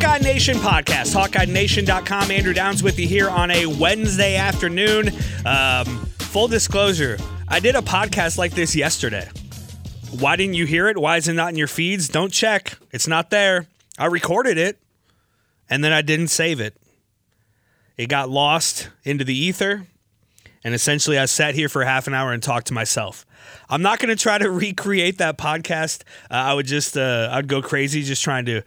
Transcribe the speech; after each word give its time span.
Hawkeye 0.00 0.24
Nation 0.24 0.56
podcast, 0.56 1.14
HawkeyeNation.com. 1.14 2.30
Andrew 2.30 2.54
Downs 2.54 2.82
with 2.82 2.98
you 2.98 3.06
here 3.06 3.28
on 3.28 3.50
a 3.50 3.66
Wednesday 3.66 4.36
afternoon. 4.36 5.10
Um, 5.44 5.84
full 6.20 6.48
disclosure, 6.48 7.18
I 7.48 7.60
did 7.60 7.74
a 7.76 7.82
podcast 7.82 8.38
like 8.38 8.52
this 8.52 8.74
yesterday. 8.74 9.28
Why 10.18 10.36
didn't 10.36 10.54
you 10.54 10.64
hear 10.64 10.88
it? 10.88 10.96
Why 10.96 11.18
is 11.18 11.28
it 11.28 11.34
not 11.34 11.50
in 11.50 11.56
your 11.56 11.66
feeds? 11.66 12.08
Don't 12.08 12.32
check. 12.32 12.78
It's 12.92 13.06
not 13.06 13.28
there. 13.28 13.66
I 13.98 14.06
recorded 14.06 14.56
it 14.56 14.78
and 15.68 15.84
then 15.84 15.92
I 15.92 16.00
didn't 16.00 16.28
save 16.28 16.60
it. 16.60 16.74
It 17.98 18.06
got 18.06 18.30
lost 18.30 18.88
into 19.04 19.24
the 19.24 19.36
ether. 19.36 19.86
And 20.64 20.72
essentially, 20.72 21.18
I 21.18 21.26
sat 21.26 21.54
here 21.54 21.68
for 21.68 21.84
half 21.84 22.06
an 22.06 22.14
hour 22.14 22.32
and 22.32 22.42
talked 22.42 22.68
to 22.68 22.74
myself. 22.74 23.26
I'm 23.68 23.82
not 23.82 23.98
going 23.98 24.16
to 24.16 24.20
try 24.20 24.38
to 24.38 24.50
recreate 24.50 25.18
that 25.18 25.36
podcast. 25.36 26.04
Uh, 26.30 26.36
I 26.36 26.54
would 26.54 26.66
just, 26.66 26.96
uh, 26.96 27.28
I'd 27.30 27.48
go 27.48 27.60
crazy 27.60 28.02
just 28.02 28.24
trying 28.24 28.46
to 28.46 28.62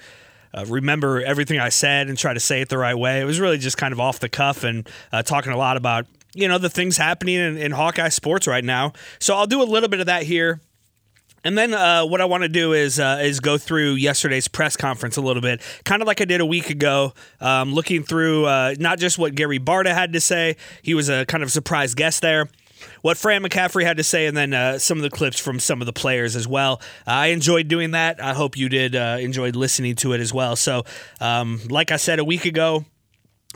uh, 0.54 0.66
remember 0.68 1.22
everything 1.22 1.59
I 1.59 1.70
said 1.70 2.08
and 2.08 2.18
try 2.18 2.34
to 2.34 2.40
say 2.40 2.62
it 2.62 2.70
the 2.70 2.78
right 2.78 2.96
way. 2.96 3.22
It 3.22 3.26
was 3.26 3.40
really 3.40 3.58
just 3.58 3.78
kind 3.78 3.92
of 3.92 4.00
off 4.00 4.20
the 4.20 4.30
cuff 4.30 4.64
and 4.64 4.88
uh, 5.12 5.23
talking 5.23 5.52
a 5.52 5.58
lot 5.58 5.78
about, 5.78 6.06
you 6.36 6.48
know, 6.48 6.58
the 6.58 6.70
things 6.70 6.98
happening 6.98 7.36
in, 7.36 7.58
in 7.58 7.72
Hawkeye 7.72 8.09
sports 8.09 8.48
right 8.48 8.64
now. 8.64 8.94
So 9.20 9.36
I'll 9.36 9.48
do 9.48 9.62
a 9.62 9.66
little 9.66 9.90
bit 9.90 10.00
of 10.00 10.06
that 10.08 10.24
here. 10.24 10.62
And 11.44 11.58
then 11.58 11.74
uh, 11.74 12.06
what 12.06 12.22
I 12.22 12.26
want 12.26 12.44
to 12.44 12.50
do 12.50 12.72
is 12.72 13.00
uh, 13.00 13.20
is 13.22 13.42
go 13.42 13.58
through 13.58 13.96
yesterday's 13.96 14.48
press 14.48 14.78
conference 14.78 15.18
a 15.18 15.22
little 15.22 15.42
bit, 15.42 15.62
kind 15.84 16.02
of 16.02 16.08
like 16.08 16.22
I 16.22 16.26
did 16.26 16.40
a 16.40 16.46
week 16.46 16.70
ago, 16.70 17.14
um, 17.42 17.74
looking 17.74 18.04
through 18.04 18.46
uh, 18.46 18.76
not 18.80 18.98
just 18.98 19.18
what 19.18 19.36
Gary 19.36 19.59
Barta 19.59 19.94
had 19.94 20.14
to 20.14 20.22
say. 20.22 20.56
He 20.81 20.94
was 20.94 21.09
a 21.09 21.26
kind 21.26 21.44
of 21.44 21.52
surprise 21.52 21.96
guest 21.96 22.22
there. 22.22 22.47
What 23.02 23.18
Fran 23.18 23.44
McCaffery 23.44 23.84
had 23.84 23.98
to 23.98 24.04
say, 24.04 24.28
and 24.28 24.36
then 24.36 24.54
uh, 24.54 24.80
some 24.80 24.98
of 24.98 25.04
the 25.04 25.10
clips 25.10 25.40
from 25.40 25.60
some 25.60 25.82
of 25.82 25.86
the 25.86 25.94
players 25.94 26.36
as 26.36 26.48
well. 26.48 26.82
I 27.06 27.28
enjoyed 27.28 27.68
doing 27.68 27.92
that. 27.92 28.22
I 28.22 28.34
hope 28.34 28.58
you 28.58 28.70
did 28.70 28.96
uh, 28.96 29.18
enjoyed 29.20 29.56
listening 29.56 29.96
to 29.98 30.14
it 30.14 30.22
as 30.22 30.34
well. 30.34 30.56
So, 30.56 30.84
um, 31.20 31.60
like 31.70 31.92
I 31.92 31.98
said 31.98 32.20
a 32.20 32.26
week 32.26 32.46
ago, 32.46 32.86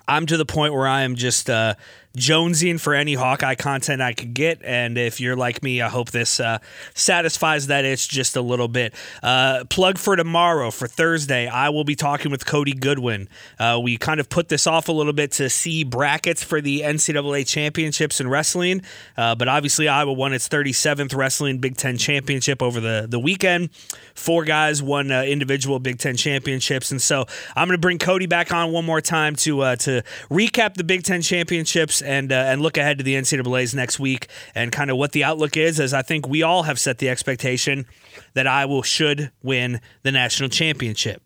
I'm 0.07 0.25
to 0.27 0.37
the 0.37 0.45
point 0.45 0.73
where 0.73 0.87
I 0.87 1.01
am 1.01 1.15
just 1.15 1.49
uh, 1.49 1.75
jonesing 2.17 2.79
for 2.79 2.93
any 2.93 3.13
Hawkeye 3.13 3.55
content 3.55 4.01
I 4.01 4.13
could 4.13 4.33
get. 4.33 4.61
And 4.63 4.97
if 4.97 5.21
you're 5.21 5.35
like 5.35 5.61
me, 5.63 5.81
I 5.81 5.89
hope 5.89 6.11
this 6.11 6.39
uh, 6.39 6.59
satisfies 6.93 7.67
that 7.67 7.85
itch 7.85 8.09
just 8.09 8.35
a 8.35 8.41
little 8.41 8.67
bit. 8.67 8.93
Uh, 9.21 9.63
plug 9.69 9.97
for 9.97 10.15
tomorrow, 10.15 10.71
for 10.71 10.87
Thursday, 10.87 11.47
I 11.47 11.69
will 11.69 11.83
be 11.83 11.95
talking 11.95 12.31
with 12.31 12.45
Cody 12.45 12.73
Goodwin. 12.73 13.29
Uh, 13.59 13.79
we 13.81 13.97
kind 13.97 14.19
of 14.19 14.29
put 14.29 14.49
this 14.49 14.67
off 14.67 14.89
a 14.89 14.91
little 14.91 15.13
bit 15.13 15.31
to 15.33 15.49
see 15.49 15.83
brackets 15.83 16.43
for 16.43 16.59
the 16.59 16.81
NCAA 16.81 17.47
championships 17.47 18.19
in 18.19 18.27
wrestling. 18.27 18.81
Uh, 19.15 19.35
but 19.35 19.47
obviously, 19.47 19.87
Iowa 19.87 20.13
won 20.13 20.33
its 20.33 20.49
37th 20.49 21.15
Wrestling 21.15 21.59
Big 21.59 21.77
Ten 21.77 21.97
championship 21.97 22.61
over 22.61 22.79
the, 22.79 23.05
the 23.07 23.19
weekend. 23.19 23.69
Four 24.15 24.43
guys 24.43 24.81
won 24.81 25.11
uh, 25.11 25.21
individual 25.21 25.79
Big 25.79 25.99
Ten 25.99 26.17
championships. 26.17 26.91
And 26.91 27.01
so 27.01 27.25
I'm 27.55 27.67
going 27.67 27.77
to 27.77 27.81
bring 27.81 27.99
Cody 27.99 28.25
back 28.25 28.51
on 28.51 28.71
one 28.71 28.85
more 28.85 29.01
time 29.01 29.35
to, 29.37 29.61
uh, 29.61 29.75
to 29.77 30.01
recap 30.31 30.73
the 30.73 30.83
Big 30.83 31.03
Ten 31.03 31.21
championships 31.21 32.01
and 32.07 32.31
uh, 32.31 32.35
and 32.35 32.61
look 32.61 32.77
ahead 32.77 32.97
to 32.97 33.03
the 33.03 33.15
NCAA's 33.15 33.75
next 33.75 33.99
week 33.99 34.27
and 34.55 34.71
kind 34.71 34.89
of 34.89 34.97
what 34.97 35.11
the 35.11 35.23
outlook 35.23 35.57
is. 35.57 35.79
As 35.79 35.93
I 35.93 36.01
think 36.01 36.27
we 36.27 36.41
all 36.41 36.63
have 36.63 36.79
set 36.79 36.97
the 36.99 37.09
expectation 37.09 37.85
that 38.33 38.47
Iowa 38.47 38.83
should 38.83 39.31
win 39.43 39.81
the 40.03 40.11
national 40.11 40.49
championship. 40.49 41.21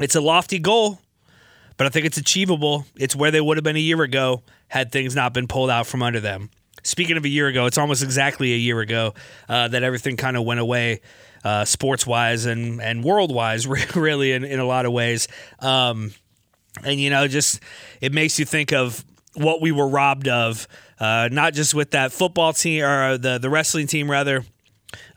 It's 0.00 0.14
a 0.14 0.20
lofty 0.20 0.58
goal, 0.58 1.00
but 1.76 1.86
I 1.86 1.90
think 1.90 2.06
it's 2.06 2.18
achievable. 2.18 2.86
It's 2.96 3.14
where 3.14 3.30
they 3.30 3.40
would 3.40 3.56
have 3.56 3.64
been 3.64 3.76
a 3.76 3.80
year 3.80 4.02
ago 4.02 4.42
had 4.68 4.92
things 4.92 5.14
not 5.14 5.34
been 5.34 5.46
pulled 5.46 5.70
out 5.70 5.86
from 5.86 6.02
under 6.02 6.20
them. 6.20 6.50
Speaking 6.84 7.16
of 7.16 7.24
a 7.24 7.28
year 7.28 7.48
ago, 7.48 7.66
it's 7.66 7.78
almost 7.78 8.02
exactly 8.02 8.52
a 8.52 8.56
year 8.56 8.80
ago 8.80 9.14
uh, 9.48 9.68
that 9.68 9.82
everything 9.82 10.16
kind 10.16 10.36
of 10.36 10.44
went 10.44 10.60
away, 10.60 11.00
uh, 11.44 11.64
sports 11.64 12.06
wise 12.06 12.46
and 12.46 12.80
and 12.80 13.04
world 13.04 13.34
wise, 13.34 13.66
really 13.96 14.32
in, 14.32 14.44
in 14.44 14.60
a 14.60 14.64
lot 14.64 14.86
of 14.86 14.92
ways. 14.92 15.28
Um, 15.58 16.12
and 16.84 17.00
you 17.00 17.10
know, 17.10 17.26
just 17.26 17.60
it 18.00 18.12
makes 18.12 18.38
you 18.38 18.44
think 18.44 18.72
of 18.72 19.04
what 19.38 19.60
we 19.60 19.72
were 19.72 19.88
robbed 19.88 20.28
of, 20.28 20.66
uh, 21.00 21.28
not 21.30 21.54
just 21.54 21.74
with 21.74 21.92
that 21.92 22.12
football 22.12 22.52
team 22.52 22.84
or 22.84 23.18
the 23.18 23.38
the 23.38 23.50
wrestling 23.50 23.86
team 23.86 24.10
rather. 24.10 24.44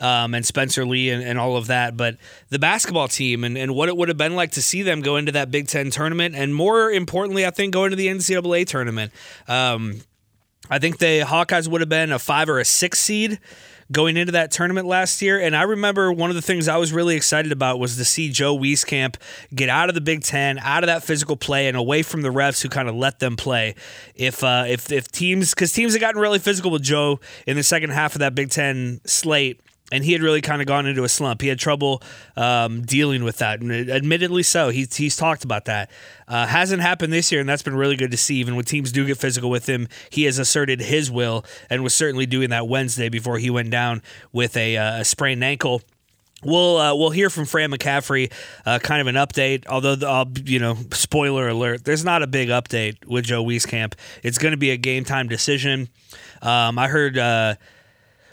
Um, 0.02 0.36
and 0.36 0.46
Spencer 0.46 0.86
Lee 0.86 1.12
and, 1.12 1.24
and 1.24 1.40
all 1.40 1.56
of 1.56 1.68
that, 1.68 1.96
but 1.96 2.18
the 2.50 2.60
basketball 2.60 3.08
team 3.08 3.46
and, 3.46 3.58
and 3.58 3.74
what 3.74 3.88
it 3.88 3.96
would 3.96 4.10
have 4.10 4.18
been 4.18 4.36
like 4.36 4.52
to 4.52 4.62
see 4.62 4.81
them 4.81 5.00
go 5.00 5.16
into 5.16 5.31
that 5.31 5.50
Big 5.50 5.70
Ten 5.70 5.90
tournament, 5.90 6.36
and 6.36 6.54
more 6.54 6.92
importantly, 6.92 7.46
I 7.46 7.52
think 7.52 7.74
go 7.74 7.86
into 7.86 7.96
the 7.96 8.08
NCAA 8.08 8.68
tournament. 8.68 9.14
Um, 9.48 10.02
I 10.70 10.80
think 10.80 10.98
the 10.98 11.22
Hawkeyes 11.22 11.70
would 11.70 11.80
have 11.80 11.90
been 11.90 12.12
a 12.12 12.20
five 12.20 12.50
or 12.50 12.60
a 12.60 12.66
six 12.66 13.00
seed 13.00 13.40
going 13.91 14.18
into 14.18 14.31
that 14.34 14.52
tournament 14.52 14.88
last 14.88 15.22
year. 15.22 15.40
And 15.40 15.56
I 15.56 15.63
remember 15.63 16.12
one 16.12 16.29
of 16.29 16.35
the 16.35 16.41
things 16.41 16.68
I 16.68 16.78
was 16.78 16.94
really 16.94 17.16
excited 17.16 17.52
about 17.52 17.79
was 17.79 17.97
to 17.97 18.06
see 18.06 18.29
Joe 18.29 18.57
Wieskamp 18.57 19.16
get 19.53 19.69
out 19.69 19.90
of 19.90 19.96
the 19.96 20.02
Big 20.02 20.24
Ten, 20.24 20.59
out 20.59 20.84
of 20.84 20.88
that 20.88 21.03
physical 21.03 21.35
play, 21.35 21.68
and 21.68 21.78
away 21.78 22.03
from 22.03 22.22
the 22.22 22.30
refs 22.30 22.62
who 22.62 22.69
kind 22.69 22.88
of 22.88 22.96
let 22.96 23.19
them 23.19 23.35
play. 23.35 23.75
If 24.16 24.44
uh, 24.44 24.66
if 24.68 24.91
if 24.91 25.12
teams 25.12 25.51
because 25.51 25.72
teams 25.72 25.94
had 25.94 26.01
gotten 26.01 26.22
really 26.22 26.40
physical 26.40 26.72
with 26.72 26.84
Joe 26.84 27.19
in 27.46 27.57
the 27.57 27.63
second 27.63 27.91
half 27.91 28.16
of 28.16 28.19
that 28.19 28.35
Big 28.35 28.50
Ten 28.50 29.01
slate 29.06 29.62
and 29.91 30.03
he 30.03 30.13
had 30.13 30.22
really 30.22 30.41
kind 30.41 30.62
of 30.62 30.68
gone 30.68 30.85
into 30.85 31.03
a 31.03 31.09
slump. 31.09 31.41
He 31.41 31.50
had 31.50 31.59
trouble 31.59 32.02
um, 32.35 32.81
dealing 32.81 33.24
with 33.24 33.38
that, 33.38 33.62
and 33.62 33.72
admittedly 33.90 34.44
so. 34.44 34.69
He's 34.69 34.96
he's 34.96 35.16
talked 35.16 35.44
about 35.44 35.66
that. 35.66 35.91
Uh, 36.28 36.47
hasn't 36.47 36.81
happened 36.81 37.12
this 37.12 37.31
year, 37.31 37.41
and 37.41 37.50
that's 37.50 37.62
been 37.62 37.75
really 37.75 37.97
good 37.97 38.12
to 38.12 38.18
see. 38.18 38.38
Even 38.38 38.56
when 38.56 38.66
teams 38.66 38.91
do 38.91 39.06
get 39.06 39.18
physical 39.18 39.50
with 39.50 39.68
him, 39.68 39.88
he 40.09 40.24
has 40.24 40.40
asserted 40.40 40.80
his 40.80 41.12
will, 41.12 41.46
and 41.69 41.84
was 41.84 41.94
certainly 41.94 42.25
doing 42.25 42.50
that 42.51 42.68
Wednesday 42.68 43.09
before 43.09 43.38
he 43.38 43.50
went 43.50 43.69
down 43.69 44.01
with 44.31 44.56
a, 44.56 44.78
uh, 44.78 45.01
a 45.01 45.06
sprained 45.06 45.44
ankle. 45.44 45.81
We'll 46.44 46.78
uh, 46.78 46.96
we'll 46.96 47.12
hear 47.12 47.30
from 47.30 47.46
Fran 47.46 47.72
McCaffery, 47.72 48.31
uh, 48.66 48.80
kind 48.80 49.01
of 49.01 49.07
an 49.07 49.16
update. 49.16 49.68
Although 49.68 49.94
uh, 50.07 50.25
you 50.45 50.60
know, 50.60 50.77
spoiler 50.92 51.50
alert, 51.50 51.83
there's 51.83 52.06
not 52.06 52.24
a 52.24 52.27
big 52.27 52.50
update 52.50 53.06
with 53.06 53.25
Joe 53.25 53.44
Wieskamp. 53.44 53.94
It's 54.24 54.38
going 54.38 54.51
to 54.51 54.57
be 54.57 54.71
a 54.71 54.77
game 54.77 55.04
time 55.04 55.27
decision. 55.27 55.89
Um, 56.42 56.80
I 56.80 56.88
heard. 56.88 57.18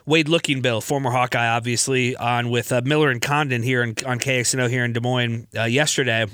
Wade 0.09 0.27
Lookingbill, 0.27 0.83
former 0.83 1.11
Hawkeye, 1.11 1.49
obviously, 1.49 2.17
on 2.17 2.49
with 2.49 2.73
uh, 2.73 2.81
Miller 2.83 3.11
and 3.11 3.21
Condon 3.21 3.63
here 3.63 3.83
in, 3.83 3.91
on 4.07 4.19
KXNO 4.19 4.71
here 4.71 4.83
in 4.83 4.95
Des 4.95 5.01
Moines 5.01 5.47
uh, 5.55 5.65
yesterday. 5.65 6.27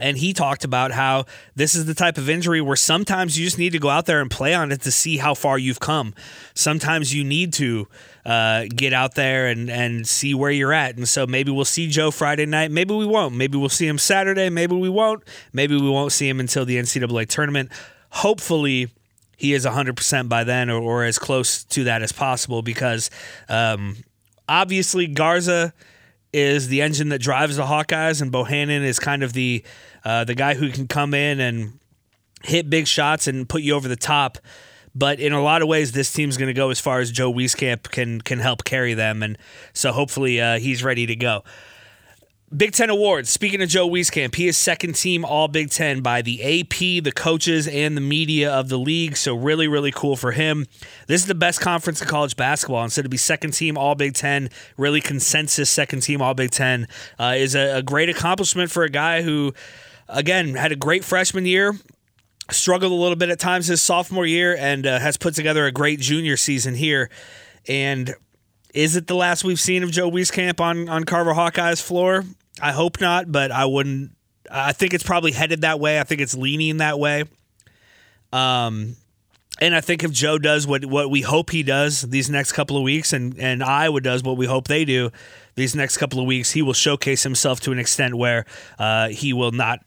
And 0.00 0.18
he 0.18 0.32
talked 0.32 0.64
about 0.64 0.90
how 0.90 1.24
this 1.54 1.74
is 1.74 1.86
the 1.86 1.94
type 1.94 2.18
of 2.18 2.28
injury 2.28 2.60
where 2.60 2.76
sometimes 2.76 3.38
you 3.38 3.44
just 3.44 3.56
need 3.56 3.70
to 3.70 3.78
go 3.78 3.88
out 3.88 4.06
there 4.06 4.20
and 4.20 4.30
play 4.30 4.52
on 4.52 4.72
it 4.72 4.82
to 4.82 4.90
see 4.90 5.16
how 5.16 5.34
far 5.34 5.58
you've 5.58 5.80
come. 5.80 6.12
Sometimes 6.54 7.14
you 7.14 7.24
need 7.24 7.52
to 7.54 7.86
uh, 8.26 8.66
get 8.74 8.92
out 8.92 9.14
there 9.14 9.46
and, 9.46 9.70
and 9.70 10.06
see 10.06 10.34
where 10.34 10.50
you're 10.50 10.72
at. 10.72 10.96
And 10.96 11.08
so 11.08 11.26
maybe 11.26 11.52
we'll 11.52 11.64
see 11.64 11.88
Joe 11.88 12.10
Friday 12.10 12.46
night. 12.46 12.70
Maybe 12.70 12.94
we 12.94 13.06
won't. 13.06 13.34
Maybe 13.34 13.56
we'll 13.56 13.68
see 13.68 13.86
him 13.86 13.98
Saturday. 13.98 14.50
Maybe 14.50 14.74
we 14.74 14.88
won't. 14.88 15.22
Maybe 15.52 15.74
we 15.80 15.88
won't 15.88 16.12
see 16.12 16.28
him 16.28 16.40
until 16.40 16.64
the 16.64 16.76
NCAA 16.76 17.28
tournament. 17.28 17.70
Hopefully, 18.10 18.88
he 19.38 19.54
is 19.54 19.64
100% 19.64 20.28
by 20.28 20.44
then 20.44 20.68
or, 20.68 20.82
or, 20.82 21.04
as 21.04 21.18
close 21.18 21.62
to 21.64 21.84
that 21.84 22.02
as 22.02 22.10
possible 22.10 22.60
because 22.60 23.08
um, 23.48 23.96
obviously 24.48 25.06
Garza 25.06 25.72
is 26.32 26.68
the 26.68 26.82
engine 26.82 27.10
that 27.10 27.20
drives 27.20 27.56
the 27.56 27.62
Hawkeyes, 27.62 28.20
and 28.20 28.32
Bohannon 28.32 28.82
is 28.82 28.98
kind 28.98 29.22
of 29.22 29.32
the 29.32 29.64
uh, 30.04 30.24
the 30.24 30.34
guy 30.34 30.54
who 30.54 30.70
can 30.70 30.86
come 30.86 31.14
in 31.14 31.40
and 31.40 31.78
hit 32.42 32.68
big 32.68 32.86
shots 32.86 33.26
and 33.26 33.48
put 33.48 33.62
you 33.62 33.74
over 33.74 33.88
the 33.88 33.96
top. 33.96 34.38
But 34.94 35.20
in 35.20 35.32
a 35.32 35.42
lot 35.42 35.62
of 35.62 35.68
ways, 35.68 35.92
this 35.92 36.12
team's 36.12 36.36
going 36.36 36.48
to 36.48 36.54
go 36.54 36.70
as 36.70 36.80
far 36.80 36.98
as 37.00 37.10
Joe 37.10 37.32
Wieskamp 37.32 37.84
can 37.84 38.20
can 38.20 38.40
help 38.40 38.64
carry 38.64 38.94
them, 38.94 39.22
and 39.22 39.38
so 39.72 39.92
hopefully 39.92 40.40
uh, 40.40 40.58
he's 40.58 40.82
ready 40.82 41.06
to 41.06 41.16
go. 41.16 41.44
Big 42.56 42.72
Ten 42.72 42.88
awards. 42.88 43.28
Speaking 43.28 43.60
of 43.60 43.68
Joe 43.68 43.86
Wieskamp, 43.86 44.34
he 44.34 44.48
is 44.48 44.56
second 44.56 44.94
team 44.94 45.22
All 45.22 45.48
Big 45.48 45.70
Ten 45.70 46.00
by 46.00 46.22
the 46.22 46.60
AP, 46.60 47.04
the 47.04 47.12
coaches, 47.14 47.68
and 47.68 47.94
the 47.94 48.00
media 48.00 48.50
of 48.50 48.70
the 48.70 48.78
league. 48.78 49.18
So 49.18 49.34
really, 49.34 49.68
really 49.68 49.92
cool 49.92 50.16
for 50.16 50.32
him. 50.32 50.66
This 51.08 51.20
is 51.20 51.26
the 51.26 51.34
best 51.34 51.60
conference 51.60 52.00
in 52.00 52.08
college 52.08 52.36
basketball, 52.36 52.82
and 52.82 52.92
so 52.92 53.02
to 53.02 53.08
be 53.08 53.18
second 53.18 53.52
team 53.52 53.76
All 53.76 53.94
Big 53.94 54.14
Ten, 54.14 54.48
really 54.78 55.02
consensus 55.02 55.68
second 55.68 56.00
team 56.00 56.22
All 56.22 56.32
Big 56.32 56.50
Ten, 56.50 56.88
uh, 57.18 57.34
is 57.36 57.54
a, 57.54 57.78
a 57.78 57.82
great 57.82 58.08
accomplishment 58.08 58.70
for 58.70 58.82
a 58.82 58.90
guy 58.90 59.20
who, 59.20 59.52
again, 60.08 60.54
had 60.54 60.72
a 60.72 60.76
great 60.76 61.04
freshman 61.04 61.44
year 61.44 61.74
struggled 62.50 62.92
a 62.92 62.94
little 62.94 63.16
bit 63.16 63.28
at 63.28 63.38
times 63.38 63.66
his 63.66 63.82
sophomore 63.82 64.24
year 64.24 64.56
and 64.56 64.86
uh, 64.86 64.98
has 64.98 65.18
put 65.18 65.34
together 65.34 65.66
a 65.66 65.72
great 65.72 66.00
junior 66.00 66.34
season 66.34 66.74
here. 66.74 67.10
And 67.68 68.14
is 68.74 68.96
it 68.96 69.06
the 69.06 69.14
last 69.14 69.44
we've 69.44 69.60
seen 69.60 69.82
of 69.82 69.90
Joe 69.90 70.10
Wieskamp 70.10 70.60
on 70.60 70.88
on 70.88 71.04
Carver 71.04 71.34
Hawkeye's 71.34 71.80
floor? 71.80 72.24
I 72.60 72.72
hope 72.72 73.00
not, 73.00 73.30
but 73.30 73.50
I 73.50 73.64
wouldn't. 73.64 74.12
I 74.50 74.72
think 74.72 74.94
it's 74.94 75.04
probably 75.04 75.32
headed 75.32 75.62
that 75.62 75.78
way. 75.80 76.00
I 76.00 76.04
think 76.04 76.20
it's 76.20 76.34
leaning 76.34 76.78
that 76.78 76.98
way. 76.98 77.24
Um, 78.32 78.96
and 79.60 79.74
I 79.74 79.80
think 79.80 80.04
if 80.04 80.12
Joe 80.12 80.38
does 80.38 80.66
what 80.66 80.84
what 80.84 81.10
we 81.10 81.22
hope 81.22 81.50
he 81.50 81.62
does 81.62 82.02
these 82.02 82.30
next 82.30 82.52
couple 82.52 82.76
of 82.76 82.82
weeks, 82.82 83.12
and 83.12 83.38
and 83.38 83.62
Iowa 83.62 84.00
does 84.00 84.22
what 84.22 84.36
we 84.36 84.46
hope 84.46 84.68
they 84.68 84.84
do 84.84 85.10
these 85.54 85.74
next 85.74 85.96
couple 85.98 86.20
of 86.20 86.26
weeks, 86.26 86.52
he 86.52 86.62
will 86.62 86.74
showcase 86.74 87.22
himself 87.22 87.60
to 87.60 87.72
an 87.72 87.78
extent 87.78 88.14
where 88.14 88.44
uh, 88.78 89.08
he 89.08 89.32
will 89.32 89.52
not. 89.52 89.80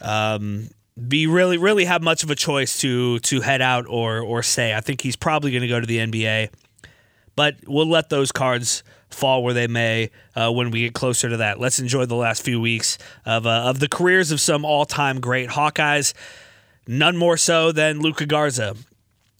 Um, 0.00 0.68
be 1.08 1.26
really 1.26 1.56
really 1.56 1.86
have 1.86 2.02
much 2.02 2.22
of 2.22 2.30
a 2.30 2.34
choice 2.34 2.78
to 2.80 3.18
to 3.20 3.40
head 3.40 3.62
out 3.62 3.86
or 3.88 4.20
or 4.20 4.42
stay. 4.42 4.74
I 4.74 4.80
think 4.80 5.00
he's 5.00 5.16
probably 5.16 5.50
going 5.50 5.62
to 5.62 5.68
go 5.68 5.80
to 5.80 5.86
the 5.86 5.98
NBA, 5.98 6.50
but 7.36 7.56
we'll 7.66 7.88
let 7.88 8.08
those 8.08 8.32
cards 8.32 8.82
fall 9.10 9.42
where 9.42 9.54
they 9.54 9.66
may 9.66 10.10
uh, 10.34 10.50
when 10.50 10.70
we 10.70 10.80
get 10.80 10.94
closer 10.94 11.28
to 11.28 11.36
that. 11.38 11.60
Let's 11.60 11.78
enjoy 11.78 12.06
the 12.06 12.16
last 12.16 12.42
few 12.42 12.60
weeks 12.60 12.98
of 13.24 13.46
uh, 13.46 13.50
of 13.64 13.78
the 13.78 13.88
careers 13.88 14.30
of 14.30 14.40
some 14.40 14.64
all 14.64 14.84
time 14.84 15.20
great 15.20 15.50
Hawkeyes. 15.50 16.14
None 16.86 17.16
more 17.16 17.36
so 17.36 17.72
than 17.72 18.00
Luka 18.00 18.26
Garza. 18.26 18.74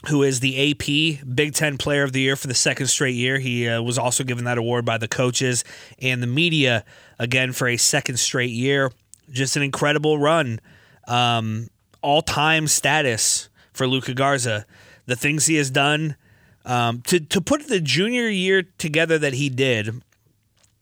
Who 0.09 0.25
is 0.25 0.41
the 0.41 0.73
AP 0.73 1.25
Big 1.35 1.55
Ten 1.55 1.79
Player 1.79 2.03
of 2.03 2.13
the 2.13 2.21
Year 2.21 2.35
for 2.35 2.49
the 2.49 2.55
second 2.55 2.89
straight 2.89 3.15
year? 3.15 3.39
He 3.39 3.69
uh, 3.69 3.83
was 3.83 3.99
also 3.99 4.25
given 4.25 4.45
that 4.45 4.59
award 4.59 4.85
by 4.85 4.99
the 4.99 5.07
coaches 5.07 5.63
and 6.01 6.21
the 6.21 6.27
media 6.27 6.85
again 7.21 7.53
for 7.53 7.69
a 7.69 7.77
second 7.77 8.17
straight 8.17 8.51
year. 8.51 8.91
Just 9.31 9.57
an 9.57 9.63
incredible 9.63 10.19
run 10.19 10.61
um, 11.07 11.69
all 12.01 12.21
time 12.21 12.67
status 12.67 13.49
for 13.73 13.87
Luka 13.87 14.13
Garza. 14.13 14.67
The 15.07 15.17
things 15.17 15.47
he 15.47 15.55
has 15.57 15.71
done 15.71 16.17
um, 16.65 17.03
to 17.03 17.21
to 17.21 17.41
put 17.41 17.69
the 17.69 17.81
junior 17.81 18.29
year 18.29 18.63
together 18.79 19.19
that 19.19 19.35
he 19.35 19.49
did, 19.49 20.03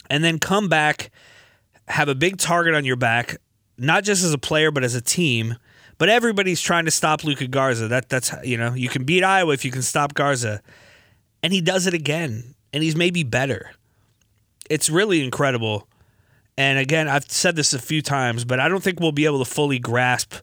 and 0.09 0.23
then 0.23 0.39
come 0.39 0.69
back, 0.69 1.11
have 1.89 2.09
a 2.09 2.15
big 2.15 2.37
target 2.39 2.75
on 2.75 2.85
your 2.85 2.97
back, 2.97 3.37
not 3.79 4.05
just 4.05 4.25
as 4.25 4.33
a 4.33 4.39
player 4.39 4.71
but 4.71 4.85
as 4.85 4.95
a 4.95 5.01
team. 5.01 5.57
But 5.99 6.09
everybody's 6.09 6.63
trying 6.63 6.87
to 6.87 6.91
stop 6.91 7.25
Luka 7.25 7.47
Garza. 7.47 7.89
That 7.89 8.09
that's 8.09 8.33
you 8.43 8.57
know 8.57 8.75
you 8.75 8.89
can 8.89 9.05
beat 9.05 9.23
Iowa 9.23 9.53
if 9.53 9.65
you 9.65 9.71
can 9.71 9.83
stop 9.83 10.15
Garza, 10.15 10.63
and 11.43 11.53
he 11.53 11.61
does 11.61 11.87
it 11.87 11.95
again, 11.95 12.55
and 12.73 12.83
he's 12.83 12.97
maybe 12.97 13.23
better. 13.23 13.73
It's 14.71 14.89
really 14.89 15.23
incredible. 15.23 15.87
And 16.57 16.79
again, 16.79 17.09
I've 17.09 17.31
said 17.31 17.57
this 17.57 17.73
a 17.73 17.79
few 17.79 18.03
times, 18.03 18.45
but 18.45 18.61
I 18.61 18.69
don't 18.69 18.83
think 18.83 19.01
we'll 19.01 19.13
be 19.13 19.25
able 19.25 19.39
to 19.39 19.51
fully 19.51 19.79
grasp 19.79 20.35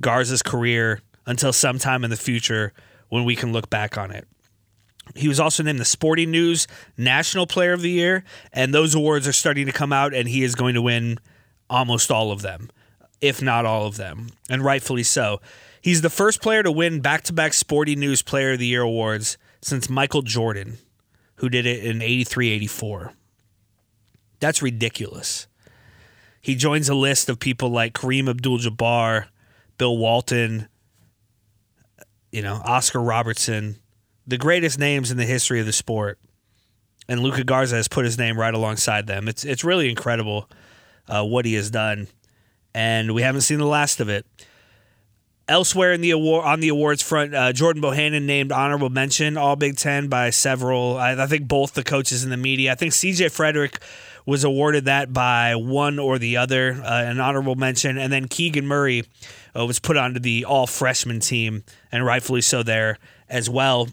Garza's 0.00 0.42
career 0.42 1.00
until 1.26 1.52
sometime 1.52 2.04
in 2.04 2.10
the 2.10 2.16
future 2.16 2.72
when 3.08 3.24
we 3.24 3.36
can 3.36 3.52
look 3.52 3.68
back 3.68 3.98
on 3.98 4.10
it. 4.10 4.26
He 5.14 5.28
was 5.28 5.40
also 5.40 5.62
named 5.62 5.78
the 5.78 5.84
Sporting 5.84 6.30
News 6.30 6.66
National 6.96 7.46
Player 7.46 7.72
of 7.72 7.82
the 7.82 7.90
Year, 7.90 8.24
and 8.52 8.72
those 8.72 8.94
awards 8.94 9.28
are 9.28 9.32
starting 9.32 9.66
to 9.66 9.72
come 9.72 9.92
out, 9.92 10.14
and 10.14 10.28
he 10.28 10.42
is 10.42 10.54
going 10.54 10.74
to 10.74 10.82
win 10.82 11.18
almost 11.68 12.10
all 12.10 12.30
of 12.30 12.42
them, 12.42 12.70
if 13.20 13.42
not 13.42 13.66
all 13.66 13.86
of 13.86 13.96
them, 13.96 14.28
and 14.48 14.64
rightfully 14.64 15.02
so. 15.02 15.40
He's 15.80 16.00
the 16.00 16.10
first 16.10 16.40
player 16.40 16.62
to 16.62 16.70
win 16.70 17.00
back 17.00 17.22
to 17.24 17.32
back 17.32 17.52
Sporting 17.52 17.98
News 17.98 18.22
Player 18.22 18.52
of 18.52 18.58
the 18.60 18.66
Year 18.66 18.82
awards 18.82 19.36
since 19.60 19.90
Michael 19.90 20.22
Jordan, 20.22 20.78
who 21.36 21.48
did 21.48 21.66
it 21.66 21.84
in 21.84 22.00
83 22.00 22.50
84. 22.50 23.12
That's 24.38 24.62
ridiculous. 24.62 25.46
He 26.40 26.54
joins 26.54 26.88
a 26.88 26.94
list 26.94 27.28
of 27.28 27.38
people 27.38 27.70
like 27.70 27.94
Kareem 27.94 28.28
Abdul 28.28 28.58
Jabbar, 28.58 29.26
Bill 29.78 29.96
Walton, 29.96 30.68
you 32.32 32.42
know, 32.42 32.60
Oscar 32.64 33.00
Robertson, 33.00 33.76
the 34.32 34.38
greatest 34.38 34.78
names 34.78 35.10
in 35.10 35.18
the 35.18 35.26
history 35.26 35.60
of 35.60 35.66
the 35.66 35.72
sport. 35.74 36.18
And 37.06 37.20
Luka 37.20 37.44
Garza 37.44 37.76
has 37.76 37.86
put 37.86 38.06
his 38.06 38.16
name 38.16 38.38
right 38.38 38.54
alongside 38.54 39.06
them. 39.06 39.28
It's 39.28 39.44
it's 39.44 39.62
really 39.62 39.90
incredible 39.90 40.48
uh, 41.06 41.22
what 41.22 41.44
he 41.44 41.52
has 41.54 41.70
done, 41.70 42.08
and 42.72 43.12
we 43.12 43.20
haven't 43.20 43.42
seen 43.42 43.58
the 43.58 43.66
last 43.66 44.00
of 44.00 44.08
it. 44.08 44.24
Elsewhere 45.48 45.92
in 45.92 46.00
the 46.00 46.12
award 46.12 46.46
on 46.46 46.60
the 46.60 46.70
awards 46.70 47.02
front, 47.02 47.34
uh, 47.34 47.52
Jordan 47.52 47.82
Bohannon 47.82 48.22
named 48.22 48.52
honorable 48.52 48.88
mention 48.88 49.36
All 49.36 49.54
Big 49.54 49.76
Ten 49.76 50.08
by 50.08 50.30
several. 50.30 50.96
I, 50.96 51.12
I 51.12 51.26
think 51.26 51.46
both 51.46 51.74
the 51.74 51.84
coaches 51.84 52.24
and 52.24 52.32
the 52.32 52.38
media. 52.38 52.72
I 52.72 52.74
think 52.74 52.94
C.J. 52.94 53.28
Frederick 53.28 53.80
was 54.24 54.44
awarded 54.44 54.86
that 54.86 55.12
by 55.12 55.56
one 55.56 55.98
or 55.98 56.18
the 56.18 56.38
other, 56.38 56.80
uh, 56.82 57.02
an 57.02 57.20
honorable 57.20 57.56
mention, 57.56 57.98
and 57.98 58.10
then 58.10 58.28
Keegan 58.28 58.66
Murray 58.66 59.04
uh, 59.54 59.66
was 59.66 59.78
put 59.78 59.98
onto 59.98 60.20
the 60.20 60.46
All 60.46 60.66
Freshman 60.66 61.20
team, 61.20 61.64
and 61.90 62.06
rightfully 62.06 62.40
so 62.40 62.62
there 62.62 62.98
as 63.28 63.50
well. 63.50 63.88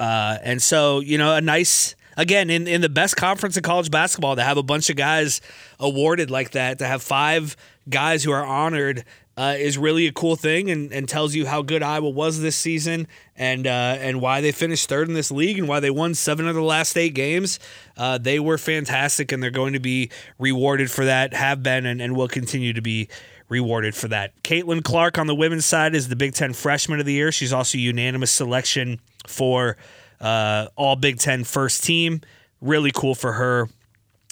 Uh, 0.00 0.38
and 0.42 0.62
so 0.62 1.00
you 1.00 1.18
know 1.18 1.34
a 1.36 1.42
nice 1.42 1.94
again 2.16 2.48
in, 2.48 2.66
in 2.66 2.80
the 2.80 2.88
best 2.88 3.16
conference 3.16 3.56
in 3.58 3.62
college 3.62 3.90
basketball 3.90 4.34
to 4.34 4.42
have 4.42 4.56
a 4.56 4.62
bunch 4.62 4.88
of 4.88 4.96
guys 4.96 5.42
awarded 5.78 6.30
like 6.30 6.52
that 6.52 6.78
to 6.78 6.86
have 6.86 7.02
five 7.02 7.54
guys 7.88 8.24
who 8.24 8.32
are 8.32 8.44
honored 8.44 9.04
uh, 9.40 9.54
is 9.56 9.78
really 9.78 10.06
a 10.06 10.12
cool 10.12 10.36
thing 10.36 10.70
and, 10.70 10.92
and 10.92 11.08
tells 11.08 11.34
you 11.34 11.46
how 11.46 11.62
good 11.62 11.82
Iowa 11.82 12.10
was 12.10 12.42
this 12.42 12.56
season 12.56 13.08
and 13.34 13.66
uh, 13.66 13.96
and 13.98 14.20
why 14.20 14.42
they 14.42 14.52
finished 14.52 14.86
third 14.86 15.08
in 15.08 15.14
this 15.14 15.30
league 15.30 15.58
and 15.58 15.66
why 15.66 15.80
they 15.80 15.88
won 15.88 16.14
seven 16.14 16.46
of 16.46 16.54
the 16.54 16.60
last 16.60 16.94
eight 16.98 17.14
games. 17.14 17.58
Uh, 17.96 18.18
they 18.18 18.38
were 18.38 18.58
fantastic 18.58 19.32
and 19.32 19.42
they're 19.42 19.50
going 19.50 19.72
to 19.72 19.80
be 19.80 20.10
rewarded 20.38 20.90
for 20.90 21.06
that, 21.06 21.32
have 21.32 21.62
been 21.62 21.86
and, 21.86 22.02
and 22.02 22.14
will 22.14 22.28
continue 22.28 22.74
to 22.74 22.82
be 22.82 23.08
rewarded 23.48 23.94
for 23.94 24.08
that. 24.08 24.34
Caitlin 24.42 24.84
Clark 24.84 25.16
on 25.16 25.26
the 25.26 25.34
women's 25.34 25.64
side 25.64 25.94
is 25.94 26.10
the 26.10 26.16
Big 26.16 26.34
Ten 26.34 26.52
Freshman 26.52 27.00
of 27.00 27.06
the 27.06 27.14
Year. 27.14 27.32
She's 27.32 27.54
also 27.54 27.78
unanimous 27.78 28.30
selection 28.30 29.00
for 29.26 29.78
uh, 30.20 30.66
all 30.76 30.96
Big 30.96 31.18
Ten 31.18 31.44
first 31.44 31.82
team. 31.82 32.20
Really 32.60 32.90
cool 32.90 33.14
for 33.14 33.32
her. 33.32 33.70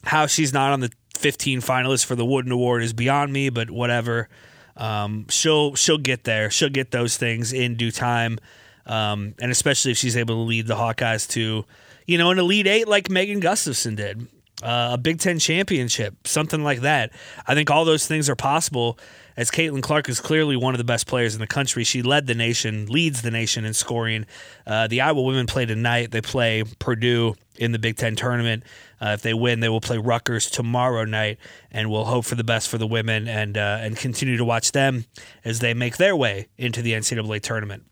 How 0.05 0.27
she's 0.27 0.53
not 0.53 0.73
on 0.73 0.81
the 0.81 0.93
15 1.17 1.63
finalists 1.63 2.05
for 2.05 2.15
the 2.15 2.27
Wooden 2.27 2.53
Award 2.53 2.83
is 2.83 2.93
beyond 2.93 3.33
me, 3.33 3.49
but 3.49 3.71
whatever. 3.71 4.29
Um, 4.79 5.27
she'll 5.29 5.75
she'll 5.75 5.99
get 5.99 6.25
there. 6.25 6.51
She'll 6.51 6.71
get 6.71 6.93
those 6.93 7.17
things 7.17 7.53
in 7.53 7.77
due 7.77 7.91
time, 7.91 8.39
um, 8.87 9.35
and 9.41 9.51
especially 9.51 9.91
if 9.91 9.99
she's 9.99 10.17
able 10.17 10.37
to 10.37 10.49
lead 10.49 10.67
the 10.69 10.77
Hawkeyes 10.77 11.29
to, 11.31 11.65
you 12.07 12.19
know, 12.19 12.31
an 12.31 12.39
elite 12.39 12.67
eight 12.67 12.89
like 12.89 13.11
Megan 13.11 13.41
Gustafson 13.41 13.97
did, 13.97 14.29
uh, 14.63 14.91
a 14.93 14.99
Big 14.99 15.19
Ten 15.19 15.39
championship, 15.41 16.27
something 16.27 16.63
like 16.63 16.81
that. 16.83 17.13
I 17.47 17.55
think 17.55 17.71
all 17.71 17.85
those 17.85 18.07
things 18.07 18.31
are 18.31 18.37
possible. 18.37 18.99
As 19.39 19.53
Caitlin 19.53 19.83
Clark 19.83 20.09
is 20.09 20.19
clearly 20.19 20.57
one 20.57 20.75
of 20.75 20.79
the 20.79 20.85
best 20.85 21.07
players 21.07 21.33
in 21.33 21.41
the 21.41 21.47
country, 21.47 21.85
she 21.85 22.03
led 22.03 22.27
the 22.27 22.35
nation, 22.35 22.87
leads 22.87 23.23
the 23.23 23.31
nation 23.31 23.65
in 23.65 23.73
scoring. 23.73 24.27
Uh, 24.67 24.89
the 24.89 25.01
Iowa 25.01 25.23
women 25.23 25.47
play 25.47 25.65
tonight. 25.65 26.11
They 26.11 26.21
play 26.21 26.65
Purdue 26.81 27.37
in 27.55 27.71
the 27.71 27.79
Big 27.79 27.97
Ten 27.97 28.17
tournament. 28.17 28.65
Uh, 29.01 29.11
if 29.11 29.23
they 29.23 29.33
win, 29.33 29.61
they 29.61 29.69
will 29.69 29.81
play 29.81 29.97
Rutgers 29.97 30.51
tomorrow 30.51 31.05
night, 31.05 31.39
and 31.71 31.89
we'll 31.89 32.07
hope 32.07 32.25
for 32.25 32.35
the 32.35 32.43
best 32.43 32.69
for 32.69 32.79
the 32.79 32.87
women 32.89 33.29
and 33.29 33.57
uh, 33.57 33.79
and 33.81 33.97
continue 33.97 34.37
to 34.37 34.45
watch 34.45 34.73
them 34.73 35.05
as 35.45 35.61
they 35.61 35.73
make 35.73 35.99
their 35.99 36.17
way 36.17 36.49
into 36.57 36.83
the 36.83 36.91
NCAA 36.95 37.41
tournament. 37.41 37.85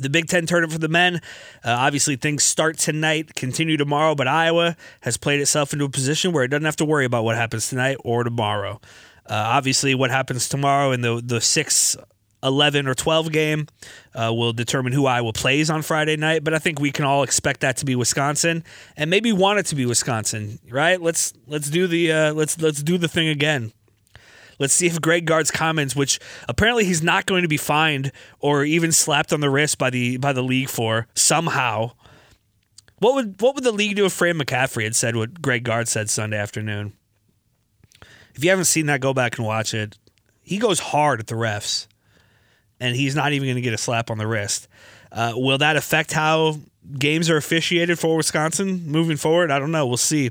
The 0.00 0.08
Big 0.08 0.26
Ten 0.26 0.46
tournament 0.46 0.72
for 0.72 0.78
the 0.78 0.88
men, 0.88 1.16
uh, 1.16 1.70
obviously 1.70 2.16
things 2.16 2.44
start 2.44 2.78
tonight, 2.78 3.34
continue 3.34 3.76
tomorrow, 3.76 4.14
but 4.14 4.26
Iowa 4.26 4.74
has 5.02 5.18
played 5.18 5.40
itself 5.40 5.74
into 5.74 5.84
a 5.84 5.90
position 5.90 6.32
where 6.32 6.44
it 6.44 6.48
doesn't 6.48 6.64
have 6.64 6.76
to 6.76 6.86
worry 6.86 7.04
about 7.04 7.24
what 7.24 7.36
happens 7.36 7.68
tonight 7.68 7.98
or 8.04 8.24
tomorrow. 8.24 8.80
Uh, 9.28 9.34
obviously, 9.34 9.94
what 9.94 10.10
happens 10.10 10.48
tomorrow 10.48 10.92
in 10.92 11.00
the 11.00 11.20
the 11.24 11.40
six 11.40 11.96
11 12.42 12.86
or 12.86 12.94
12 12.94 13.32
game 13.32 13.66
uh, 14.14 14.32
will 14.32 14.52
determine 14.52 14.92
who 14.92 15.06
Iowa 15.06 15.32
plays 15.32 15.70
on 15.70 15.82
Friday 15.82 16.16
night. 16.16 16.44
But 16.44 16.54
I 16.54 16.58
think 16.58 16.80
we 16.80 16.92
can 16.92 17.04
all 17.04 17.22
expect 17.22 17.60
that 17.60 17.76
to 17.78 17.84
be 17.84 17.96
Wisconsin, 17.96 18.64
and 18.96 19.10
maybe 19.10 19.32
want 19.32 19.58
it 19.58 19.66
to 19.66 19.74
be 19.74 19.86
Wisconsin, 19.86 20.58
right? 20.70 21.00
Let's 21.00 21.32
let's 21.46 21.70
do 21.70 21.86
the 21.86 22.12
uh, 22.12 22.32
let's 22.34 22.60
let's 22.60 22.82
do 22.82 22.98
the 22.98 23.08
thing 23.08 23.28
again. 23.28 23.72
Let's 24.58 24.74
see 24.74 24.86
if 24.86 25.00
Greg 25.00 25.24
Gard's 25.24 25.52
comments, 25.52 25.94
which 25.94 26.18
apparently 26.48 26.84
he's 26.84 27.02
not 27.02 27.26
going 27.26 27.42
to 27.42 27.48
be 27.48 27.56
fined 27.56 28.10
or 28.40 28.64
even 28.64 28.90
slapped 28.90 29.32
on 29.32 29.40
the 29.40 29.50
wrist 29.50 29.78
by 29.78 29.90
the 29.90 30.16
by 30.16 30.32
the 30.32 30.42
league 30.42 30.68
for 30.68 31.06
somehow. 31.14 31.92
What 32.98 33.14
would 33.14 33.40
what 33.40 33.54
would 33.54 33.64
the 33.64 33.72
league 33.72 33.96
do 33.96 34.06
if 34.06 34.12
Fran 34.12 34.38
McCaffery 34.38 34.84
had 34.84 34.96
said 34.96 35.14
what 35.14 35.40
Greg 35.40 35.62
Gard 35.62 35.86
said 35.86 36.10
Sunday 36.10 36.38
afternoon? 36.38 36.92
If 38.38 38.44
you 38.44 38.50
haven't 38.50 38.66
seen 38.66 38.86
that, 38.86 39.00
go 39.00 39.12
back 39.12 39.36
and 39.36 39.44
watch 39.44 39.74
it. 39.74 39.98
He 40.42 40.58
goes 40.58 40.78
hard 40.78 41.18
at 41.18 41.26
the 41.26 41.34
refs, 41.34 41.88
and 42.78 42.94
he's 42.94 43.16
not 43.16 43.32
even 43.32 43.46
going 43.46 43.56
to 43.56 43.60
get 43.60 43.74
a 43.74 43.78
slap 43.78 44.12
on 44.12 44.18
the 44.18 44.28
wrist. 44.28 44.68
Uh, 45.10 45.32
will 45.34 45.58
that 45.58 45.74
affect 45.74 46.12
how 46.12 46.60
games 46.96 47.28
are 47.30 47.36
officiated 47.36 47.98
for 47.98 48.16
Wisconsin 48.16 48.86
moving 48.86 49.16
forward? 49.16 49.50
I 49.50 49.58
don't 49.58 49.72
know. 49.72 49.88
We'll 49.88 49.96
see. 49.96 50.30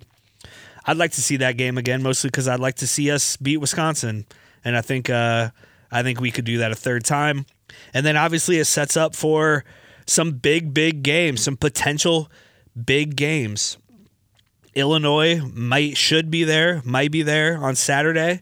I'd 0.86 0.96
like 0.96 1.12
to 1.12 1.22
see 1.22 1.36
that 1.36 1.58
game 1.58 1.78
again, 1.78 2.02
mostly 2.02 2.30
because 2.30 2.48
I'd 2.48 2.62
like 2.62 2.76
to 2.76 2.88
see 2.88 3.12
us 3.12 3.36
beat 3.36 3.58
Wisconsin, 3.58 4.26
and 4.64 4.78
I 4.78 4.82
think 4.82 5.10
uh, 5.10 5.50
I 5.92 6.02
think 6.02 6.22
we 6.22 6.32
could 6.32 6.46
do 6.46 6.60
that 6.60 6.72
a 6.72 6.76
third 6.76 7.04
time. 7.04 7.46
And 7.94 8.06
then 8.06 8.16
obviously 8.16 8.58
it 8.58 8.66
sets 8.66 8.96
up 8.96 9.18
for 9.18 9.66
some 10.06 10.32
big, 10.32 10.74
big 10.74 11.04
games, 11.04 11.44
some 11.44 11.58
potential 11.58 12.32
big 12.86 13.18
games. 13.18 13.78
Illinois 14.78 15.42
might 15.54 15.98
should 15.98 16.30
be 16.30 16.44
there, 16.44 16.82
might 16.86 17.12
be 17.12 17.24
there 17.24 17.58
on 17.58 17.76
Saturday, 17.76 18.42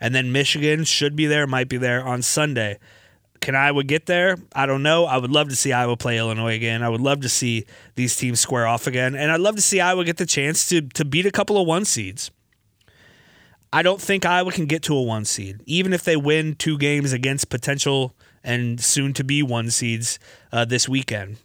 and 0.00 0.14
then 0.14 0.32
Michigan 0.32 0.84
should 0.84 1.14
be 1.14 1.26
there, 1.26 1.46
might 1.46 1.68
be 1.68 1.76
there 1.76 2.02
on 2.02 2.22
Sunday. 2.22 2.78
Can 3.40 3.54
Iowa 3.54 3.84
get 3.84 4.06
there? 4.06 4.38
I 4.54 4.64
don't 4.64 4.82
know. 4.82 5.04
I 5.04 5.18
would 5.18 5.30
love 5.30 5.50
to 5.50 5.56
see 5.56 5.74
Iowa 5.74 5.98
play 5.98 6.16
Illinois 6.16 6.54
again. 6.54 6.82
I 6.82 6.88
would 6.88 7.02
love 7.02 7.20
to 7.20 7.28
see 7.28 7.66
these 7.94 8.16
teams 8.16 8.40
square 8.40 8.66
off 8.66 8.86
again, 8.86 9.14
and 9.14 9.30
I'd 9.30 9.40
love 9.40 9.56
to 9.56 9.62
see 9.62 9.78
Iowa 9.78 10.04
get 10.04 10.16
the 10.16 10.24
chance 10.24 10.66
to 10.70 10.80
to 10.80 11.04
beat 11.04 11.26
a 11.26 11.30
couple 11.30 11.60
of 11.60 11.66
one 11.66 11.84
seeds. 11.84 12.30
I 13.70 13.82
don't 13.82 14.00
think 14.00 14.24
Iowa 14.24 14.52
can 14.52 14.64
get 14.64 14.82
to 14.84 14.96
a 14.96 15.02
one 15.02 15.26
seed, 15.26 15.60
even 15.66 15.92
if 15.92 16.02
they 16.02 16.16
win 16.16 16.54
two 16.54 16.78
games 16.78 17.12
against 17.12 17.50
potential 17.50 18.14
and 18.42 18.80
soon 18.80 19.12
to 19.14 19.24
be 19.24 19.42
one 19.42 19.70
seeds 19.70 20.18
uh, 20.50 20.64
this 20.64 20.88
weekend. 20.88 21.36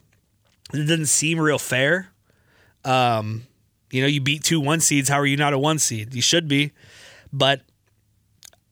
It 0.72 0.86
doesn't 0.86 1.06
seem 1.06 1.38
real 1.38 1.58
fair. 1.58 2.12
Um, 2.84 3.42
you 3.90 4.00
know, 4.00 4.06
you 4.06 4.20
beat 4.20 4.42
two 4.44 4.60
one 4.60 4.80
seeds. 4.80 5.08
How 5.08 5.18
are 5.18 5.26
you 5.26 5.36
not 5.36 5.52
a 5.52 5.58
one 5.58 5.78
seed? 5.78 6.14
You 6.14 6.22
should 6.22 6.48
be. 6.48 6.72
But 7.32 7.62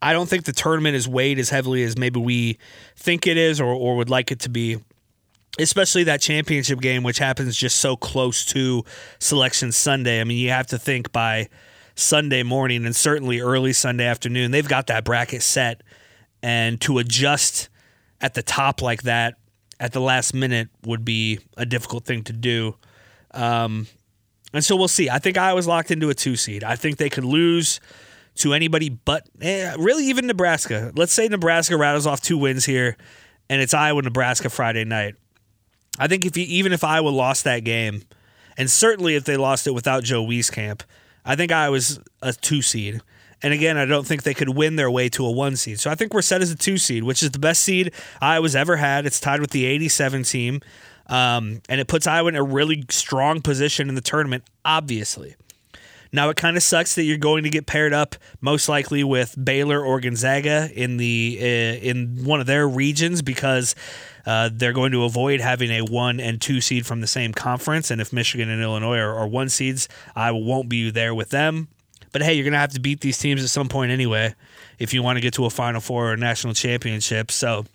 I 0.01 0.13
don't 0.13 0.29
think 0.29 0.45
the 0.45 0.53
tournament 0.53 0.97
is 0.97 1.09
weighed 1.09 1.39
as 1.39 1.51
heavily 1.51 1.83
as 1.83 1.97
maybe 1.97 2.21
we 2.21 2.59
think 2.97 3.27
it 3.27 3.37
is 3.37 3.61
or, 3.61 3.73
or 3.73 3.97
would 3.97 4.11
like 4.11 4.31
it 4.31 4.41
to 4.41 4.49
be. 4.49 4.79
Especially 5.59 6.05
that 6.05 6.21
championship 6.21 6.81
game, 6.81 7.03
which 7.03 7.19
happens 7.19 7.57
just 7.57 7.79
so 7.79 7.97
close 7.97 8.45
to 8.47 8.85
Selection 9.19 9.73
Sunday. 9.73 10.21
I 10.21 10.25
mean, 10.25 10.39
you 10.39 10.51
have 10.51 10.69
to 10.69 10.79
think 10.79 11.11
by 11.11 11.49
Sunday 11.97 12.45
morning 12.45 12.87
and 12.87 12.95
certainly 12.95 13.41
early 13.41 13.73
Sunday 13.73 14.07
afternoon, 14.07 14.53
they've 14.53 14.69
got 14.69 14.87
that 14.87 15.03
bracket 15.05 15.43
set. 15.43 15.83
And 16.45 16.81
to 16.83 16.99
adjust 16.99 17.69
at 18.21 18.35
the 18.35 18.43
top 18.43 18.83
like 18.83 19.03
that 19.03 19.35
at 19.81 19.93
the 19.93 20.01
last 20.01 20.33
minute 20.33 20.69
would 20.85 21.05
be 21.05 21.41
a 21.57 21.67
difficult 21.67 22.05
thing 22.05 22.23
to 22.25 22.33
do. 22.33 22.77
Um, 23.33 23.89
and 24.53 24.65
so 24.65 24.77
we'll 24.77 24.89
see. 24.89 25.11
I 25.11 25.19
think 25.19 25.37
Iowa 25.37 25.61
locked 25.61 25.91
into 25.91 26.09
a 26.11 26.15
two 26.15 26.37
seed. 26.37 26.65
I 26.65 26.77
think 26.77 26.97
they 26.97 27.11
could 27.11 27.25
lose 27.25 27.81
to 28.37 28.55
anybody 28.55 28.89
but 28.89 29.29
eh, 29.41 29.75
really 29.79 30.07
even 30.07 30.27
Nebraska. 30.27 30.93
Let's 30.95 31.13
say 31.13 31.29
Nebraska 31.29 31.77
rattles 31.77 32.07
off 32.07 32.21
two 32.21 32.39
wins 32.39 32.65
here, 32.65 32.97
and 33.51 33.61
it's 33.61 33.75
Iowa 33.75 34.03
Nebraska 34.03 34.49
Friday 34.49 34.85
night. 34.85 35.17
I 35.99 36.07
think 36.07 36.25
if 36.25 36.37
you, 36.37 36.45
even 36.49 36.73
if 36.73 36.85
Iowa 36.85 37.09
lost 37.09 37.45
that 37.45 37.65
game, 37.65 38.03
and 38.57 38.71
certainly 38.71 39.17
if 39.17 39.25
they 39.25 39.37
lost 39.37 39.67
it 39.67 39.73
without 39.73 40.05
Joe 40.05 40.25
Wieskamp, 40.25 40.83
I 41.25 41.37
think 41.37 41.53
I 41.53 41.69
was 41.69 42.01
a 42.23 42.33
two 42.33 42.63
seed. 42.63 43.03
And 43.43 43.53
again, 43.53 43.77
I 43.77 43.85
don't 43.85 44.07
think 44.07 44.25
they 44.25 44.35
could 44.35 44.49
win 44.49 44.77
their 44.77 44.91
way 44.91 45.09
to 45.11 45.25
a 45.25 45.31
one 45.31 45.57
seed. 45.57 45.79
So 45.79 45.91
I 45.91 45.95
think 45.95 46.13
we're 46.13 46.23
set 46.23 46.43
as 46.43 46.51
a 46.51 46.57
two 46.57 46.77
seed, 46.77 47.05
which 47.05 47.23
is 47.23 47.31
the 47.31 47.39
best 47.39 47.63
seed 47.63 47.93
Iowa's 48.21 48.57
ever 48.57 48.77
had. 48.77 49.07
It's 49.07 49.21
tied 49.21 49.41
with 49.41 49.51
the 49.51 49.65
87 49.65 50.25
team. 50.25 50.61
Um, 51.09 51.63
and 51.69 51.81
it 51.81 51.89
puts 51.89 52.07
Iowa 52.07 52.29
in 52.29 52.37
a 52.37 52.43
really 52.43 52.85
strong 52.91 53.41
position 53.41 53.89
in 53.89 53.95
the 53.95 54.01
tournament, 54.01 54.45
obviously. 54.65 55.37
Now 56.13 56.31
it 56.31 56.37
kind 56.37 56.57
of 56.57 56.63
sucks 56.63 56.95
that 56.95 57.03
you're 57.03 57.19
going 57.19 57.45
to 57.45 57.51
get 57.51 57.67
paired 57.67 57.93
up 57.93 58.17
most 58.41 58.69
likely 58.69 59.05
with 59.05 59.35
Baylor 59.43 59.83
or 59.83 60.01
Gonzaga 60.01 60.71
in 60.75 60.97
the 60.97 61.39
uh, 61.41 61.87
in 61.87 62.25
one 62.25 62.41
of 62.41 62.47
their 62.47 62.67
regions 62.67 63.21
because 63.21 63.75
uh, 64.25 64.49
they're 64.53 64.73
going 64.73 64.93
to 64.93 65.05
avoid 65.05 65.41
having 65.41 65.71
a 65.71 65.83
one 65.83 66.21
and 66.21 66.41
two 66.41 66.61
seed 66.61 66.87
from 66.87 67.01
the 67.01 67.07
same 67.07 67.33
conference. 67.33 67.91
And 67.91 68.01
if 68.01 68.13
Michigan 68.13 68.49
and 68.49 68.63
Illinois 68.63 68.99
are, 68.99 69.17
are 69.17 69.29
one 69.29 69.49
seeds, 69.49 69.89
I 70.17 70.31
won't 70.33 70.69
be 70.69 70.91
there 70.91 71.15
with 71.15 71.31
them. 71.31 71.69
But 72.13 72.23
hey, 72.23 72.35
you're 72.35 72.45
going 72.45 72.53
to 72.53 72.59
have 72.59 72.73
to 72.73 72.81
beat 72.81 73.01
these 73.01 73.19
teams 73.19 73.43
at 73.43 73.51
some 73.51 73.69
point 73.69 73.91
anyway 73.91 74.35
if 74.79 74.95
you 74.95 75.03
want 75.03 75.17
to 75.17 75.21
get 75.21 75.35
to 75.35 75.45
a 75.45 75.51
Final 75.51 75.81
Four 75.81 76.11
or 76.11 76.13
a 76.15 76.17
national 76.17 76.55
championship. 76.55 77.31
So, 77.31 77.67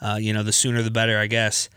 uh, 0.00 0.18
you 0.20 0.32
know, 0.32 0.42
the 0.42 0.52
sooner 0.52 0.82
the 0.82 0.90
better, 0.90 1.18
I 1.18 1.28
guess. 1.28 1.68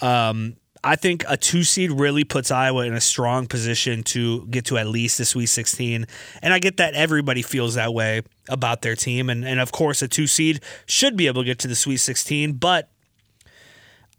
Um, 0.00 0.56
I 0.84 0.94
think 0.94 1.24
a 1.28 1.36
two 1.36 1.64
seed 1.64 1.90
really 1.90 2.22
puts 2.22 2.50
Iowa 2.50 2.86
in 2.86 2.94
a 2.94 3.00
strong 3.00 3.46
position 3.46 4.04
to 4.04 4.46
get 4.46 4.66
to 4.66 4.78
at 4.78 4.86
least 4.86 5.18
the 5.18 5.24
Sweet 5.24 5.46
16. 5.46 6.06
And 6.42 6.54
I 6.54 6.60
get 6.60 6.76
that 6.76 6.94
everybody 6.94 7.42
feels 7.42 7.74
that 7.74 7.92
way 7.92 8.22
about 8.48 8.82
their 8.82 8.94
team. 8.94 9.28
And, 9.28 9.44
and 9.44 9.58
of 9.58 9.72
course, 9.72 10.00
a 10.02 10.08
two 10.08 10.28
seed 10.28 10.60
should 10.86 11.16
be 11.16 11.26
able 11.26 11.42
to 11.42 11.46
get 11.46 11.58
to 11.60 11.68
the 11.68 11.74
Sweet 11.74 11.96
16. 11.96 12.52
But 12.52 12.88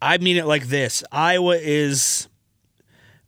I 0.01 0.17
mean 0.17 0.37
it 0.37 0.45
like 0.45 0.67
this 0.67 1.03
Iowa 1.11 1.55
is 1.55 2.27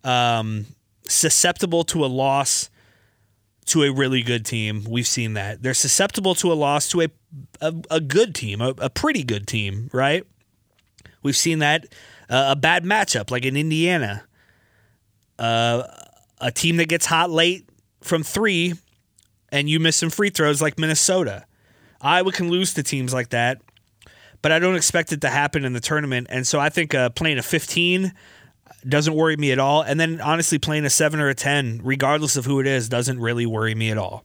um, 0.03 0.65
susceptible 1.03 1.83
to 1.85 2.03
a 2.03 2.07
loss 2.07 2.69
to 3.67 3.83
a 3.83 3.91
really 3.91 4.21
good 4.21 4.45
team. 4.45 4.83
We've 4.87 5.07
seen 5.07 5.33
that. 5.35 5.61
They're 5.61 5.73
susceptible 5.73 6.35
to 6.35 6.51
a 6.51 6.55
loss 6.55 6.89
to 6.89 7.03
a, 7.03 7.07
a, 7.61 7.73
a 7.91 8.01
good 8.01 8.33
team, 8.33 8.61
a, 8.61 8.73
a 8.79 8.89
pretty 8.89 9.23
good 9.23 9.47
team, 9.47 9.89
right? 9.93 10.23
We've 11.21 11.37
seen 11.37 11.59
that 11.59 11.85
uh, 12.29 12.47
a 12.49 12.55
bad 12.55 12.83
matchup 12.83 13.31
like 13.31 13.45
in 13.45 13.57
Indiana, 13.57 14.23
uh, 15.37 15.83
a 16.39 16.51
team 16.51 16.77
that 16.77 16.87
gets 16.89 17.05
hot 17.05 17.29
late 17.29 17.67
from 18.01 18.23
three, 18.23 18.73
and 19.51 19.69
you 19.69 19.79
miss 19.79 19.97
some 19.97 20.09
free 20.09 20.29
throws 20.29 20.61
like 20.61 20.77
Minnesota. 20.77 21.45
Iowa 22.01 22.31
can 22.31 22.49
lose 22.49 22.73
to 22.75 22.83
teams 22.83 23.13
like 23.13 23.29
that, 23.29 23.61
but 24.41 24.51
I 24.51 24.59
don't 24.59 24.75
expect 24.75 25.11
it 25.11 25.21
to 25.21 25.29
happen 25.29 25.65
in 25.65 25.73
the 25.73 25.79
tournament. 25.79 26.27
And 26.29 26.47
so 26.47 26.59
I 26.59 26.69
think 26.69 26.93
uh, 26.93 27.09
playing 27.09 27.37
a 27.37 27.43
15 27.43 28.13
doesn't 28.87 29.13
worry 29.13 29.35
me 29.35 29.51
at 29.51 29.59
all. 29.59 29.81
And 29.81 29.99
then 29.99 30.21
honestly, 30.21 30.59
playing 30.59 30.85
a 30.85 30.89
seven 30.89 31.19
or 31.19 31.27
a 31.27 31.35
10, 31.35 31.81
regardless 31.83 32.37
of 32.37 32.45
who 32.45 32.59
it 32.59 32.67
is, 32.67 32.87
doesn't 32.87 33.19
really 33.19 33.45
worry 33.45 33.75
me 33.75 33.91
at 33.91 33.97
all. 33.97 34.23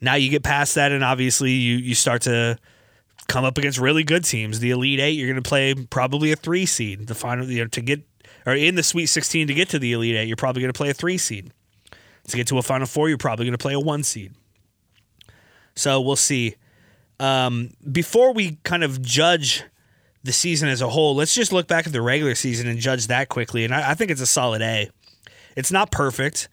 Now 0.00 0.14
you 0.14 0.30
get 0.30 0.42
past 0.42 0.74
that, 0.74 0.92
and 0.92 1.02
obviously 1.02 1.52
you 1.52 1.76
you 1.76 1.94
start 1.94 2.22
to 2.22 2.58
come 3.28 3.44
up 3.44 3.58
against 3.58 3.78
really 3.78 4.04
good 4.04 4.24
teams. 4.24 4.60
The 4.60 4.70
Elite 4.70 5.00
Eight, 5.00 5.12
you're 5.12 5.28
going 5.28 5.42
to 5.42 5.48
play 5.48 5.74
probably 5.74 6.32
a 6.32 6.36
three 6.36 6.66
seed. 6.66 7.06
The 7.06 7.14
final, 7.14 7.46
you 7.46 7.62
know, 7.62 7.68
to 7.68 7.80
get 7.80 8.02
or 8.46 8.54
in 8.54 8.74
the 8.74 8.82
Sweet 8.82 9.06
16 9.06 9.46
to 9.48 9.54
get 9.54 9.68
to 9.70 9.78
the 9.78 9.92
Elite 9.92 10.16
Eight, 10.16 10.28
you're 10.28 10.36
probably 10.36 10.62
going 10.62 10.72
to 10.72 10.76
play 10.76 10.90
a 10.90 10.94
three 10.94 11.18
seed. 11.18 11.52
To 12.28 12.36
get 12.36 12.46
to 12.48 12.58
a 12.58 12.62
Final 12.62 12.86
Four, 12.86 13.08
you're 13.08 13.18
probably 13.18 13.44
going 13.44 13.56
to 13.56 13.58
play 13.58 13.74
a 13.74 13.80
one 13.80 14.02
seed. 14.02 14.32
So 15.74 16.00
we'll 16.00 16.16
see. 16.16 16.56
Um, 17.20 17.70
before 17.90 18.32
we 18.32 18.58
kind 18.64 18.82
of 18.82 19.02
judge 19.02 19.64
the 20.22 20.32
season 20.32 20.68
as 20.68 20.80
a 20.80 20.88
whole, 20.88 21.14
let's 21.14 21.34
just 21.34 21.52
look 21.52 21.68
back 21.68 21.86
at 21.86 21.92
the 21.92 22.00
regular 22.00 22.34
season 22.34 22.66
and 22.66 22.78
judge 22.78 23.08
that 23.08 23.28
quickly. 23.28 23.64
And 23.64 23.74
I, 23.74 23.90
I 23.90 23.94
think 23.94 24.10
it's 24.10 24.22
a 24.22 24.26
solid 24.26 24.62
A. 24.62 24.90
It's 25.54 25.70
not 25.70 25.90
perfect. 25.90 26.48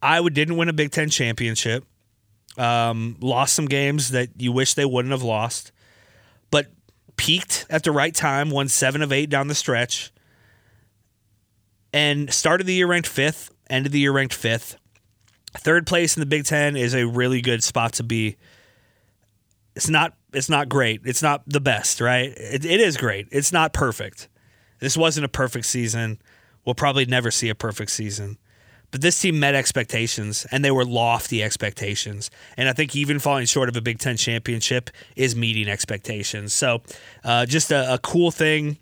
Iowa 0.00 0.30
didn't 0.30 0.56
win 0.56 0.68
a 0.68 0.72
Big 0.72 0.92
Ten 0.92 1.10
championship. 1.10 1.84
Um, 2.56 3.16
lost 3.20 3.54
some 3.54 3.66
games 3.66 4.10
that 4.10 4.30
you 4.38 4.50
wish 4.50 4.74
they 4.74 4.86
wouldn't 4.86 5.12
have 5.12 5.22
lost 5.22 5.72
peaked 7.16 7.66
at 7.70 7.82
the 7.82 7.92
right 7.92 8.14
time, 8.14 8.50
won 8.50 8.68
seven 8.68 9.02
of 9.02 9.12
eight 9.12 9.30
down 9.30 9.48
the 9.48 9.54
stretch, 9.54 10.12
and 11.92 12.32
started 12.32 12.66
the 12.66 12.74
year 12.74 12.86
ranked 12.86 13.08
fifth, 13.08 13.50
ended 13.68 13.92
the 13.92 14.00
year 14.00 14.12
ranked 14.12 14.34
fifth. 14.34 14.76
Third 15.54 15.86
place 15.86 16.16
in 16.16 16.20
the 16.20 16.26
Big 16.26 16.44
Ten 16.44 16.76
is 16.76 16.94
a 16.94 17.06
really 17.06 17.40
good 17.40 17.62
spot 17.62 17.94
to 17.94 18.02
be. 18.02 18.36
It's 19.74 19.88
not 19.88 20.14
it's 20.32 20.50
not 20.50 20.68
great. 20.68 21.00
It's 21.04 21.22
not 21.22 21.42
the 21.46 21.60
best, 21.60 22.00
right? 22.00 22.28
It, 22.36 22.64
it 22.64 22.80
is 22.80 22.96
great. 22.96 23.28
It's 23.30 23.52
not 23.52 23.72
perfect. 23.72 24.28
This 24.80 24.96
wasn't 24.96 25.24
a 25.24 25.30
perfect 25.30 25.64
season. 25.64 26.20
We'll 26.64 26.74
probably 26.74 27.06
never 27.06 27.30
see 27.30 27.48
a 27.48 27.54
perfect 27.54 27.90
season. 27.90 28.36
But 28.96 29.02
this 29.02 29.20
team 29.20 29.38
met 29.38 29.54
expectations, 29.54 30.46
and 30.50 30.64
they 30.64 30.70
were 30.70 30.82
lofty 30.82 31.42
expectations. 31.42 32.30
And 32.56 32.66
I 32.66 32.72
think 32.72 32.96
even 32.96 33.18
falling 33.18 33.44
short 33.44 33.68
of 33.68 33.76
a 33.76 33.82
Big 33.82 33.98
Ten 33.98 34.16
championship 34.16 34.88
is 35.16 35.36
meeting 35.36 35.68
expectations. 35.68 36.54
So, 36.54 36.80
uh, 37.22 37.44
just 37.44 37.70
a, 37.70 37.92
a 37.92 37.98
cool 37.98 38.30
thing 38.30 38.78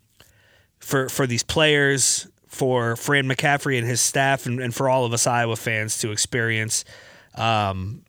for 0.79 1.09
for 1.09 1.27
these 1.27 1.43
players, 1.43 2.29
for 2.47 2.95
Fran 2.95 3.27
McCaffery 3.27 3.77
and 3.77 3.85
his 3.85 4.01
staff, 4.01 4.47
and, 4.47 4.61
and 4.61 4.73
for 4.73 4.89
all 4.89 5.05
of 5.05 5.13
us 5.13 5.27
Iowa 5.27 5.57
fans 5.57 5.99
to 5.99 6.13
experience. 6.13 6.85
Um, 7.35 8.05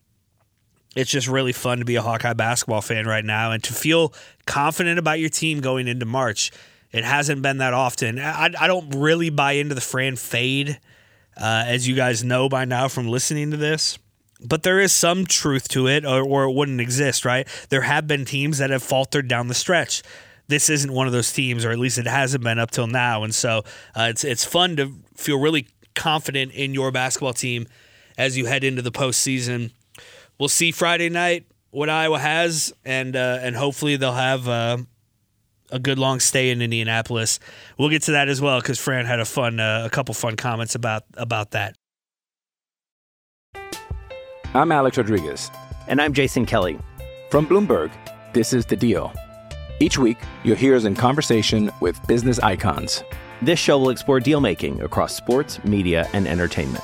it's 0.95 1.09
just 1.09 1.27
really 1.27 1.53
fun 1.53 1.79
to 1.79 1.85
be 1.85 1.95
a 1.95 2.03
Hawkeye 2.03 2.33
basketball 2.33 2.81
fan 2.81 3.07
right 3.07 3.25
now 3.25 3.51
and 3.51 3.63
to 3.63 3.73
feel 3.73 4.13
confident 4.45 4.99
about 4.99 5.19
your 5.19 5.29
team 5.29 5.59
going 5.59 5.87
into 5.87 6.05
March. 6.05 6.51
It 6.91 7.03
hasn't 7.03 7.41
been 7.41 7.57
that 7.57 7.73
often. 7.73 8.19
I, 8.19 8.51
I 8.59 8.67
don't 8.67 8.91
really 8.91 9.31
buy 9.31 9.53
into 9.53 9.73
the 9.73 9.81
Fran 9.81 10.17
fade 10.17 10.79
uh, 11.37 11.63
as 11.67 11.87
you 11.87 11.95
guys 11.95 12.23
know 12.23 12.49
by 12.49 12.65
now 12.65 12.87
from 12.87 13.07
listening 13.07 13.51
to 13.51 13.57
this. 13.57 13.97
But 14.41 14.63
there 14.63 14.79
is 14.79 14.91
some 14.91 15.25
truth 15.25 15.67
to 15.69 15.87
it, 15.87 16.05
or, 16.05 16.21
or 16.21 16.43
it 16.43 16.53
wouldn't 16.53 16.81
exist, 16.81 17.23
right? 17.25 17.47
There 17.69 17.81
have 17.81 18.05
been 18.05 18.25
teams 18.25 18.57
that 18.57 18.69
have 18.69 18.83
faltered 18.83 19.27
down 19.27 19.47
the 19.47 19.53
stretch. 19.53 20.03
this 20.47 20.69
isn't 20.69 20.91
one 20.91 21.07
of 21.07 21.13
those 21.13 21.31
teams, 21.31 21.65
or 21.65 21.71
at 21.71 21.79
least 21.79 21.97
it 21.97 22.07
hasn't 22.07 22.43
been 22.43 22.59
up 22.59 22.71
till 22.71 22.87
now. 22.87 23.23
And 23.23 23.33
so 23.33 23.63
uh, 23.95 24.07
it's 24.09 24.23
it's 24.23 24.45
fun 24.45 24.75
to 24.77 24.93
feel 25.15 25.39
really 25.39 25.67
confident 25.95 26.51
in 26.51 26.73
your 26.73 26.91
basketball 26.91 27.33
team 27.33 27.67
as 28.17 28.37
you 28.37 28.45
head 28.45 28.63
into 28.63 28.81
the 28.81 28.91
postseason. 28.91 29.71
We'll 30.39 30.49
see 30.49 30.71
Friday 30.71 31.09
night 31.09 31.45
what 31.71 31.89
Iowa 31.89 32.19
has, 32.19 32.73
and 32.83 33.15
uh, 33.15 33.39
and 33.41 33.55
hopefully 33.55 33.95
they'll 33.95 34.13
have 34.13 34.47
uh, 34.47 34.77
a 35.75 35.79
good 35.79 35.99
long 35.99 36.19
stay 36.19 36.49
in 36.49 36.61
Indianapolis. 36.61 37.39
We'll 37.77 37.89
get 37.89 38.03
to 38.03 38.13
that 38.13 38.29
as 38.29 38.41
well 38.41 38.59
because 38.61 38.79
Fran 38.79 39.05
had 39.05 39.19
a 39.19 39.25
fun 39.25 39.59
uh, 39.59 39.83
a 39.85 39.89
couple 39.89 40.13
fun 40.15 40.35
comments 40.35 40.73
about 40.73 41.03
about 41.15 41.51
that. 41.51 41.75
I'm 44.53 44.71
Alex 44.71 44.97
Rodriguez. 44.97 45.51
And 45.87 46.01
I'm 46.01 46.13
Jason 46.13 46.45
Kelly. 46.45 46.79
From 47.29 47.45
Bloomberg, 47.45 47.91
this 48.33 48.53
is 48.53 48.65
The 48.65 48.75
Deal. 48.75 49.13
Each 49.79 49.97
week, 49.97 50.17
you'll 50.43 50.55
hear 50.55 50.75
us 50.75 50.85
in 50.85 50.95
conversation 50.95 51.69
with 51.81 51.99
business 52.07 52.39
icons. 52.39 53.03
This 53.41 53.59
show 53.59 53.77
will 53.77 53.89
explore 53.89 54.21
deal 54.21 54.39
making 54.39 54.81
across 54.81 55.13
sports, 55.13 55.61
media, 55.65 56.07
and 56.13 56.25
entertainment. 56.25 56.83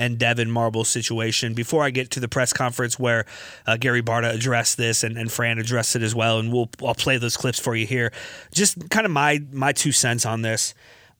and 0.00 0.18
Devin 0.18 0.50
Marble 0.50 0.84
situation, 0.84 1.52
before 1.52 1.84
I 1.84 1.90
get 1.90 2.10
to 2.12 2.20
the 2.20 2.28
press 2.28 2.54
conference 2.54 2.98
where 2.98 3.26
uh, 3.66 3.76
Gary 3.76 4.02
Barta 4.02 4.32
addressed 4.32 4.78
this 4.78 5.04
and, 5.04 5.18
and 5.18 5.30
Fran 5.30 5.58
addressed 5.58 5.94
it 5.94 6.02
as 6.02 6.14
well, 6.14 6.38
and 6.38 6.50
we'll 6.50 6.70
I'll 6.82 6.94
play 6.94 7.18
those 7.18 7.36
clips 7.36 7.60
for 7.60 7.76
you 7.76 7.86
here. 7.86 8.10
Just 8.54 8.88
kind 8.88 9.04
of 9.04 9.12
my 9.12 9.42
my 9.52 9.72
two 9.72 9.92
cents 9.92 10.24
on 10.24 10.40
this. 10.40 10.72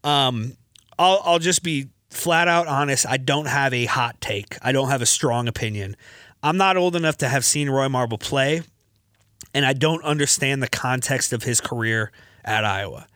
Um, 0.02 0.56
I'll 0.98 1.20
I'll 1.26 1.38
just 1.38 1.62
be 1.62 1.88
flat 2.08 2.48
out 2.48 2.68
honest. 2.68 3.06
I 3.06 3.18
don't 3.18 3.48
have 3.48 3.74
a 3.74 3.84
hot 3.84 4.18
take. 4.22 4.56
I 4.62 4.72
don't 4.72 4.88
have 4.88 5.02
a 5.02 5.06
strong 5.06 5.46
opinion. 5.46 5.94
I'm 6.42 6.56
not 6.56 6.78
old 6.78 6.96
enough 6.96 7.18
to 7.18 7.28
have 7.28 7.44
seen 7.44 7.68
Roy 7.68 7.90
Marble 7.90 8.16
play, 8.16 8.62
and 9.52 9.66
I 9.66 9.74
don't 9.74 10.02
understand 10.04 10.62
the 10.62 10.68
context 10.68 11.34
of 11.34 11.42
his 11.42 11.60
career 11.60 12.12
at 12.46 12.64
Iowa. 12.64 13.06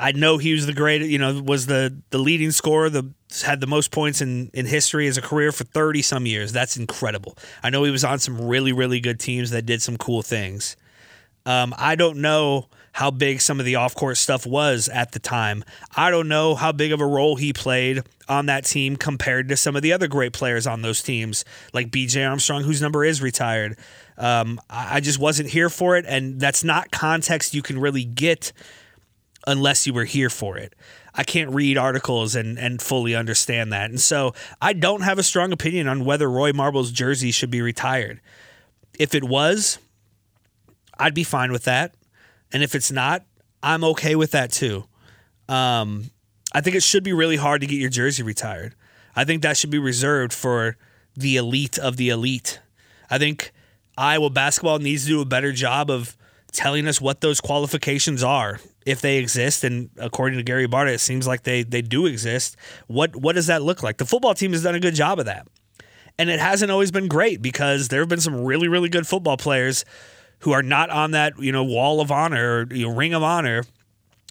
I 0.00 0.12
know 0.12 0.38
he 0.38 0.52
was 0.54 0.64
the 0.64 0.72
great, 0.72 1.02
you 1.02 1.18
know, 1.18 1.42
was 1.42 1.66
the 1.66 1.94
the 2.08 2.18
leading 2.18 2.52
scorer, 2.52 2.88
the 2.88 3.12
had 3.44 3.60
the 3.60 3.66
most 3.66 3.90
points 3.90 4.22
in 4.22 4.50
in 4.54 4.64
history 4.64 5.06
as 5.06 5.18
a 5.18 5.22
career 5.22 5.52
for 5.52 5.64
30 5.64 6.00
some 6.02 6.26
years. 6.26 6.52
That's 6.52 6.76
incredible. 6.78 7.36
I 7.62 7.68
know 7.68 7.84
he 7.84 7.90
was 7.90 8.02
on 8.02 8.18
some 8.18 8.40
really 8.40 8.72
really 8.72 9.00
good 9.00 9.20
teams 9.20 9.50
that 9.50 9.66
did 9.66 9.82
some 9.82 9.98
cool 9.98 10.22
things. 10.22 10.76
Um, 11.44 11.74
I 11.76 11.96
don't 11.96 12.18
know 12.18 12.68
how 12.92 13.10
big 13.10 13.40
some 13.40 13.60
of 13.60 13.66
the 13.66 13.76
off 13.76 13.94
court 13.94 14.16
stuff 14.16 14.46
was 14.46 14.88
at 14.88 15.12
the 15.12 15.18
time. 15.18 15.64
I 15.94 16.10
don't 16.10 16.28
know 16.28 16.54
how 16.54 16.72
big 16.72 16.92
of 16.92 17.00
a 17.00 17.06
role 17.06 17.36
he 17.36 17.52
played 17.52 18.02
on 18.28 18.46
that 18.46 18.64
team 18.64 18.96
compared 18.96 19.48
to 19.48 19.56
some 19.56 19.76
of 19.76 19.82
the 19.82 19.92
other 19.92 20.08
great 20.08 20.32
players 20.32 20.66
on 20.66 20.82
those 20.82 21.02
teams, 21.02 21.44
like 21.72 21.90
BJ 21.90 22.28
Armstrong, 22.28 22.62
whose 22.62 22.82
number 22.82 23.04
is 23.04 23.22
retired. 23.22 23.78
Um, 24.16 24.60
I 24.70 24.96
I 24.96 25.00
just 25.00 25.18
wasn't 25.18 25.50
here 25.50 25.68
for 25.68 25.96
it, 25.96 26.04
and 26.08 26.40
that's 26.40 26.64
not 26.64 26.90
context 26.90 27.54
you 27.54 27.62
can 27.62 27.78
really 27.78 28.04
get 28.04 28.52
unless 29.46 29.86
you 29.86 29.94
were 29.94 30.04
here 30.04 30.30
for 30.30 30.56
it. 30.56 30.74
I 31.14 31.24
can't 31.24 31.50
read 31.50 31.76
articles 31.76 32.34
and, 32.34 32.58
and 32.58 32.80
fully 32.80 33.14
understand 33.14 33.72
that. 33.72 33.90
And 33.90 34.00
so 34.00 34.34
I 34.60 34.72
don't 34.72 35.02
have 35.02 35.18
a 35.18 35.22
strong 35.22 35.52
opinion 35.52 35.88
on 35.88 36.04
whether 36.04 36.30
Roy 36.30 36.52
Marble's 36.52 36.92
jersey 36.92 37.30
should 37.30 37.50
be 37.50 37.62
retired. 37.62 38.20
If 38.98 39.14
it 39.14 39.24
was, 39.24 39.78
I'd 40.98 41.14
be 41.14 41.24
fine 41.24 41.52
with 41.52 41.64
that. 41.64 41.94
And 42.52 42.62
if 42.62 42.74
it's 42.74 42.92
not, 42.92 43.24
I'm 43.62 43.84
okay 43.84 44.14
with 44.14 44.32
that 44.32 44.52
too. 44.52 44.84
Um, 45.48 46.10
I 46.52 46.60
think 46.60 46.76
it 46.76 46.82
should 46.82 47.02
be 47.02 47.12
really 47.12 47.36
hard 47.36 47.60
to 47.60 47.66
get 47.66 47.78
your 47.78 47.90
jersey 47.90 48.22
retired. 48.22 48.74
I 49.16 49.24
think 49.24 49.42
that 49.42 49.56
should 49.56 49.70
be 49.70 49.78
reserved 49.78 50.32
for 50.32 50.76
the 51.16 51.36
elite 51.36 51.78
of 51.78 51.96
the 51.96 52.08
elite. 52.10 52.60
I 53.10 53.18
think 53.18 53.52
Iowa 53.96 54.30
basketball 54.30 54.78
needs 54.78 55.02
to 55.02 55.08
do 55.08 55.20
a 55.20 55.24
better 55.24 55.52
job 55.52 55.90
of 55.90 56.16
telling 56.52 56.86
us 56.86 57.00
what 57.00 57.20
those 57.20 57.40
qualifications 57.40 58.22
are, 58.22 58.60
if 58.86 59.00
they 59.00 59.18
exist. 59.18 59.64
And 59.64 59.90
according 59.98 60.38
to 60.38 60.42
Gary 60.42 60.66
Barta, 60.66 60.92
it 60.92 61.00
seems 61.00 61.26
like 61.26 61.42
they 61.42 61.62
they 61.62 61.82
do 61.82 62.06
exist. 62.06 62.56
What 62.86 63.16
what 63.16 63.34
does 63.34 63.46
that 63.46 63.62
look 63.62 63.82
like? 63.82 63.98
The 63.98 64.06
football 64.06 64.34
team 64.34 64.52
has 64.52 64.62
done 64.62 64.74
a 64.74 64.80
good 64.80 64.94
job 64.94 65.18
of 65.18 65.26
that, 65.26 65.46
and 66.18 66.30
it 66.30 66.40
hasn't 66.40 66.70
always 66.70 66.90
been 66.90 67.08
great 67.08 67.42
because 67.42 67.88
there 67.88 68.00
have 68.00 68.08
been 68.08 68.20
some 68.20 68.44
really 68.44 68.68
really 68.68 68.88
good 68.88 69.06
football 69.06 69.36
players 69.36 69.84
who 70.40 70.52
are 70.52 70.62
not 70.62 70.90
on 70.90 71.12
that 71.12 71.38
you 71.38 71.52
know 71.52 71.64
wall 71.64 72.00
of 72.00 72.10
honor 72.10 72.60
or 72.60 72.74
you 72.74 72.88
know, 72.88 72.94
ring 72.94 73.14
of 73.14 73.22
honor 73.22 73.64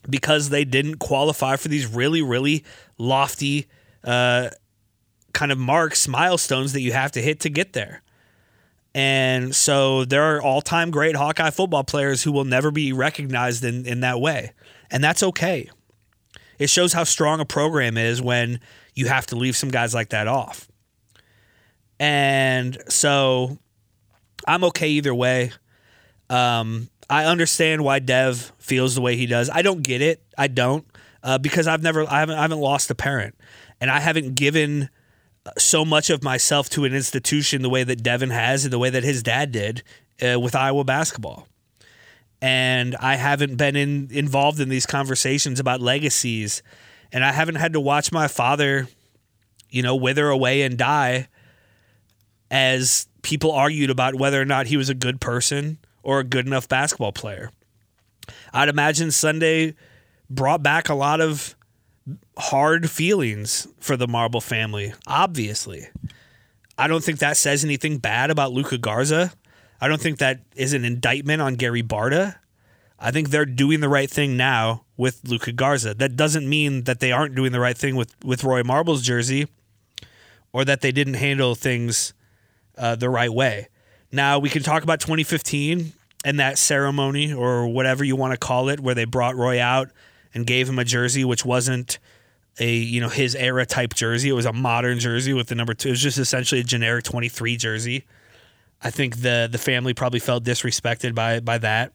because 0.09 0.49
they 0.49 0.63
didn't 0.63 0.95
qualify 0.95 1.55
for 1.55 1.67
these 1.67 1.85
really 1.85 2.21
really 2.21 2.63
lofty 2.97 3.67
uh, 4.03 4.49
kind 5.33 5.51
of 5.51 5.57
marks 5.57 6.07
milestones 6.07 6.73
that 6.73 6.81
you 6.81 6.91
have 6.93 7.11
to 7.11 7.21
hit 7.21 7.39
to 7.41 7.49
get 7.49 7.73
there. 7.73 8.01
And 8.95 9.55
so 9.55 10.05
there 10.05 10.23
are 10.23 10.41
all 10.41 10.61
time 10.61 10.91
great 10.91 11.15
Hawkeye 11.15 11.51
football 11.51 11.83
players 11.83 12.23
who 12.23 12.31
will 12.31 12.45
never 12.45 12.71
be 12.71 12.91
recognized 12.91 13.63
in, 13.63 13.85
in 13.85 14.01
that 14.01 14.19
way. 14.19 14.53
And 14.89 15.03
that's 15.03 15.21
okay. 15.21 15.69
It 16.57 16.69
shows 16.69 16.93
how 16.93 17.03
strong 17.03 17.39
a 17.39 17.45
program 17.45 17.97
is 17.97 18.21
when 18.21 18.59
you 18.95 19.07
have 19.07 19.25
to 19.27 19.35
leave 19.35 19.55
some 19.55 19.69
guys 19.69 19.93
like 19.93 20.09
that 20.09 20.27
off. 20.27 20.67
And 21.99 22.77
so 22.89 23.57
I'm 24.47 24.63
okay 24.65 24.89
either 24.89 25.13
way. 25.13 25.51
Um, 26.29 26.89
I 27.09 27.25
understand 27.25 27.83
why 27.83 27.99
Dev 27.99 28.51
feels 28.57 28.95
the 28.95 29.01
way 29.01 29.15
he 29.15 29.25
does. 29.25 29.49
I 29.49 29.61
don't 29.61 29.81
get 29.81 30.01
it. 30.01 30.23
I 30.37 30.47
don't 30.47 30.85
uh, 31.23 31.37
because 31.37 31.67
I've 31.67 31.83
never 31.83 32.09
I 32.09 32.19
haven't 32.19 32.37
I 32.37 32.41
haven't 32.41 32.59
lost 32.59 32.89
a 32.91 32.95
parent, 32.95 33.35
and 33.81 33.89
I 33.89 33.99
haven't 33.99 34.35
given 34.35 34.89
so 35.57 35.85
much 35.85 36.09
of 36.09 36.23
myself 36.23 36.69
to 36.71 36.85
an 36.85 36.93
institution 36.93 37.61
the 37.61 37.69
way 37.69 37.83
that 37.83 38.03
Devin 38.03 38.29
has 38.29 38.65
and 38.65 38.73
the 38.73 38.79
way 38.79 38.89
that 38.89 39.03
his 39.03 39.23
dad 39.23 39.51
did 39.51 39.83
uh, 40.21 40.39
with 40.39 40.55
Iowa 40.55 40.83
basketball. 40.83 41.47
And 42.41 42.95
I 42.97 43.15
haven't 43.15 43.55
been 43.55 43.75
in, 43.75 44.09
involved 44.11 44.59
in 44.59 44.69
these 44.69 44.85
conversations 44.85 45.59
about 45.59 45.81
legacies. 45.81 46.63
And 47.11 47.23
I 47.23 47.31
haven't 47.31 47.55
had 47.55 47.73
to 47.73 47.79
watch 47.79 48.11
my 48.11 48.27
father, 48.27 48.87
you 49.69 49.81
know, 49.81 49.95
wither 49.95 50.29
away 50.29 50.61
and 50.61 50.77
die 50.77 51.27
as 52.49 53.07
people 53.21 53.51
argued 53.51 53.89
about 53.89 54.15
whether 54.15 54.41
or 54.41 54.45
not 54.45 54.67
he 54.67 54.77
was 54.77 54.89
a 54.89 54.93
good 54.93 55.19
person 55.19 55.77
or 56.01 56.19
a 56.19 56.23
good 56.23 56.47
enough 56.47 56.67
basketball 56.67 57.11
player. 57.11 57.51
I'd 58.53 58.69
imagine 58.69 59.11
Sunday 59.11 59.75
brought 60.29 60.63
back 60.63 60.89
a 60.89 60.93
lot 60.93 61.21
of 61.21 61.55
hard 62.39 62.89
feelings 62.89 63.67
for 63.79 63.97
the 63.97 64.07
Marble 64.07 64.41
family, 64.41 64.93
obviously. 65.05 65.89
I 66.77 66.87
don't 66.87 67.03
think 67.03 67.19
that 67.19 67.37
says 67.37 67.65
anything 67.65 67.97
bad 67.97 68.31
about 68.31 68.53
Luka 68.53 68.77
Garza. 68.77 69.33
I 69.81 69.87
don't 69.87 70.01
think 70.01 70.19
that 70.19 70.39
is 70.55 70.73
an 70.73 70.85
indictment 70.85 71.41
on 71.41 71.55
Gary 71.55 71.83
Barta. 71.83 72.35
I 72.97 73.11
think 73.11 73.29
they're 73.29 73.45
doing 73.45 73.81
the 73.81 73.89
right 73.89 74.09
thing 74.09 74.37
now 74.37 74.83
with 74.97 75.21
Luka 75.25 75.51
Garza. 75.51 75.93
That 75.93 76.15
doesn't 76.15 76.47
mean 76.47 76.83
that 76.83 76.99
they 76.99 77.11
aren't 77.11 77.35
doing 77.35 77.51
the 77.51 77.59
right 77.59 77.77
thing 77.77 77.95
with, 77.95 78.13
with 78.23 78.43
Roy 78.43 78.63
Marble's 78.63 79.01
jersey 79.01 79.47
or 80.51 80.65
that 80.65 80.81
they 80.81 80.91
didn't 80.91 81.13
handle 81.15 81.55
things 81.55 82.13
uh, 82.77 82.95
the 82.95 83.09
right 83.09 83.31
way. 83.31 83.67
Now, 84.11 84.39
we 84.39 84.49
can 84.49 84.63
talk 84.63 84.83
about 84.83 84.99
2015 84.99 85.93
and 86.25 86.39
that 86.39 86.57
ceremony 86.57 87.33
or 87.33 87.67
whatever 87.67 88.03
you 88.03 88.15
want 88.15 88.33
to 88.33 88.37
call 88.37 88.69
it, 88.69 88.79
where 88.79 88.95
they 88.95 89.05
brought 89.05 89.35
Roy 89.35 89.61
out 89.61 89.91
and 90.33 90.45
gave 90.45 90.67
him 90.67 90.79
a 90.79 90.85
jersey 90.85 91.23
which 91.23 91.45
wasn't 91.45 91.99
a 92.57 92.73
you 92.73 92.99
know 93.01 93.09
his 93.09 93.35
era 93.35 93.65
type 93.65 93.93
jersey. 93.93 94.29
It 94.29 94.33
was 94.33 94.45
a 94.45 94.53
modern 94.53 94.99
jersey 94.99 95.33
with 95.33 95.47
the 95.47 95.55
number 95.55 95.73
two. 95.73 95.89
It 95.89 95.91
was 95.91 96.01
just 96.01 96.17
essentially 96.17 96.61
a 96.61 96.63
generic 96.63 97.03
23 97.03 97.57
jersey. 97.57 98.05
I 98.81 98.89
think 98.89 99.17
the 99.21 99.47
the 99.51 99.57
family 99.57 99.93
probably 99.93 100.19
felt 100.19 100.43
disrespected 100.43 101.15
by 101.15 101.39
by 101.39 101.57
that. 101.59 101.93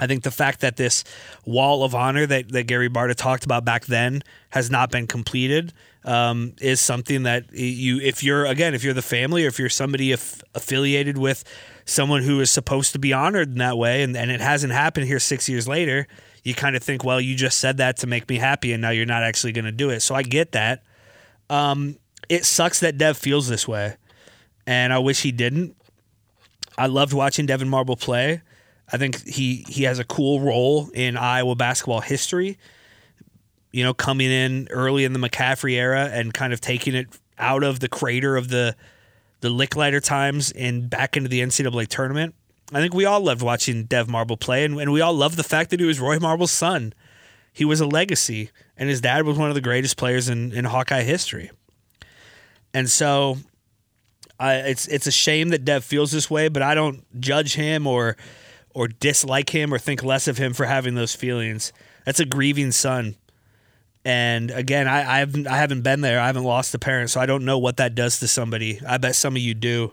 I 0.00 0.06
think 0.06 0.24
the 0.24 0.30
fact 0.30 0.60
that 0.60 0.76
this 0.76 1.04
wall 1.44 1.84
of 1.84 1.94
honor 1.94 2.26
that, 2.26 2.48
that 2.50 2.66
Gary 2.66 2.88
Barta 2.88 3.14
talked 3.14 3.44
about 3.44 3.64
back 3.64 3.86
then 3.86 4.22
has 4.50 4.70
not 4.70 4.90
been 4.90 5.06
completed 5.06 5.72
um, 6.04 6.54
is 6.60 6.80
something 6.80 7.22
that 7.22 7.52
you, 7.52 8.00
if 8.00 8.24
you're 8.24 8.44
again, 8.46 8.74
if 8.74 8.82
you're 8.82 8.94
the 8.94 9.02
family 9.02 9.44
or 9.44 9.48
if 9.48 9.58
you're 9.58 9.68
somebody 9.68 10.12
aff- 10.12 10.42
affiliated 10.54 11.18
with 11.18 11.44
someone 11.84 12.22
who 12.22 12.40
is 12.40 12.50
supposed 12.50 12.92
to 12.92 12.98
be 12.98 13.12
honored 13.12 13.50
in 13.50 13.58
that 13.58 13.78
way, 13.78 14.02
and, 14.02 14.16
and 14.16 14.30
it 14.30 14.40
hasn't 14.40 14.72
happened 14.72 15.06
here 15.06 15.20
six 15.20 15.48
years 15.48 15.68
later, 15.68 16.08
you 16.42 16.54
kind 16.54 16.76
of 16.76 16.82
think, 16.82 17.04
well, 17.04 17.20
you 17.20 17.34
just 17.36 17.58
said 17.58 17.76
that 17.76 17.98
to 17.98 18.06
make 18.06 18.28
me 18.28 18.38
happy, 18.38 18.72
and 18.72 18.82
now 18.82 18.90
you're 18.90 19.06
not 19.06 19.22
actually 19.22 19.52
going 19.52 19.64
to 19.64 19.72
do 19.72 19.90
it. 19.90 20.00
So 20.00 20.14
I 20.14 20.22
get 20.22 20.52
that. 20.52 20.82
Um, 21.48 21.96
it 22.28 22.44
sucks 22.44 22.80
that 22.80 22.98
Dev 22.98 23.16
feels 23.16 23.48
this 23.48 23.68
way, 23.68 23.96
and 24.66 24.92
I 24.92 24.98
wish 24.98 25.22
he 25.22 25.32
didn't. 25.32 25.76
I 26.78 26.86
loved 26.86 27.12
watching 27.12 27.46
Devin 27.46 27.68
Marble 27.68 27.96
play. 27.96 28.42
I 28.92 28.96
think 28.98 29.26
he 29.26 29.64
he 29.68 29.84
has 29.84 29.98
a 29.98 30.04
cool 30.04 30.40
role 30.40 30.90
in 30.94 31.16
Iowa 31.16 31.54
basketball 31.54 32.00
history. 32.00 32.58
you 33.72 33.82
know, 33.82 33.94
coming 33.94 34.30
in 34.30 34.68
early 34.70 35.04
in 35.04 35.12
the 35.12 35.18
McCaffery 35.18 35.72
era 35.72 36.10
and 36.12 36.32
kind 36.34 36.52
of 36.52 36.60
taking 36.60 36.94
it 36.94 37.08
out 37.38 37.62
of 37.62 37.80
the 37.80 37.88
crater 37.88 38.36
of 38.36 38.48
the 38.48 38.76
the 39.40 39.48
Lickliter 39.48 40.02
times 40.02 40.52
and 40.52 40.88
back 40.88 41.16
into 41.16 41.28
the 41.28 41.40
NCAA 41.40 41.88
tournament. 41.88 42.34
I 42.70 42.80
think 42.80 42.94
we 42.94 43.04
all 43.04 43.20
loved 43.20 43.42
watching 43.42 43.84
Dev 43.84 44.08
Marble 44.08 44.36
play, 44.36 44.64
and, 44.64 44.78
and 44.80 44.92
we 44.92 45.00
all 45.00 45.14
loved 45.14 45.36
the 45.36 45.42
fact 45.42 45.70
that 45.70 45.80
he 45.80 45.86
was 45.86 46.00
Roy 46.00 46.18
Marble's 46.18 46.52
son. 46.52 46.94
He 47.52 47.64
was 47.64 47.80
a 47.80 47.86
legacy, 47.86 48.50
and 48.76 48.88
his 48.88 49.00
dad 49.00 49.24
was 49.24 49.36
one 49.36 49.48
of 49.48 49.54
the 49.54 49.60
greatest 49.60 49.96
players 49.96 50.28
in, 50.28 50.52
in 50.52 50.64
Hawkeye 50.64 51.02
history. 51.02 51.50
And 52.72 52.88
so 52.88 53.38
I, 54.42 54.54
it's 54.54 54.88
it's 54.88 55.06
a 55.06 55.12
shame 55.12 55.50
that 55.50 55.64
Dev 55.64 55.84
feels 55.84 56.10
this 56.10 56.30
way, 56.30 56.48
but 56.48 56.62
I 56.62 56.74
don't 56.74 57.04
judge 57.20 57.54
him 57.54 57.86
or 57.86 58.16
or 58.74 58.88
dislike 58.88 59.50
him 59.50 59.72
or 59.72 59.78
think 59.78 60.02
less 60.02 60.26
of 60.26 60.38
him 60.38 60.52
for 60.52 60.64
having 60.64 60.94
those 60.94 61.14
feelings. 61.14 61.72
That's 62.04 62.20
a 62.20 62.24
grieving 62.24 62.72
son. 62.72 63.16
And 64.04 64.50
again, 64.50 64.88
I, 64.88 65.16
I 65.16 65.18
haven't 65.18 65.46
I 65.46 65.58
haven't 65.58 65.82
been 65.82 66.00
there. 66.00 66.18
I 66.18 66.26
haven't 66.26 66.44
lost 66.44 66.74
a 66.74 66.78
parent, 66.78 67.10
so 67.10 67.20
I 67.20 67.26
don't 67.26 67.44
know 67.44 67.58
what 67.58 67.76
that 67.76 67.94
does 67.94 68.18
to 68.20 68.28
somebody. 68.28 68.80
I 68.86 68.98
bet 68.98 69.14
some 69.14 69.36
of 69.36 69.42
you 69.42 69.54
do. 69.54 69.92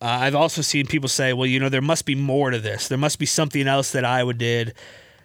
Uh, 0.00 0.06
I've 0.22 0.34
also 0.34 0.62
seen 0.62 0.86
people 0.86 1.08
say, 1.08 1.32
"Well, 1.32 1.46
you 1.46 1.60
know, 1.60 1.68
there 1.68 1.80
must 1.82 2.04
be 2.04 2.14
more 2.14 2.50
to 2.50 2.58
this. 2.58 2.88
There 2.88 2.98
must 2.98 3.18
be 3.18 3.26
something 3.26 3.66
else 3.66 3.92
that 3.92 4.04
Iowa 4.04 4.34
did 4.34 4.74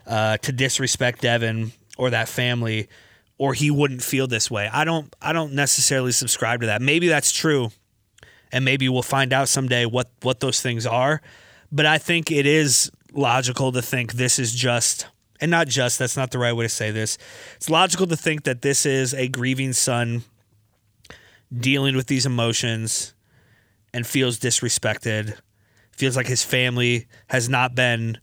uh, 0.06 0.38
to 0.38 0.52
disrespect 0.52 1.22
Devin 1.22 1.72
or 1.98 2.10
that 2.12 2.30
family, 2.30 2.88
or 3.38 3.54
he 3.54 3.72
wouldn't 3.72 4.04
feel 4.04 4.28
this 4.28 4.50
way." 4.50 4.70
I 4.72 4.84
don't. 4.86 5.14
I 5.22 5.34
don't 5.34 5.54
necessarily 5.54 6.12
subscribe 6.12 6.62
to 6.62 6.68
that. 6.68 6.82
Maybe 6.82 7.08
that's 7.08 7.32
true, 7.32 7.72
and 8.52 8.64
maybe 8.64 8.88
we'll 8.90 9.02
find 9.02 9.34
out 9.34 9.50
someday 9.50 9.86
what 9.86 10.12
what 10.22 10.40
those 10.40 10.62
things 10.62 10.86
are. 10.86 11.22
But 11.72 11.86
I 11.86 11.98
think 11.98 12.32
it 12.32 12.46
is 12.46 12.92
logical 13.14 13.72
to 13.72 13.82
think 13.82 14.14
this 14.14 14.40
is 14.40 14.54
just 14.54 15.08
and 15.40 15.50
not 15.50 15.68
just, 15.68 16.00
that's 16.00 16.18
not 16.18 16.32
the 16.32 16.40
right 16.40 16.54
way 16.54 16.66
to 16.66 16.70
say 16.70 16.92
this. 16.92 17.18
It's 17.56 17.70
logical 17.70 18.08
to 18.08 18.18
think 18.18 18.44
that 18.44 18.62
this 18.62 18.86
is 18.86 19.14
a 19.14 19.28
grieving 19.28 19.74
son 19.74 20.24
dealing 21.56 21.96
with 21.96 22.08
these 22.08 22.26
emotions 22.26 23.14
and 23.94 24.06
feels 24.06 24.40
disrespected, 24.40 25.38
feels 25.92 26.16
like 26.16 26.28
his 26.28 26.44
family 26.44 27.08
has 27.28 27.50
not 27.50 27.76
been 27.76 28.18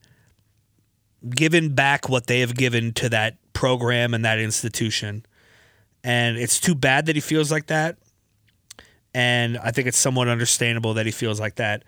given 1.28 1.74
back 1.74 2.08
what 2.08 2.26
they 2.26 2.40
have 2.40 2.54
given 2.54 2.92
to 2.94 3.08
that 3.08 3.36
program 3.52 4.14
and 4.14 4.24
that 4.24 4.38
institution. 4.38 5.24
And 6.04 6.36
it's 6.36 6.60
too 6.60 6.74
bad 6.74 7.06
that 7.06 7.16
he 7.16 7.20
feels 7.20 7.50
like 7.50 7.66
that. 7.66 7.96
And 9.14 9.58
I 9.58 9.70
think 9.70 9.88
it's 9.88 9.96
somewhat 9.96 10.28
understandable 10.28 10.94
that 10.94 11.06
he 11.06 11.12
feels 11.12 11.40
like 11.40 11.56
that. 11.56 11.82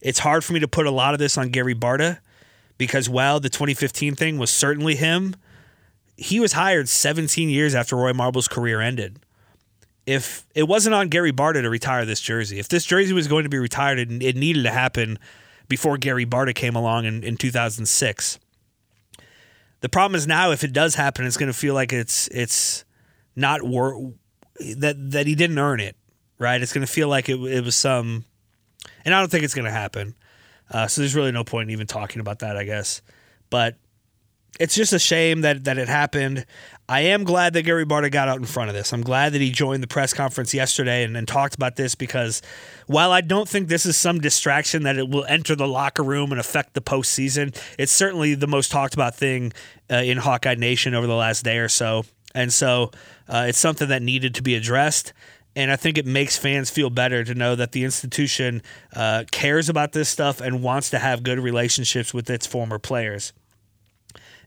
It's 0.00 0.20
hard 0.20 0.44
for 0.44 0.52
me 0.52 0.60
to 0.60 0.68
put 0.68 0.86
a 0.86 0.90
lot 0.90 1.12
of 1.12 1.18
this 1.18 1.36
on 1.36 1.48
Gary 1.48 1.74
Barta 1.74 2.18
because 2.78 3.08
while 3.08 3.40
the 3.40 3.48
2015 3.48 4.14
thing 4.14 4.38
was 4.38 4.50
certainly 4.50 4.94
him, 4.94 5.34
he 6.16 6.40
was 6.40 6.52
hired 6.52 6.88
17 6.88 7.48
years 7.48 7.74
after 7.74 7.96
Roy 7.96 8.12
Marble's 8.12 8.48
career 8.48 8.80
ended. 8.80 9.18
If 10.08 10.46
it 10.54 10.62
wasn't 10.62 10.94
on 10.94 11.08
Gary 11.08 11.32
Barta 11.32 11.60
to 11.60 11.68
retire 11.68 12.06
this 12.06 12.22
jersey, 12.22 12.58
if 12.58 12.68
this 12.68 12.86
jersey 12.86 13.12
was 13.12 13.28
going 13.28 13.42
to 13.42 13.50
be 13.50 13.58
retired, 13.58 13.98
it, 13.98 14.10
it 14.22 14.36
needed 14.36 14.62
to 14.62 14.70
happen 14.70 15.18
before 15.68 15.98
Gary 15.98 16.24
Barta 16.24 16.54
came 16.54 16.74
along 16.74 17.04
in, 17.04 17.22
in 17.22 17.36
2006. 17.36 18.38
The 19.80 19.88
problem 19.90 20.16
is 20.16 20.26
now, 20.26 20.50
if 20.50 20.64
it 20.64 20.72
does 20.72 20.94
happen, 20.94 21.26
it's 21.26 21.36
going 21.36 21.52
to 21.52 21.58
feel 21.58 21.74
like 21.74 21.92
it's 21.92 22.26
it's 22.28 22.86
not 23.36 23.62
wor- 23.62 24.14
that 24.78 25.10
that 25.10 25.26
he 25.26 25.34
didn't 25.34 25.58
earn 25.58 25.78
it, 25.78 25.94
right? 26.38 26.62
It's 26.62 26.72
going 26.72 26.86
to 26.86 26.90
feel 26.90 27.08
like 27.08 27.28
it, 27.28 27.38
it 27.40 27.62
was 27.62 27.76
some, 27.76 28.24
and 29.04 29.14
I 29.14 29.20
don't 29.20 29.30
think 29.30 29.44
it's 29.44 29.54
going 29.54 29.66
to 29.66 29.70
happen. 29.70 30.14
Uh, 30.70 30.86
so 30.86 31.02
there's 31.02 31.14
really 31.14 31.32
no 31.32 31.44
point 31.44 31.68
in 31.68 31.74
even 31.74 31.86
talking 31.86 32.20
about 32.20 32.38
that, 32.38 32.56
I 32.56 32.64
guess. 32.64 33.02
But 33.50 33.76
it's 34.58 34.74
just 34.74 34.92
a 34.92 34.98
shame 34.98 35.42
that 35.42 35.64
that 35.64 35.78
it 35.78 35.88
happened. 35.88 36.46
I 36.90 37.00
am 37.00 37.24
glad 37.24 37.52
that 37.52 37.64
Gary 37.64 37.84
Barta 37.84 38.10
got 38.10 38.28
out 38.28 38.38
in 38.38 38.46
front 38.46 38.70
of 38.70 38.74
this. 38.74 38.94
I'm 38.94 39.02
glad 39.02 39.34
that 39.34 39.42
he 39.42 39.50
joined 39.50 39.82
the 39.82 39.86
press 39.86 40.14
conference 40.14 40.54
yesterday 40.54 41.04
and, 41.04 41.14
and, 41.18 41.28
talked 41.28 41.54
about 41.54 41.76
this 41.76 41.94
because 41.94 42.40
while 42.86 43.12
I 43.12 43.20
don't 43.20 43.46
think 43.46 43.68
this 43.68 43.84
is 43.84 43.94
some 43.94 44.20
distraction 44.20 44.84
that 44.84 44.96
it 44.96 45.06
will 45.06 45.26
enter 45.26 45.54
the 45.54 45.68
locker 45.68 46.02
room 46.02 46.30
and 46.32 46.40
affect 46.40 46.72
the 46.72 46.80
postseason, 46.80 47.54
it's 47.78 47.92
certainly 47.92 48.34
the 48.34 48.46
most 48.46 48.70
talked 48.70 48.94
about 48.94 49.14
thing 49.14 49.52
uh, 49.90 49.96
in 49.96 50.16
Hawkeye 50.16 50.54
Nation 50.54 50.94
over 50.94 51.06
the 51.06 51.14
last 51.14 51.44
day 51.44 51.58
or 51.58 51.68
so. 51.68 52.04
And 52.34 52.50
so 52.50 52.90
uh, 53.28 53.46
it's 53.48 53.58
something 53.58 53.88
that 53.88 54.00
needed 54.00 54.34
to 54.36 54.42
be 54.42 54.54
addressed. 54.54 55.12
And 55.54 55.70
I 55.70 55.76
think 55.76 55.98
it 55.98 56.06
makes 56.06 56.38
fans 56.38 56.70
feel 56.70 56.88
better 56.88 57.22
to 57.22 57.34
know 57.34 57.54
that 57.54 57.72
the 57.72 57.84
institution 57.84 58.62
uh, 58.94 59.24
cares 59.30 59.68
about 59.68 59.92
this 59.92 60.08
stuff 60.08 60.40
and 60.40 60.62
wants 60.62 60.88
to 60.90 60.98
have 60.98 61.22
good 61.22 61.38
relationships 61.38 62.14
with 62.14 62.30
its 62.30 62.46
former 62.46 62.78
players. 62.78 63.34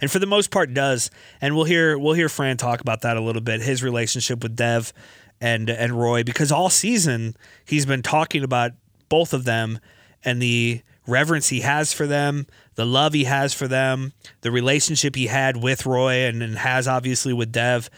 And 0.02 0.12
for 0.12 0.20
the 0.20 0.26
most 0.26 0.50
part, 0.52 0.74
does. 0.74 1.12
And 1.40 1.56
we'll 1.56 1.66
hear 1.66 1.98
we'll 1.98 2.14
hear 2.14 2.28
Fran 2.28 2.58
talk 2.58 2.82
about 2.82 3.02
that 3.02 3.18
a 3.18 3.22
little 3.22 3.42
bit. 3.42 3.62
His 3.62 3.84
relationship 3.84 4.44
with 4.44 4.56
Dev 4.56 4.92
and 5.40 5.70
and 5.70 6.00
Roy, 6.00 6.24
because 6.24 6.52
all 6.52 6.70
season 6.70 7.36
he's 7.64 7.86
been 7.86 8.02
talking 8.02 8.44
about 8.44 8.72
both 9.10 9.34
of 9.34 9.46
them 9.46 9.80
and 10.24 10.42
the 10.42 10.82
reverence 11.08 11.50
he 11.50 11.62
has 11.62 11.94
for 11.94 12.08
them, 12.08 12.48
the 12.76 12.86
love 12.86 13.14
he 13.14 13.26
has 13.26 13.54
for 13.54 13.68
them, 13.68 14.14
the 14.42 14.52
relationship 14.52 15.16
he 15.16 15.28
had 15.28 15.58
with 15.58 15.86
Roy 15.86 16.26
and, 16.26 16.42
and 16.42 16.58
has 16.58 16.88
obviously 16.88 17.34
with 17.34 17.52
Dev, 17.52 17.90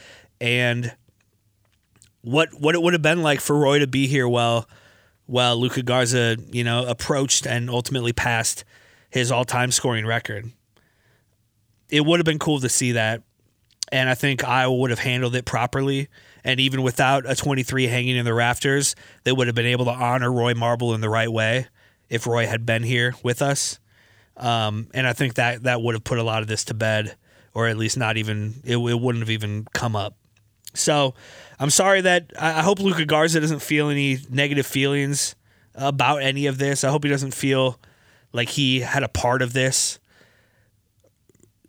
and 0.42 0.94
what 2.22 2.50
what 2.60 2.76
it 2.76 2.82
would 2.82 2.94
have 2.94 3.02
been 3.02 3.22
like 3.22 3.40
for 3.40 3.58
Roy 3.58 3.80
to 3.80 3.88
be 3.88 4.08
here 4.08 4.28
while 4.28 4.68
while 5.26 5.58
Luka 5.58 5.84
Garza, 5.84 6.38
you 6.52 6.64
know, 6.64 6.86
approached 6.86 7.48
and 7.48 7.70
ultimately 7.70 8.12
passed 8.12 8.66
his 9.10 9.32
all-time 9.32 9.72
scoring 9.72 10.06
record. 10.06 10.52
It 11.94 12.04
would 12.04 12.20
have 12.20 12.26
been 12.26 12.40
cool 12.40 12.60
to 12.60 12.70
see 12.70 12.94
that. 12.94 13.22
And 13.92 14.10
I 14.10 14.16
think 14.16 14.44
Iowa 14.44 14.76
would 14.78 14.90
have 14.90 14.98
handled 14.98 15.36
it 15.36 15.46
properly. 15.46 16.08
And 16.44 16.60
even 16.60 16.82
without 16.82 17.30
a 17.30 17.36
23 17.36 17.86
hanging 17.86 18.16
in 18.16 18.26
the 18.26 18.34
rafters, 18.34 18.96
they 19.26 19.32
would 19.32 19.46
have 19.46 19.56
been 19.56 19.68
able 19.68 19.86
to 19.86 19.92
honor 19.92 20.32
Roy 20.32 20.56
Marble 20.56 20.96
in 20.96 21.02
the 21.02 21.10
right 21.10 21.32
way 21.32 21.68
if 22.10 22.26
Roy 22.26 22.48
had 22.48 22.66
been 22.66 22.82
here 22.82 23.14
with 23.22 23.44
us. 23.44 23.80
Um, 24.38 24.88
and 24.96 25.06
I 25.06 25.14
think 25.14 25.36
that 25.36 25.64
that 25.64 25.84
would 25.84 25.94
have 25.94 26.04
put 26.04 26.18
a 26.18 26.24
lot 26.24 26.42
of 26.42 26.48
this 26.48 26.64
to 26.66 26.74
bed, 26.74 27.16
or 27.54 27.68
at 27.68 27.78
least 27.78 27.96
not 27.96 28.18
even, 28.18 28.56
it, 28.64 28.78
it 28.78 29.00
wouldn't 29.00 29.22
have 29.22 29.30
even 29.30 29.68
come 29.74 29.96
up. 29.96 30.18
So 30.74 31.14
I'm 31.60 31.70
sorry 31.70 32.02
that 32.02 32.34
I 32.40 32.64
hope 32.64 32.80
Luka 32.80 33.06
Garza 33.06 33.40
doesn't 33.40 33.62
feel 33.62 33.90
any 33.90 34.18
negative 34.32 34.66
feelings 34.66 35.36
about 35.76 36.24
any 36.24 36.48
of 36.48 36.58
this. 36.58 36.84
I 36.84 36.90
hope 36.90 37.04
he 37.04 37.10
doesn't 37.12 37.36
feel 37.36 37.80
like 38.32 38.50
he 38.50 38.80
had 38.80 39.04
a 39.04 39.08
part 39.08 39.44
of 39.44 39.54
this. 39.54 40.00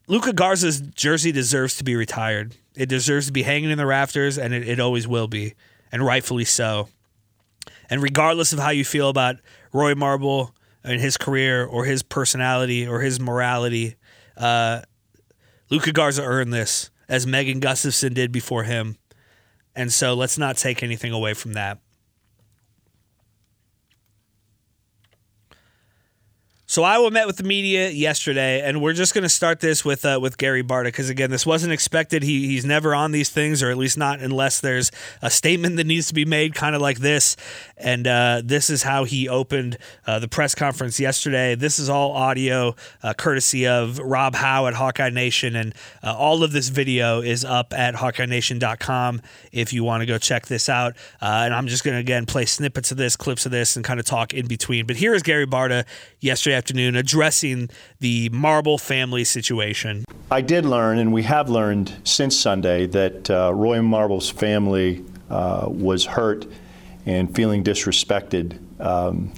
Luka 0.07 0.33
Garza's 0.33 0.81
jersey 0.81 1.33
deserves 1.33 1.77
to 1.77 1.85
be 1.85 1.97
retired. 1.97 2.55
It 2.77 2.89
deserves 2.89 3.27
to 3.27 3.33
be 3.33 3.43
hanging 3.43 3.71
in 3.71 3.79
the 3.79 3.87
rafters, 3.87 4.37
and 4.37 4.53
it, 4.53 4.69
it 4.69 4.81
always 4.81 5.09
will 5.09 5.29
be, 5.29 5.55
and 5.91 6.05
rightfully 6.05 6.45
so. 6.45 6.89
And 7.89 8.03
regardless 8.03 8.53
of 8.53 8.59
how 8.59 8.71
you 8.71 8.85
feel 8.85 9.09
about 9.09 9.37
Roy 9.73 9.95
Marble 9.95 10.55
and 10.83 11.01
his 11.01 11.17
career, 11.17 11.65
or 11.65 11.87
his 11.87 12.03
personality, 12.03 12.87
or 12.87 13.01
his 13.01 13.19
morality, 13.19 13.97
uh, 14.37 14.83
Luka 15.71 15.93
Garza 15.93 16.23
earned 16.23 16.53
this 16.53 16.91
as 17.09 17.27
Megan 17.27 17.61
Gustafson 17.61 18.13
did 18.13 18.31
before 18.33 18.65
him. 18.65 18.99
And 19.75 19.93
so 19.93 20.15
let's 20.15 20.37
not 20.39 20.57
take 20.57 20.83
anything 20.83 21.13
away 21.13 21.35
from 21.35 21.55
that. 21.55 21.79
So 26.75 26.83
Iowa 26.83 27.09
met 27.13 27.29
with 27.29 27.37
the 27.37 27.45
media 27.45 27.89
yesterday, 27.91 28.61
and 28.61 28.83
we're 28.83 28.95
just 28.95 29.15
going 29.15 29.23
to 29.23 29.29
start 29.29 29.61
this 29.61 29.85
with 29.85 30.05
uh, 30.05 30.19
with 30.21 30.39
Gary 30.39 30.65
Barta 30.65 30.87
because 30.87 31.09
again, 31.09 31.31
this 31.31 31.47
wasn't 31.47 31.73
expected. 31.73 32.25
He 32.25 32.49
he's 32.49 32.65
never 32.65 32.97
on 32.97 33.13
these 33.13 33.31
things, 33.31 33.63
or 33.63 33.71
at 33.71 33.77
least 33.77 33.97
not 33.97 34.19
unless 34.19 34.59
there's 34.59 34.91
a 35.23 35.31
statement 35.31 35.77
that 35.77 35.87
needs 35.87 36.09
to 36.09 36.15
be 36.15 36.25
made, 36.25 36.57
kind 36.57 36.75
of 36.75 36.83
like 36.83 36.99
this. 36.99 37.37
And 37.77 38.09
uh, 38.09 38.43
this 38.45 38.71
is 38.71 38.83
how 38.83 39.05
he 39.05 39.29
opened 39.29 39.79
uh, 40.05 40.19
the 40.19 40.27
press 40.27 40.57
conference 40.57 40.99
yesterday. 40.99 41.55
This 41.55 41.79
is 41.79 41.89
all 41.89 42.11
audio, 42.11 42.75
uh, 43.05 43.15
courtesy 43.15 43.69
of 43.69 44.01
Rob 44.01 44.35
Howe 44.35 44.67
at 44.67 44.75
Hawkeye 44.75 45.11
Nation, 45.11 45.55
and 45.55 45.77
uh, 46.03 46.13
all 46.13 46.43
of 46.43 46.51
this 46.51 46.71
video 46.71 47.21
is 47.21 47.45
up 47.45 47.73
at 47.73 47.95
HawkeyeNation.com 47.95 49.23
if 49.53 49.73
you 49.73 49.85
want 49.85 50.01
to 50.01 50.07
go 50.07 50.19
check 50.19 50.47
this 50.47 50.69
out. 50.69 50.97
Uh, 51.23 51.43
and 51.45 51.55
I'm 51.55 51.69
just 51.69 51.85
going 51.85 51.95
to 51.95 52.01
again 52.01 52.27
play 52.27 52.47
snippets 52.47 52.91
of 52.91 52.97
this, 52.97 53.15
clips 53.15 53.47
of 53.47 53.53
this, 53.53 53.77
and 53.77 53.85
kind 53.85 54.01
of 54.01 54.07
talk 54.07 54.35
in 54.35 54.49
between. 54.49 54.87
But 54.87 54.97
here 54.97 55.15
is 55.15 55.23
Gary 55.23 55.47
Barta 55.47 55.85
yesterday 56.19 56.64
afternoon 56.65 56.97
addressing 56.97 57.69
the 58.01 58.31
Marble 58.31 58.79
family 58.79 59.23
situation. 59.23 60.03
I 60.31 60.41
did 60.41 60.65
learn, 60.65 60.97
and 60.97 61.13
we 61.13 61.23
have 61.25 61.51
learned 61.51 61.95
since 62.05 62.41
Sunday, 62.41 62.87
that 62.87 63.31
uh, 63.31 63.53
Roy 63.53 63.83
Marble's 63.83 64.31
family 64.31 65.05
uh, 65.29 65.67
was 65.69 66.07
hurt 66.07 66.47
and 67.05 67.37
feeling 67.37 67.63
disrespected 67.63 68.57
um, 68.81 69.35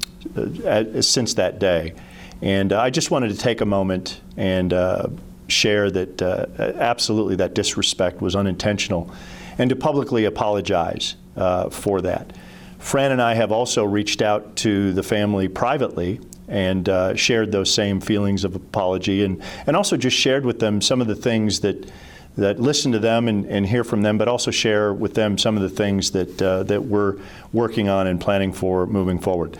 at, 0.64 1.04
since 1.04 1.34
that 1.34 1.58
day. 1.58 1.94
And 2.42 2.72
I 2.72 2.90
just 2.90 3.10
wanted 3.10 3.32
to 3.32 3.36
take 3.36 3.60
a 3.60 3.66
moment 3.66 4.20
and 4.36 4.72
uh, 4.72 5.08
share 5.48 5.90
that 5.90 6.22
uh, 6.22 6.46
absolutely 6.78 7.34
that 7.36 7.54
disrespect 7.54 8.22
was 8.22 8.36
unintentional 8.36 9.12
and 9.58 9.68
to 9.68 9.74
publicly 9.74 10.26
apologize 10.26 11.16
uh, 11.36 11.70
for 11.70 12.00
that. 12.02 12.36
Fran 12.78 13.10
and 13.10 13.20
I 13.20 13.34
have 13.34 13.50
also 13.50 13.84
reached 13.84 14.22
out 14.22 14.54
to 14.58 14.92
the 14.92 15.02
family 15.02 15.48
privately 15.48 16.20
and 16.48 16.88
uh, 16.88 17.14
shared 17.14 17.52
those 17.52 17.72
same 17.72 18.00
feelings 18.00 18.44
of 18.44 18.54
apology 18.54 19.24
and, 19.24 19.42
and 19.66 19.76
also 19.76 19.96
just 19.96 20.16
shared 20.16 20.44
with 20.44 20.60
them 20.60 20.80
some 20.80 21.00
of 21.00 21.06
the 21.06 21.16
things 21.16 21.60
that 21.60 21.90
that 22.36 22.60
listen 22.60 22.92
to 22.92 22.98
them 22.98 23.28
and, 23.28 23.46
and 23.46 23.66
hear 23.66 23.82
from 23.82 24.02
them, 24.02 24.18
but 24.18 24.28
also 24.28 24.50
share 24.50 24.92
with 24.92 25.14
them 25.14 25.38
some 25.38 25.56
of 25.56 25.62
the 25.62 25.70
things 25.70 26.10
that 26.10 26.42
uh, 26.42 26.62
that 26.64 26.84
we're 26.84 27.16
working 27.52 27.88
on 27.88 28.06
and 28.06 28.20
planning 28.20 28.52
for 28.52 28.86
moving 28.86 29.18
forward. 29.18 29.58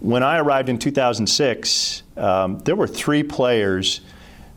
When 0.00 0.22
I 0.22 0.38
arrived 0.38 0.68
in 0.68 0.78
2006, 0.78 2.02
um, 2.16 2.58
there 2.60 2.76
were 2.76 2.86
three 2.86 3.22
players 3.22 4.00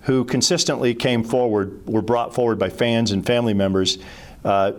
who 0.02 0.24
consistently 0.24 0.94
came 0.94 1.24
forward, 1.24 1.86
were 1.88 2.02
brought 2.02 2.34
forward 2.34 2.60
by 2.60 2.70
fans 2.70 3.12
and 3.12 3.26
family 3.26 3.54
members, 3.54 3.98
uh, 4.46 4.74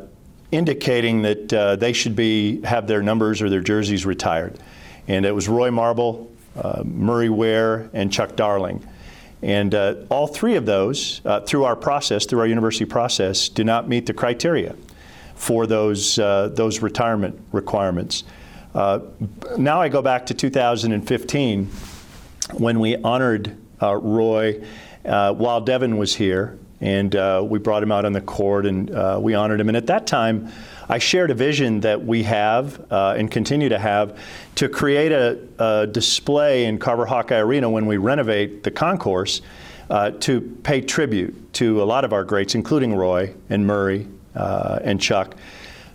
indicating 0.52 1.22
that 1.22 1.52
uh, 1.52 1.76
they 1.76 1.92
should 1.92 2.16
be 2.16 2.62
have 2.62 2.86
their 2.86 3.02
numbers 3.02 3.42
or 3.42 3.50
their 3.50 3.60
jerseys 3.60 4.06
retired. 4.06 4.58
And 5.06 5.26
it 5.26 5.34
was 5.34 5.48
Roy 5.48 5.70
Marble, 5.70 6.30
Murray 6.84 7.28
Wier, 7.28 7.90
and 7.92 8.12
Chuck 8.12 8.36
Darling. 8.36 8.86
And 9.42 9.74
uh, 9.74 9.94
all 10.08 10.26
three 10.26 10.56
of 10.56 10.66
those, 10.66 11.20
uh, 11.24 11.40
through 11.40 11.64
our 11.64 11.76
process, 11.76 12.26
through 12.26 12.40
our 12.40 12.46
university 12.46 12.84
process, 12.84 13.48
do 13.48 13.62
not 13.62 13.88
meet 13.88 14.06
the 14.06 14.12
criteria 14.12 14.74
for 15.34 15.66
those, 15.66 16.18
uh, 16.18 16.48
those 16.52 16.82
retirement 16.82 17.40
requirements. 17.52 18.24
Uh, 18.74 19.00
now 19.56 19.80
I 19.80 19.88
go 19.88 20.02
back 20.02 20.26
to 20.26 20.34
2015 20.34 21.66
when 22.54 22.80
we 22.80 22.96
honored 22.96 23.56
uh, 23.80 23.94
Roy 23.94 24.62
uh, 25.04 25.32
while 25.34 25.60
Devin 25.60 25.96
was 25.96 26.16
here, 26.16 26.58
and 26.80 27.14
we 27.48 27.58
brought 27.58 27.82
him 27.82 27.92
out 27.92 28.04
on 28.04 28.12
the 28.12 28.20
court 28.20 28.66
and 28.66 28.90
we 29.22 29.34
honored 29.34 29.60
him. 29.60 29.68
And 29.68 29.76
at 29.76 29.86
that 29.86 30.06
time, 30.06 30.50
I 30.90 30.96
shared 30.96 31.30
a 31.30 31.34
vision 31.34 31.80
that 31.80 32.06
we 32.06 32.22
have 32.22 32.90
uh, 32.90 33.14
and 33.18 33.30
continue 33.30 33.68
to 33.68 33.78
have 33.78 34.18
to 34.54 34.70
create 34.70 35.12
a, 35.12 35.38
a, 35.58 35.86
display 35.86 36.64
in 36.64 36.78
Carver 36.78 37.04
Hawkeye 37.04 37.36
Arena 37.36 37.68
when 37.68 37.84
we 37.84 37.98
renovate 37.98 38.62
the 38.62 38.70
concourse 38.70 39.42
uh, 39.90 40.12
to 40.20 40.40
pay 40.62 40.80
tribute 40.80 41.52
to 41.54 41.82
a 41.82 41.84
lot 41.84 42.06
of 42.06 42.14
our 42.14 42.24
greats, 42.24 42.54
including 42.54 42.94
Roy 42.94 43.34
and 43.50 43.66
Murray 43.66 44.08
uh, 44.34 44.78
and 44.82 44.98
Chuck. 44.98 45.36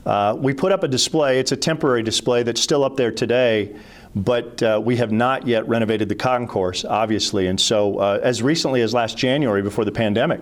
Uh, 0.05 0.35
we 0.37 0.53
put 0.53 0.71
up 0.71 0.83
a 0.83 0.87
display. 0.87 1.39
It's 1.39 1.51
a 1.51 1.57
temporary 1.57 2.03
display 2.03 2.43
that's 2.43 2.61
still 2.61 2.83
up 2.83 2.95
there 2.95 3.11
today, 3.11 3.75
but 4.15 4.61
uh, 4.61 4.81
we 4.83 4.97
have 4.97 5.11
not 5.11 5.47
yet 5.47 5.67
renovated 5.67 6.09
the 6.09 6.15
concourse, 6.15 6.85
obviously. 6.85 7.47
And 7.47 7.59
so, 7.59 7.97
uh, 7.97 8.19
as 8.21 8.41
recently 8.41 8.81
as 8.81 8.93
last 8.93 9.17
January, 9.17 9.61
before 9.61 9.85
the 9.85 9.91
pandemic, 9.91 10.41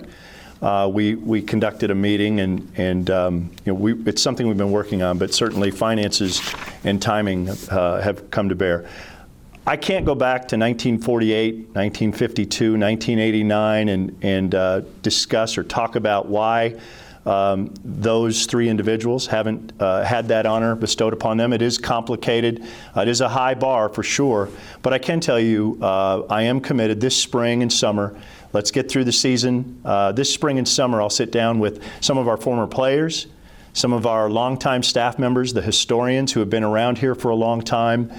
uh, 0.62 0.90
we, 0.94 1.16
we 1.16 1.42
conducted 1.42 1.90
a 1.90 1.96
meeting, 1.96 2.40
and, 2.40 2.72
and 2.78 3.10
um, 3.10 3.52
you 3.66 3.74
know, 3.74 3.80
we, 3.80 3.94
it's 4.06 4.22
something 4.22 4.48
we've 4.48 4.58
been 4.58 4.72
working 4.72 5.02
on, 5.02 5.18
but 5.18 5.34
certainly 5.34 5.72
finances 5.72 6.42
and 6.84 7.02
timing 7.02 7.50
uh, 7.50 8.02
have 8.02 8.30
come 8.30 8.50
to 8.50 8.56
bear. 8.56 8.88
I 9.66 9.78
can't 9.78 10.06
go 10.06 10.16
back 10.16 10.42
to 10.50 10.58
1948, 10.58 11.56
1952, 11.74 12.72
1989 12.72 13.90
and, 13.90 14.18
and 14.22 14.56
uh, 14.56 14.82
discuss 15.02 15.58
or 15.58 15.64
talk 15.64 15.96
about 15.96 16.28
why 16.28 16.80
um, 17.26 17.74
those 17.84 18.46
three 18.46 18.70
individuals 18.70 19.28
haven't 19.28 19.74
uh, 19.80 20.04
had 20.04 20.28
that 20.30 20.46
honor 20.46 20.76
bestowed 20.76 21.14
upon 21.14 21.38
them. 21.38 21.54
It 21.54 21.62
is 21.62 21.78
complicated. 21.78 22.66
Uh, 22.96 23.02
it 23.02 23.08
is 23.08 23.22
a 23.22 23.30
high 23.30 23.54
bar 23.54 23.90
for 23.90 24.04
sure. 24.04 24.50
But 24.82 24.94
I 24.94 24.98
can 24.98 25.20
tell 25.20 25.40
you, 25.40 25.78
uh, 25.82 26.24
I 26.30 26.44
am 26.44 26.62
committed 26.62 27.00
this 27.00 27.16
spring 27.16 27.62
and 27.62 27.72
summer 27.72 28.20
Let's 28.54 28.72
get 28.72 28.92
through 28.92 29.06
the 29.06 29.14
season. 29.14 29.82
Uh, 29.86 30.12
this 30.12 30.34
spring 30.34 30.58
and 30.58 30.68
summer, 30.68 31.02
I'll 31.02 31.10
sit 31.10 31.32
down 31.32 31.60
with 31.60 31.82
some 32.02 32.18
of 32.18 32.28
our 32.28 32.38
former 32.38 32.68
players, 32.68 33.28
some 33.74 33.94
of 33.94 34.06
our 34.06 34.30
longtime 34.30 34.84
staff 34.84 35.18
members, 35.18 35.54
the 35.54 35.62
historians 35.62 36.34
who 36.34 36.42
have 36.42 36.50
been 36.50 36.64
around 36.64 36.98
here 36.98 37.16
for 37.16 37.30
a 37.30 37.36
long 37.36 37.62
time, 37.62 38.12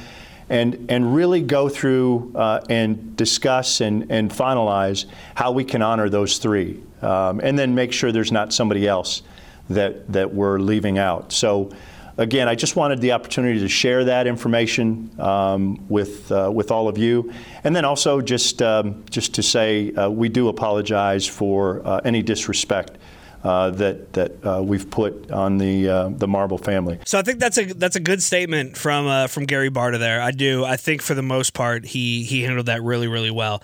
and, 0.49 0.87
and 0.91 1.15
really 1.15 1.43
go 1.43 1.69
through 1.69 2.33
uh, 2.35 2.65
and 2.71 3.15
discuss 3.17 3.83
and, 3.83 4.11
and 4.11 4.31
finalize 4.31 5.05
how 5.35 5.53
we 5.53 5.65
can 5.65 5.83
honor 5.83 6.09
those 6.09 6.38
three. 6.38 6.83
Um, 7.03 7.41
and 7.41 7.59
then 7.59 7.75
make 7.75 7.93
sure 7.93 8.12
there's 8.12 8.33
not 8.33 8.53
somebody 8.53 8.87
else 8.87 9.23
that, 9.71 10.12
that 10.12 10.33
we're 10.33 10.59
leaving 10.59 10.99
out. 10.99 11.33
So 11.33 11.71
again, 12.19 12.49
I 12.49 12.55
just 12.55 12.77
wanted 12.77 13.01
the 13.01 13.12
opportunity 13.12 13.61
to 13.61 13.69
share 13.69 14.05
that 14.05 14.27
information 14.27 15.11
um, 15.19 15.88
with 15.88 16.31
uh, 16.31 16.51
with 16.53 16.71
all 16.71 16.88
of 16.88 16.99
you, 16.99 17.33
and 17.65 17.75
then 17.75 17.85
also 17.85 18.21
just 18.21 18.62
um, 18.62 19.05
just 19.11 19.35
to 19.35 19.43
say 19.43 19.93
uh, 19.93 20.09
we 20.11 20.29
do 20.29 20.49
apologize 20.49 21.27
for 21.27 21.87
uh, 21.87 22.01
any 22.05 22.23
disrespect. 22.23 22.99
Uh, 23.45 23.71
that 23.71 24.12
that 24.12 24.47
uh, 24.47 24.62
we've 24.62 24.88
put 24.88 25.33
on 25.33 25.59
the 25.59 25.88
uh, 25.88 26.09
the 26.11 26.29
Marble 26.29 26.59
family. 26.59 27.01
So 27.05 27.19
I 27.19 27.23
think 27.23 27.41
that's 27.41 27.59
a 27.59 27.65
that's 27.75 27.97
a 27.97 28.01
good 28.01 28.23
statement 28.23 28.77
from 28.77 29.27
from 29.27 29.47
Gary 29.47 29.69
Barta 29.69 29.99
there. 29.99 30.23
I 30.23 30.31
do. 30.31 30.65
I 30.65 30.77
think 30.77 31.03
for 31.03 31.15
the 31.15 31.25
most 31.25 31.53
part 31.53 31.85
he 31.85 32.23
he 32.23 32.43
handled 32.43 32.67
that 32.67 32.85
really 32.85 33.09
really 33.09 33.33
well. 33.33 33.61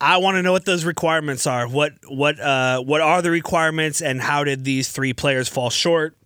I 0.00 0.18
want 0.18 0.36
to 0.36 0.42
know 0.42 0.52
what 0.52 0.64
those 0.64 0.84
requirements 0.84 1.46
are. 1.46 1.66
What 1.66 1.94
what 2.06 2.38
uh, 2.38 2.80
what 2.82 3.00
are 3.00 3.20
the 3.22 3.30
requirements, 3.30 4.00
and 4.00 4.20
how 4.20 4.44
did 4.44 4.64
these 4.64 4.90
three 4.90 5.12
players 5.12 5.48
fall 5.48 5.70
short? 5.70 6.16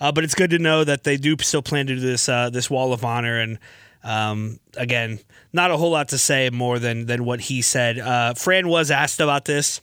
Uh, 0.00 0.12
but 0.12 0.24
it's 0.24 0.34
good 0.34 0.50
to 0.50 0.58
know 0.58 0.84
that 0.84 1.04
they 1.04 1.16
do 1.16 1.36
still 1.40 1.62
plan 1.62 1.86
to 1.86 1.94
do 1.94 2.00
this 2.00 2.28
uh, 2.28 2.50
this 2.50 2.68
wall 2.68 2.92
of 2.92 3.04
honor. 3.04 3.38
And 3.38 3.58
um, 4.04 4.60
again, 4.76 5.20
not 5.52 5.70
a 5.70 5.76
whole 5.76 5.90
lot 5.90 6.08
to 6.08 6.18
say 6.18 6.50
more 6.50 6.78
than 6.78 7.06
than 7.06 7.24
what 7.24 7.40
he 7.40 7.62
said. 7.62 7.98
Uh, 7.98 8.34
Fran 8.34 8.68
was 8.68 8.90
asked 8.90 9.20
about 9.20 9.44
this. 9.44 9.80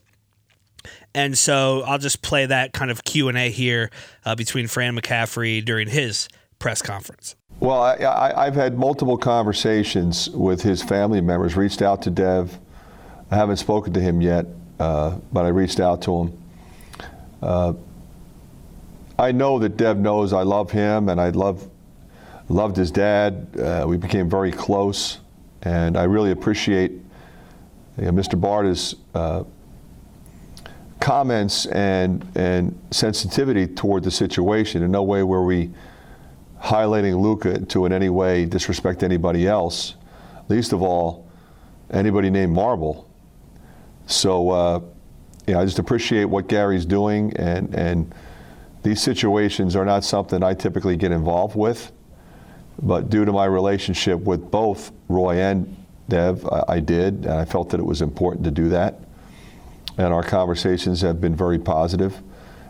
And 1.15 1.37
so 1.37 1.83
I'll 1.85 1.99
just 1.99 2.21
play 2.21 2.47
that 2.47 2.73
kind 2.73 2.89
of 2.89 3.03
Q 3.03 3.29
and 3.29 3.37
A 3.37 3.49
here 3.49 3.91
uh, 4.25 4.35
between 4.35 4.67
Fran 4.67 4.95
McCaffery 4.97 5.63
during 5.63 5.87
his 5.87 6.27
press 6.57 6.81
conference. 6.81 7.35
Well, 7.59 7.81
I, 7.81 8.45
have 8.45 8.55
had 8.55 8.77
multiple 8.77 9.17
conversations 9.17 10.29
with 10.31 10.61
his 10.61 10.81
family 10.81 11.21
members. 11.21 11.55
Reached 11.55 11.81
out 11.81 12.01
to 12.03 12.09
Dev. 12.09 12.59
I 13.33 13.35
haven't 13.35 13.57
spoken 13.57 13.93
to 13.93 13.99
him 13.99 14.21
yet, 14.21 14.45
uh, 14.79 15.17
but 15.31 15.43
I 15.43 15.47
reached 15.47 15.79
out 15.79 16.03
to 16.03 16.15
him. 16.19 16.43
Uh, 17.41 17.73
I 19.17 19.31
know 19.31 19.57
that 19.57 19.75
Dev 19.75 19.97
knows 19.97 20.33
I 20.33 20.43
love 20.43 20.69
him 20.69 21.09
and 21.09 21.19
I 21.19 21.29
love 21.29 21.67
loved 22.47 22.77
his 22.77 22.91
dad. 22.91 23.47
Uh, 23.59 23.85
we 23.87 23.97
became 23.97 24.29
very 24.29 24.51
close, 24.51 25.17
and 25.63 25.97
I 25.97 26.03
really 26.03 26.29
appreciate 26.29 26.91
you 26.91 28.03
know, 28.03 28.11
Mr. 28.11 28.39
Barta's 28.39 28.97
uh, 29.15 29.45
comments 30.99 31.65
and 31.65 32.23
and 32.35 32.79
sensitivity 32.91 33.65
toward 33.65 34.03
the 34.03 34.11
situation. 34.11 34.83
In 34.83 34.91
no 34.91 35.01
way 35.01 35.23
were 35.23 35.43
we 35.43 35.71
highlighting 36.61 37.19
Luka 37.19 37.65
to 37.65 37.87
in 37.87 37.93
any 37.93 38.09
way 38.09 38.45
disrespect 38.45 39.01
anybody 39.01 39.47
else, 39.47 39.95
least 40.49 40.71
of 40.71 40.83
all 40.83 41.27
anybody 41.89 42.29
named 42.29 42.53
Marble. 42.53 43.09
So, 44.05 44.49
uh, 44.49 44.79
I 45.47 45.65
just 45.65 45.79
appreciate 45.79 46.25
what 46.25 46.47
Gary's 46.47 46.85
doing 46.85 47.35
and 47.37 47.73
and 47.75 48.13
these 48.83 49.01
situations 49.01 49.75
are 49.75 49.85
not 49.85 50.03
something 50.03 50.43
I 50.43 50.53
typically 50.53 50.97
get 50.97 51.11
involved 51.11 51.55
with, 51.55 51.91
but 52.81 53.09
due 53.09 53.25
to 53.25 53.31
my 53.31 53.45
relationship 53.45 54.19
with 54.19 54.51
both 54.51 54.91
Roy 55.07 55.39
and 55.39 55.77
Dev, 56.09 56.45
I, 56.45 56.63
I 56.67 56.79
did, 56.81 57.25
and 57.25 57.33
I 57.33 57.45
felt 57.45 57.69
that 57.69 57.79
it 57.79 57.85
was 57.85 58.01
important 58.01 58.43
to 58.43 58.51
do 58.51 58.69
that. 58.69 58.99
And 59.97 60.13
our 60.13 60.23
conversations 60.23 61.01
have 61.01 61.21
been 61.21 61.35
very 61.35 61.59
positive, 61.59 62.21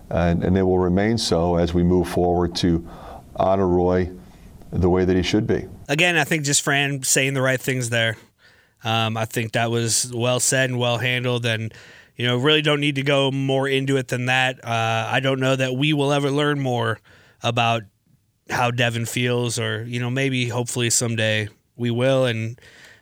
and, 0.10 0.43
and 0.43 0.56
they 0.56 0.62
will 0.62 0.78
remain 0.78 1.17
so 1.17 1.56
as 1.56 1.74
we 1.74 1.82
move 1.82 2.08
forward 2.08 2.56
to 2.58 2.88
honor 3.36 3.67
Roy 3.67 4.12
the 4.72 4.89
way 4.89 5.06
that 5.06 5.15
he 5.15 5.24
should 5.24 5.48
be. 5.48 5.67
Again, 5.88 6.15
I 6.15 6.26
think 6.26 6.43
just 6.43 6.62
Fran 6.62 7.04
saying 7.04 7.34
the 7.34 7.41
right 7.41 7.60
things 7.60 7.89
there. 7.89 8.17
Um, 8.84 9.15
I 9.17 9.26
think 9.26 9.54
that 9.54 9.72
was 9.72 10.12
well 10.13 10.39
said 10.39 10.69
and 10.69 10.80
well 10.80 10.98
handled, 10.98 11.46
and 11.46 11.74
you 12.15 12.28
know, 12.28 12.38
really 12.38 12.62
don't 12.62 12.80
need 12.80 12.96
to 12.96 13.04
go 13.04 13.32
more 13.32 13.67
into 13.67 13.98
it 13.98 14.10
than 14.10 14.26
that. 14.28 14.63
Uh, 14.63 15.08
I 15.12 15.19
don't 15.19 15.39
know 15.39 15.56
that 15.56 15.76
we 15.76 15.93
will 15.93 16.12
ever 16.12 16.30
learn 16.30 16.60
more 16.60 17.00
about 17.41 17.84
how 18.50 18.72
Devin 18.72 19.06
feels, 19.06 19.58
or 19.58 19.84
you 19.86 20.00
know, 20.00 20.10
maybe 20.10 20.48
hopefully 20.50 20.89
someday 20.89 21.50
we 21.76 21.91
will, 21.91 22.26
and 22.26 22.60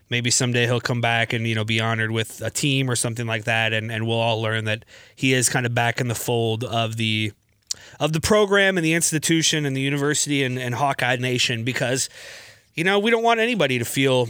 maybe 0.10 0.30
someday 0.30 0.66
he'll 0.66 0.82
come 0.82 1.02
back 1.02 1.34
and 1.34 1.48
you 1.48 1.56
know 1.56 1.66
be 1.66 1.80
honored 1.80 2.12
with 2.12 2.42
a 2.42 2.50
team 2.50 2.90
or 2.90 2.96
something 2.96 3.26
like 3.26 3.46
that, 3.46 3.74
and 3.74 3.92
and 3.92 4.08
we'll 4.08 4.20
all 4.20 4.42
learn 4.42 4.66
that 4.66 4.86
he 5.16 5.34
is 5.34 5.50
kind 5.50 5.66
of 5.66 5.74
back 5.74 6.00
in 6.00 6.08
the 6.08 6.16
fold 6.16 6.64
of 6.64 6.98
the 6.98 7.32
of 8.00 8.14
the 8.14 8.22
program 8.22 8.78
and 8.78 8.86
the 8.86 8.94
institution 8.94 9.66
and 9.66 9.76
the 9.76 9.82
university 9.82 10.44
and, 10.44 10.60
and 10.60 10.76
Hawkeye 10.76 11.16
Nation 11.18 11.64
because 11.64 12.10
you 12.76 12.84
know 12.84 13.00
we 13.00 13.12
don't 13.12 13.24
want 13.24 13.40
anybody 13.40 13.80
to 13.80 13.86
feel 13.86 14.30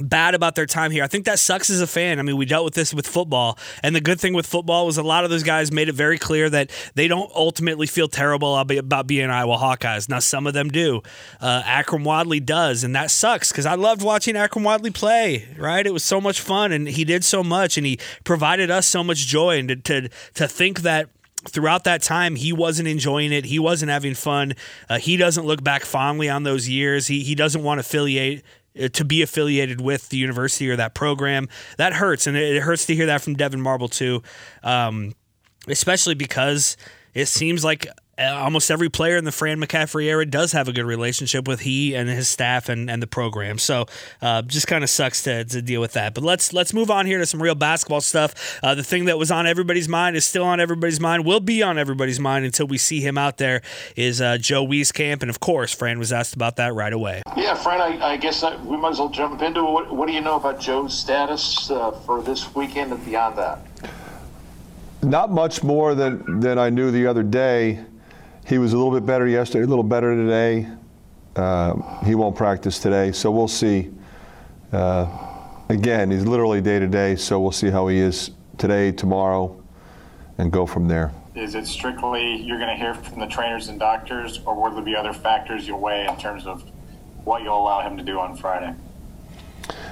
bad 0.00 0.34
about 0.34 0.54
their 0.54 0.66
time 0.66 0.90
here. 0.90 1.02
I 1.02 1.06
think 1.06 1.24
that 1.24 1.38
sucks 1.38 1.70
as 1.70 1.80
a 1.80 1.86
fan. 1.86 2.18
I 2.18 2.22
mean, 2.22 2.36
we 2.36 2.46
dealt 2.46 2.64
with 2.64 2.74
this 2.74 2.92
with 2.92 3.06
football, 3.06 3.58
and 3.82 3.96
the 3.96 4.00
good 4.00 4.20
thing 4.20 4.34
with 4.34 4.46
football 4.46 4.86
was 4.86 4.98
a 4.98 5.02
lot 5.02 5.24
of 5.24 5.30
those 5.30 5.42
guys 5.42 5.72
made 5.72 5.88
it 5.88 5.94
very 5.94 6.18
clear 6.18 6.48
that 6.50 6.70
they 6.94 7.08
don't 7.08 7.30
ultimately 7.34 7.86
feel 7.86 8.08
terrible 8.08 8.56
about 8.56 9.06
being 9.06 9.30
Iowa 9.30 9.56
Hawkeyes. 9.56 10.08
Now, 10.08 10.18
some 10.18 10.46
of 10.46 10.54
them 10.54 10.68
do. 10.68 11.02
Uh, 11.40 11.62
Akrum 11.62 12.04
Wadley 12.04 12.40
does, 12.40 12.84
and 12.84 12.94
that 12.94 13.10
sucks 13.10 13.50
because 13.50 13.66
I 13.66 13.74
loved 13.74 14.02
watching 14.02 14.34
Akrum 14.34 14.62
Wadley 14.62 14.90
play. 14.90 15.48
Right, 15.58 15.86
it 15.86 15.92
was 15.92 16.04
so 16.04 16.20
much 16.20 16.40
fun, 16.40 16.72
and 16.72 16.88
he 16.88 17.04
did 17.04 17.24
so 17.24 17.42
much, 17.42 17.76
and 17.76 17.86
he 17.86 17.98
provided 18.24 18.70
us 18.70 18.86
so 18.86 19.02
much 19.02 19.26
joy. 19.26 19.58
And 19.58 19.68
to 19.68 19.76
to, 19.76 20.08
to 20.34 20.48
think 20.48 20.82
that 20.82 21.08
throughout 21.48 21.84
that 21.84 22.02
time 22.02 22.34
he 22.34 22.52
wasn't 22.52 22.88
enjoying 22.88 23.32
it 23.32 23.44
he 23.44 23.58
wasn't 23.58 23.88
having 23.88 24.14
fun 24.14 24.52
uh, 24.88 24.98
he 24.98 25.16
doesn't 25.16 25.46
look 25.46 25.62
back 25.62 25.84
fondly 25.84 26.28
on 26.28 26.42
those 26.42 26.68
years 26.68 27.06
he, 27.06 27.22
he 27.22 27.36
doesn't 27.36 27.62
want 27.62 27.78
to 27.78 27.82
affiliate 27.82 28.42
to 28.76 29.04
be 29.04 29.22
affiliated 29.22 29.80
with 29.80 30.08
the 30.08 30.16
university 30.16 30.68
or 30.70 30.76
that 30.76 30.94
program. 30.94 31.48
That 31.78 31.94
hurts, 31.94 32.26
and 32.26 32.36
it 32.36 32.62
hurts 32.62 32.86
to 32.86 32.94
hear 32.94 33.06
that 33.06 33.22
from 33.22 33.34
Devin 33.34 33.60
Marble 33.60 33.88
too. 33.88 34.22
Um, 34.62 35.14
especially 35.68 36.14
because 36.14 36.76
it 37.14 37.26
seems 37.26 37.64
like 37.64 37.86
uh, 37.86 37.92
almost 38.18 38.70
every 38.70 38.88
player 38.88 39.16
in 39.16 39.24
the 39.24 39.32
Fran 39.32 39.60
McCaffery 39.60 40.04
era 40.04 40.24
does 40.24 40.52
have 40.52 40.68
a 40.68 40.72
good 40.72 40.84
relationship 40.84 41.46
with 41.46 41.60
he 41.60 41.94
and 41.94 42.08
his 42.08 42.28
staff 42.28 42.68
and, 42.68 42.90
and 42.90 43.02
the 43.02 43.06
program. 43.06 43.58
So 43.58 43.86
uh, 44.22 44.42
just 44.42 44.66
kind 44.66 44.82
of 44.82 44.90
sucks 44.90 45.22
to, 45.24 45.44
to 45.44 45.62
deal 45.62 45.80
with 45.80 45.92
that. 45.92 46.14
But 46.14 46.24
let's 46.24 46.52
let's 46.52 46.72
move 46.72 46.90
on 46.90 47.06
here 47.06 47.18
to 47.18 47.26
some 47.26 47.42
real 47.42 47.54
basketball 47.54 48.00
stuff. 48.00 48.58
Uh, 48.62 48.74
the 48.74 48.84
thing 48.84 49.06
that 49.06 49.18
was 49.18 49.30
on 49.30 49.46
everybody's 49.46 49.88
mind 49.88 50.16
is 50.16 50.24
still 50.24 50.44
on 50.44 50.60
everybody's 50.60 51.00
mind. 51.00 51.24
Will 51.24 51.40
be 51.40 51.62
on 51.62 51.78
everybody's 51.78 52.20
mind 52.20 52.44
until 52.44 52.66
we 52.66 52.78
see 52.78 53.00
him 53.00 53.18
out 53.18 53.38
there. 53.38 53.62
Is 53.96 54.20
uh, 54.20 54.38
Joe 54.38 54.66
Wieskamp, 54.66 55.22
and 55.22 55.30
of 55.30 55.40
course, 55.40 55.74
Fran 55.74 55.98
was 55.98 56.12
asked 56.12 56.34
about 56.34 56.56
that 56.56 56.74
right 56.74 56.92
away. 56.92 57.22
Yeah, 57.36 57.54
Fran, 57.54 57.80
I, 57.80 58.12
I 58.12 58.16
guess 58.16 58.42
I, 58.42 58.56
we 58.62 58.76
might 58.76 58.90
as 58.90 58.98
well 58.98 59.08
jump 59.08 59.42
into 59.42 59.60
it. 59.60 59.70
What, 59.70 59.94
what 59.94 60.06
do 60.06 60.14
you 60.14 60.20
know 60.20 60.36
about 60.36 60.60
Joe's 60.60 60.96
status 60.96 61.70
uh, 61.70 61.90
for 61.90 62.22
this 62.22 62.54
weekend 62.54 62.92
and 62.92 63.04
beyond 63.04 63.36
that? 63.38 63.58
Not 65.02 65.30
much 65.30 65.62
more 65.62 65.94
than 65.94 66.40
than 66.40 66.58
I 66.58 66.70
knew 66.70 66.90
the 66.90 67.06
other 67.06 67.22
day. 67.22 67.84
He 68.46 68.58
was 68.58 68.72
a 68.72 68.76
little 68.76 68.92
bit 68.92 69.04
better 69.04 69.26
yesterday, 69.26 69.64
a 69.64 69.66
little 69.66 69.82
better 69.82 70.14
today. 70.14 70.68
Uh, 71.34 72.04
he 72.04 72.14
won't 72.14 72.36
practice 72.36 72.78
today, 72.78 73.10
so 73.10 73.28
we'll 73.32 73.48
see. 73.48 73.90
Uh, 74.72 75.08
again, 75.68 76.12
he's 76.12 76.24
literally 76.24 76.60
day 76.60 76.78
to 76.78 76.86
day, 76.86 77.16
so 77.16 77.40
we'll 77.40 77.50
see 77.50 77.70
how 77.70 77.88
he 77.88 77.98
is 77.98 78.30
today, 78.56 78.92
tomorrow, 78.92 79.60
and 80.38 80.52
go 80.52 80.64
from 80.64 80.86
there. 80.86 81.12
Is 81.34 81.56
it 81.56 81.66
strictly 81.66 82.36
you're 82.36 82.58
going 82.58 82.70
to 82.70 82.76
hear 82.76 82.94
from 82.94 83.18
the 83.18 83.26
trainers 83.26 83.66
and 83.66 83.80
doctors, 83.80 84.40
or 84.46 84.54
will 84.54 84.70
there 84.70 84.84
be 84.84 84.94
other 84.94 85.12
factors 85.12 85.66
you'll 85.66 85.80
weigh 85.80 86.06
in 86.06 86.16
terms 86.16 86.46
of 86.46 86.62
what 87.24 87.42
you'll 87.42 87.58
allow 87.58 87.80
him 87.80 87.96
to 87.96 88.04
do 88.04 88.20
on 88.20 88.36
Friday? 88.36 88.72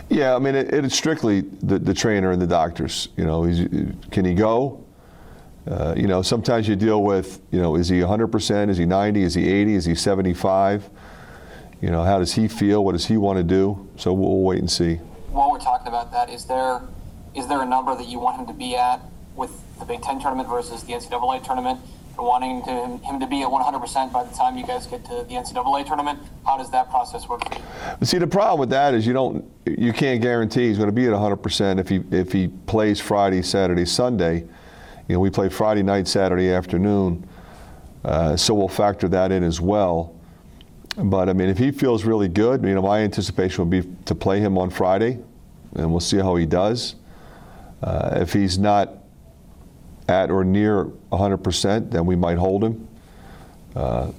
Yeah, 0.09 0.37
I 0.37 0.39
mean, 0.39 0.55
it, 0.55 0.73
it's 0.73 0.95
strictly 0.95 1.41
the, 1.41 1.81
the 1.81 1.93
trainer 1.93 2.31
and 2.31 2.41
the 2.41 2.47
doctors. 2.47 3.09
You 3.17 3.25
know, 3.25 3.43
can 4.13 4.25
he 4.25 4.35
go? 4.35 4.84
Uh, 5.67 5.95
you 5.97 6.07
know, 6.07 6.21
sometimes 6.21 6.69
you 6.69 6.77
deal 6.77 7.03
with, 7.03 7.41
you 7.51 7.61
know, 7.61 7.75
is 7.77 7.89
he 7.89 8.01
100%? 8.01 8.69
Is 8.69 8.77
he 8.77 8.85
90? 8.85 9.23
Is 9.23 9.35
he 9.35 9.49
80? 9.51 9.75
Is 9.75 9.85
he 9.87 9.95
75? 9.95 10.91
You 11.81 11.91
know, 11.91 12.03
how 12.03 12.19
does 12.19 12.35
he 12.35 12.49
feel? 12.49 12.85
What 12.85 12.93
does 12.93 13.07
he 13.07 13.17
want 13.17 13.39
to 13.39 13.43
do? 13.43 13.89
So 13.97 14.13
we'll 14.13 14.41
wait 14.41 14.59
and 14.59 14.71
see. 14.71 14.97
While 15.31 15.51
we're 15.51 15.59
talking 15.59 15.89
about 15.89 16.13
that, 16.13 16.31
is 16.31 16.45
there 16.45 16.81
is 17.35 17.49
there 17.49 17.63
a 17.63 17.67
number 17.67 17.97
that 17.97 18.07
you 18.07 18.21
want 18.21 18.39
him 18.39 18.47
to 18.47 18.53
be 18.53 18.77
at 18.77 19.01
with 19.35 19.51
the 19.81 19.85
Big 19.85 20.01
Ten 20.03 20.21
tournament 20.21 20.49
versus 20.49 20.85
the 20.85 20.93
NCAA 20.93 21.45
tournament? 21.45 21.81
And 22.17 22.25
wanting 22.25 22.63
to, 22.63 23.05
him 23.05 23.19
to 23.19 23.27
be 23.27 23.43
at 23.43 23.49
100% 23.49 24.13
by 24.13 24.23
the 24.23 24.33
time 24.37 24.57
you 24.57 24.65
guys 24.65 24.87
get 24.87 25.05
to 25.07 25.25
the 25.29 25.35
NCAA 25.35 25.85
tournament, 25.85 26.21
how 26.47 26.57
does 26.57 26.71
that 26.71 26.89
process 26.89 27.29
work 27.29 27.43
for 27.45 27.59
you? 27.59 28.07
See, 28.07 28.19
the 28.19 28.27
problem 28.29 28.61
with 28.61 28.71
that 28.71 28.95
is 28.95 29.05
you 29.05 29.13
don't, 29.13 29.45
you 29.67 29.93
can't 29.93 30.23
guarantee 30.23 30.69
he's 30.69 30.79
going 30.79 30.89
to 30.89 30.95
be 30.95 31.07
at 31.07 31.13
100% 31.13 31.81
if 31.81 31.89
he 31.89 32.05
if 32.13 32.31
he 32.31 32.47
plays 32.47 33.01
Friday, 33.01 33.43
Saturday, 33.43 33.85
Sunday 33.85 34.45
you 35.09 35.15
know, 35.15 35.21
we 35.21 35.31
play 35.31 35.49
Friday 35.49 35.83
night, 35.83 36.09
Saturday 36.09 36.51
afternoon, 36.51 37.29
uh, 38.05 38.37
so 38.37 38.55
we'll 38.55 38.69
factor 38.69 39.09
that 39.09 39.33
in 39.33 39.43
as 39.43 39.61
well. 39.61 40.15
But 40.97 41.29
I 41.29 41.33
mean, 41.33 41.49
if 41.49 41.59
he 41.59 41.71
feels 41.71 42.05
really 42.05 42.29
good, 42.29 42.63
you 42.63 42.75
know, 42.75 42.83
my 42.83 43.01
anticipation 43.01 43.69
would 43.69 43.71
be 43.71 43.89
to 44.05 44.15
play 44.15 44.41
him 44.41 44.57
on 44.57 44.71
Friday, 44.71 45.19
and 45.75 45.91
we'll 45.91 46.01
see 46.01 46.19
how 46.19 46.37
he 46.37 46.47
does. 46.47 46.95
Uh, 47.83 48.19
if 48.21 48.33
he's 48.33 48.59
not 48.59 48.91
at 50.09 50.31
or 50.31 50.45
near 50.45 50.85
100%, 51.13 51.91
then 51.91 52.07
we 52.07 52.15
might 52.15 52.39
hold 52.39 52.63
him. 52.63 52.89
Uh, 53.75 54.13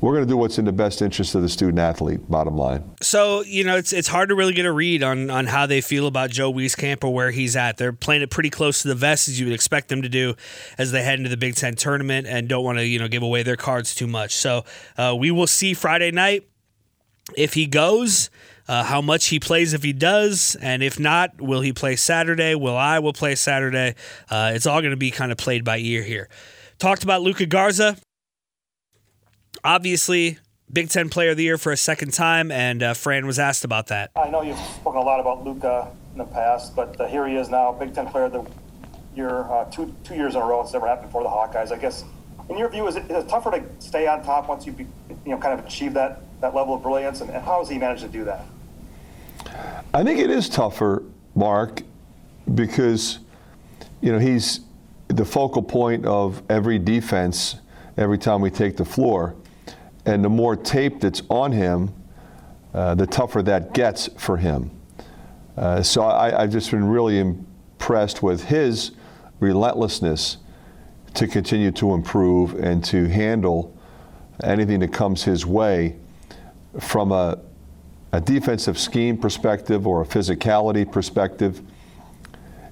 we're 0.00 0.12
going 0.12 0.24
to 0.24 0.28
do 0.28 0.36
what's 0.36 0.58
in 0.58 0.64
the 0.64 0.72
best 0.72 1.02
interest 1.02 1.34
of 1.34 1.42
the 1.42 1.48
student 1.48 1.78
athlete. 1.78 2.28
Bottom 2.28 2.56
line. 2.56 2.94
So 3.00 3.42
you 3.42 3.64
know, 3.64 3.76
it's 3.76 3.92
it's 3.92 4.08
hard 4.08 4.28
to 4.28 4.34
really 4.34 4.52
get 4.52 4.66
a 4.66 4.72
read 4.72 5.02
on 5.02 5.30
on 5.30 5.46
how 5.46 5.66
they 5.66 5.80
feel 5.80 6.06
about 6.06 6.30
Joe 6.30 6.52
Wieskamp 6.52 7.02
or 7.04 7.12
where 7.12 7.30
he's 7.30 7.56
at. 7.56 7.76
They're 7.76 7.92
playing 7.92 8.22
it 8.22 8.30
pretty 8.30 8.50
close 8.50 8.82
to 8.82 8.88
the 8.88 8.94
vest 8.94 9.28
as 9.28 9.40
you 9.40 9.46
would 9.46 9.54
expect 9.54 9.88
them 9.88 10.02
to 10.02 10.08
do 10.08 10.34
as 10.78 10.92
they 10.92 11.02
head 11.02 11.18
into 11.18 11.30
the 11.30 11.36
Big 11.36 11.54
Ten 11.54 11.74
tournament 11.74 12.26
and 12.26 12.48
don't 12.48 12.64
want 12.64 12.78
to 12.78 12.86
you 12.86 12.98
know 12.98 13.08
give 13.08 13.22
away 13.22 13.42
their 13.42 13.56
cards 13.56 13.94
too 13.94 14.06
much. 14.06 14.34
So 14.34 14.64
uh, 14.96 15.14
we 15.18 15.30
will 15.30 15.46
see 15.46 15.74
Friday 15.74 16.10
night 16.10 16.46
if 17.36 17.54
he 17.54 17.66
goes. 17.66 18.30
Uh, 18.66 18.82
how 18.82 19.02
much 19.02 19.26
he 19.26 19.38
plays 19.38 19.74
if 19.74 19.82
he 19.82 19.92
does, 19.92 20.56
and 20.62 20.82
if 20.82 20.98
not, 20.98 21.38
will 21.38 21.60
he 21.60 21.70
play 21.70 21.96
Saturday? 21.96 22.54
Will 22.54 22.78
I 22.78 22.98
will 22.98 23.12
play 23.12 23.34
Saturday? 23.34 23.94
Uh, 24.30 24.52
it's 24.54 24.64
all 24.64 24.80
going 24.80 24.92
to 24.92 24.96
be 24.96 25.10
kind 25.10 25.30
of 25.30 25.36
played 25.36 25.64
by 25.64 25.76
ear 25.76 26.02
here. 26.02 26.30
Talked 26.78 27.04
about 27.04 27.20
Luka 27.20 27.44
Garza 27.44 27.98
obviously 29.64 30.38
Big 30.72 30.90
Ten 30.90 31.08
Player 31.08 31.30
of 31.30 31.36
the 31.36 31.44
Year 31.44 31.58
for 31.58 31.72
a 31.72 31.76
second 31.76 32.12
time, 32.12 32.52
and 32.52 32.82
uh, 32.82 32.94
Fran 32.94 33.26
was 33.26 33.38
asked 33.38 33.64
about 33.64 33.88
that. 33.88 34.10
I 34.14 34.28
know 34.28 34.42
you've 34.42 34.58
spoken 34.58 35.00
a 35.00 35.04
lot 35.04 35.20
about 35.20 35.44
Luka 35.44 35.90
in 36.12 36.18
the 36.18 36.24
past, 36.24 36.76
but 36.76 37.00
uh, 37.00 37.06
here 37.06 37.26
he 37.26 37.36
is 37.36 37.48
now, 37.48 37.72
Big 37.72 37.94
Ten 37.94 38.06
Player 38.06 38.24
of 38.24 38.32
the 38.32 38.44
Year, 39.16 39.44
uh, 39.44 39.64
two 39.66 39.94
two 40.02 40.14
years 40.14 40.34
in 40.34 40.42
a 40.42 40.44
row. 40.44 40.60
It's 40.60 40.72
never 40.72 40.88
happened 40.88 41.12
for 41.12 41.22
the 41.22 41.28
Hawkeyes. 41.28 41.70
I 41.70 41.78
guess, 41.78 42.04
in 42.48 42.58
your 42.58 42.68
view, 42.68 42.88
is 42.88 42.96
it, 42.96 43.04
is 43.04 43.24
it 43.24 43.28
tougher 43.28 43.52
to 43.52 43.64
stay 43.78 44.08
on 44.08 44.24
top 44.24 44.48
once 44.48 44.66
you 44.66 44.72
be, 44.72 44.86
you 45.24 45.30
know 45.30 45.38
kind 45.38 45.56
of 45.56 45.64
achieve 45.64 45.94
that 45.94 46.22
that 46.40 46.52
level 46.52 46.74
of 46.74 46.82
brilliance, 46.82 47.20
and, 47.20 47.30
and 47.30 47.44
how 47.44 47.60
has 47.60 47.68
he 47.68 47.78
managed 47.78 48.02
to 48.02 48.08
do 48.08 48.24
that? 48.24 48.44
I 49.94 50.02
think 50.02 50.18
it 50.18 50.30
is 50.30 50.48
tougher, 50.48 51.04
Mark, 51.36 51.82
because 52.56 53.20
you 54.00 54.10
know 54.10 54.18
he's 54.18 54.60
the 55.06 55.24
focal 55.24 55.62
point 55.62 56.04
of 56.06 56.42
every 56.50 56.80
defense 56.80 57.54
every 57.96 58.18
time 58.18 58.40
we 58.40 58.50
take 58.50 58.76
the 58.76 58.84
floor 58.84 59.36
and 60.06 60.24
the 60.24 60.28
more 60.28 60.56
tape 60.56 61.00
that's 61.00 61.22
on 61.28 61.52
him, 61.52 61.92
uh, 62.72 62.94
the 62.94 63.06
tougher 63.06 63.42
that 63.42 63.72
gets 63.72 64.08
for 64.18 64.36
him. 64.36 64.70
Uh, 65.56 65.82
so 65.82 66.02
I, 66.02 66.42
have 66.42 66.50
just 66.50 66.70
been 66.70 66.84
really 66.84 67.18
impressed 67.18 68.22
with 68.22 68.44
his 68.44 68.92
relentlessness 69.40 70.38
to 71.14 71.28
continue 71.28 71.70
to 71.70 71.94
improve 71.94 72.54
and 72.54 72.84
to 72.86 73.06
handle 73.06 73.76
anything 74.42 74.80
that 74.80 74.92
comes 74.92 75.22
his 75.22 75.46
way 75.46 75.96
from 76.80 77.12
a, 77.12 77.38
a 78.12 78.20
defensive 78.20 78.78
scheme 78.78 79.16
perspective 79.16 79.86
or 79.86 80.02
a 80.02 80.04
physicality 80.04 80.90
perspective. 80.90 81.62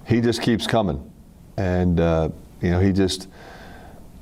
He 0.06 0.20
just 0.20 0.42
keeps 0.42 0.66
coming. 0.66 1.08
And, 1.56 2.00
uh, 2.00 2.30
you 2.60 2.70
know, 2.70 2.80
he 2.80 2.92
just 2.92 3.28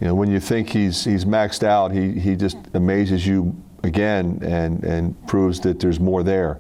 you 0.01 0.07
know, 0.07 0.15
when 0.15 0.31
you 0.31 0.41
think 0.41 0.71
he's 0.71 1.05
he's 1.05 1.25
maxed 1.25 1.63
out, 1.63 1.93
he 1.93 2.19
he 2.19 2.35
just 2.35 2.57
amazes 2.73 3.27
you 3.27 3.55
again 3.83 4.39
and 4.43 4.83
and 4.83 5.27
proves 5.27 5.61
that 5.61 5.81
there's 5.81 6.01
more 6.01 6.23
there, 6.23 6.59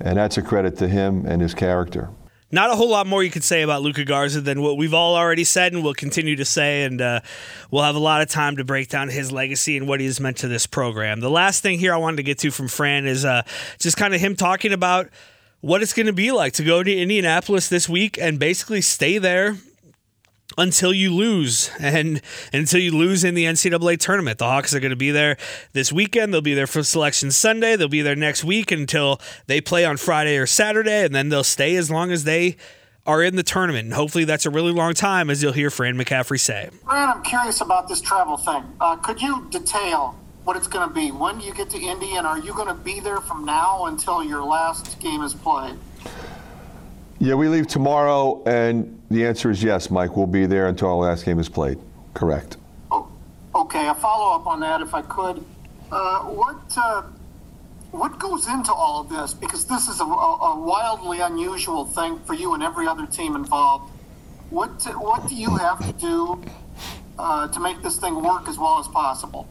and 0.00 0.18
that's 0.18 0.36
a 0.36 0.42
credit 0.42 0.76
to 0.78 0.88
him 0.88 1.24
and 1.26 1.40
his 1.40 1.54
character. 1.54 2.10
Not 2.52 2.70
a 2.70 2.76
whole 2.76 2.88
lot 2.88 3.08
more 3.08 3.24
you 3.24 3.30
could 3.30 3.42
say 3.42 3.62
about 3.62 3.82
Luka 3.82 4.04
Garza 4.04 4.40
than 4.40 4.62
what 4.62 4.76
we've 4.76 4.94
all 4.94 5.16
already 5.16 5.42
said 5.42 5.72
and 5.72 5.82
will 5.82 5.94
continue 5.94 6.36
to 6.36 6.44
say, 6.44 6.84
and 6.84 7.00
uh, 7.00 7.20
we'll 7.72 7.82
have 7.82 7.96
a 7.96 8.00
lot 8.00 8.22
of 8.22 8.28
time 8.28 8.56
to 8.56 8.64
break 8.64 8.88
down 8.88 9.08
his 9.08 9.32
legacy 9.32 9.76
and 9.76 9.88
what 9.88 9.98
he 9.98 10.06
has 10.06 10.20
meant 10.20 10.36
to 10.38 10.48
this 10.48 10.64
program. 10.64 11.18
The 11.18 11.30
last 11.30 11.60
thing 11.60 11.80
here 11.80 11.92
I 11.92 11.96
wanted 11.96 12.18
to 12.18 12.22
get 12.22 12.38
to 12.38 12.52
from 12.52 12.68
Fran 12.68 13.04
is 13.06 13.24
uh, 13.24 13.42
just 13.80 13.96
kind 13.96 14.14
of 14.14 14.20
him 14.20 14.36
talking 14.36 14.72
about 14.72 15.08
what 15.60 15.82
it's 15.82 15.92
going 15.92 16.06
to 16.06 16.12
be 16.12 16.30
like 16.30 16.52
to 16.54 16.64
go 16.64 16.84
to 16.84 16.96
Indianapolis 16.96 17.68
this 17.68 17.88
week 17.88 18.16
and 18.16 18.38
basically 18.38 18.80
stay 18.80 19.18
there 19.18 19.56
until 20.58 20.92
you 20.92 21.14
lose 21.14 21.70
and, 21.80 22.20
until 22.52 22.80
you 22.80 22.90
lose 22.90 23.24
in 23.24 23.34
the 23.34 23.44
NCAA 23.44 23.98
tournament. 23.98 24.38
The 24.38 24.46
Hawks 24.46 24.74
are 24.74 24.80
going 24.80 24.90
to 24.90 24.96
be 24.96 25.10
there 25.10 25.36
this 25.72 25.92
weekend. 25.92 26.32
They'll 26.32 26.40
be 26.40 26.54
there 26.54 26.66
for 26.66 26.82
selection 26.82 27.30
Sunday. 27.30 27.76
They'll 27.76 27.88
be 27.88 28.02
there 28.02 28.16
next 28.16 28.44
week 28.44 28.70
until 28.70 29.20
they 29.46 29.60
play 29.60 29.84
on 29.84 29.96
Friday 29.96 30.36
or 30.36 30.46
Saturday, 30.46 31.04
and 31.04 31.14
then 31.14 31.28
they'll 31.28 31.44
stay 31.44 31.76
as 31.76 31.90
long 31.90 32.10
as 32.10 32.24
they 32.24 32.56
are 33.06 33.22
in 33.22 33.36
the 33.36 33.42
tournament. 33.42 33.84
And 33.84 33.94
hopefully 33.94 34.24
that's 34.24 34.46
a 34.46 34.50
really 34.50 34.72
long 34.72 34.94
time, 34.94 35.30
as 35.30 35.42
you'll 35.42 35.52
hear 35.52 35.70
Fran 35.70 35.96
McCaffery 35.96 36.40
say. 36.40 36.70
Fran, 36.84 37.08
I'm 37.08 37.22
curious 37.22 37.60
about 37.60 37.88
this 37.88 38.00
travel 38.00 38.36
thing. 38.36 38.64
Uh, 38.80 38.96
could 38.96 39.22
you 39.22 39.46
detail 39.50 40.18
what 40.44 40.56
it's 40.56 40.68
going 40.68 40.88
to 40.88 40.94
be? 40.94 41.10
When 41.10 41.38
do 41.38 41.44
you 41.44 41.54
get 41.54 41.70
to 41.70 41.78
Indy, 41.78 42.16
and 42.16 42.26
are 42.26 42.38
you 42.38 42.52
going 42.54 42.68
to 42.68 42.74
be 42.74 43.00
there 43.00 43.20
from 43.20 43.44
now 43.44 43.86
until 43.86 44.24
your 44.24 44.44
last 44.44 44.98
game 45.00 45.22
is 45.22 45.34
played? 45.34 45.76
Yeah, 47.18 47.34
we 47.34 47.48
leave 47.48 47.66
tomorrow, 47.66 48.42
and 48.44 49.00
the 49.10 49.26
answer 49.26 49.50
is 49.50 49.62
yes, 49.62 49.90
Mike. 49.90 50.16
We'll 50.16 50.26
be 50.26 50.44
there 50.44 50.68
until 50.68 50.88
our 50.88 50.96
last 50.96 51.24
game 51.24 51.38
is 51.38 51.48
played. 51.48 51.78
Correct. 52.12 52.58
Oh, 52.90 53.08
okay, 53.54 53.88
a 53.88 53.94
follow 53.94 54.34
up 54.36 54.46
on 54.46 54.60
that, 54.60 54.82
if 54.82 54.94
I 54.94 55.00
could. 55.00 55.42
Uh, 55.90 56.24
what 56.24 56.76
uh, 56.76 57.02
what 57.92 58.18
goes 58.18 58.48
into 58.48 58.72
all 58.72 59.00
of 59.00 59.08
this? 59.08 59.32
Because 59.32 59.64
this 59.64 59.88
is 59.88 60.00
a, 60.00 60.04
a, 60.04 60.60
wildly 60.60 61.20
unusual 61.20 61.86
thing 61.86 62.18
for 62.26 62.34
you 62.34 62.52
and 62.52 62.62
every 62.62 62.86
other 62.86 63.06
team 63.06 63.34
involved. 63.34 63.92
What 64.50 64.82
what 64.98 65.26
do 65.26 65.34
you 65.34 65.56
have 65.56 65.78
to 65.86 65.92
do 65.94 66.42
uh, 67.18 67.48
to 67.48 67.60
make 67.60 67.82
this 67.82 67.96
thing 67.96 68.22
work 68.22 68.46
as 68.46 68.58
well 68.58 68.78
as 68.78 68.88
possible? 68.88 69.48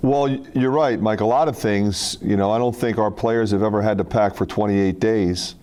Well, 0.00 0.30
you're 0.54 0.70
right, 0.70 0.98
Mike. 1.00 1.20
A 1.20 1.26
lot 1.26 1.48
of 1.48 1.58
things, 1.58 2.16
you 2.22 2.36
know, 2.36 2.50
I 2.50 2.58
don't 2.58 2.74
think 2.74 2.98
our 2.98 3.10
players 3.10 3.50
have 3.50 3.62
ever 3.62 3.82
had 3.82 3.98
to 3.98 4.04
pack 4.04 4.34
for 4.34 4.46
28 4.46 4.98
days. 4.98 5.54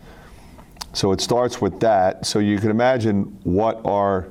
So 0.94 1.12
it 1.12 1.22
starts 1.22 1.62
with 1.62 1.80
that. 1.82 2.26
So 2.26 2.40
you 2.40 2.58
can 2.60 2.70
imagine 2.70 3.24
what 3.44 3.86
our 3.86 4.28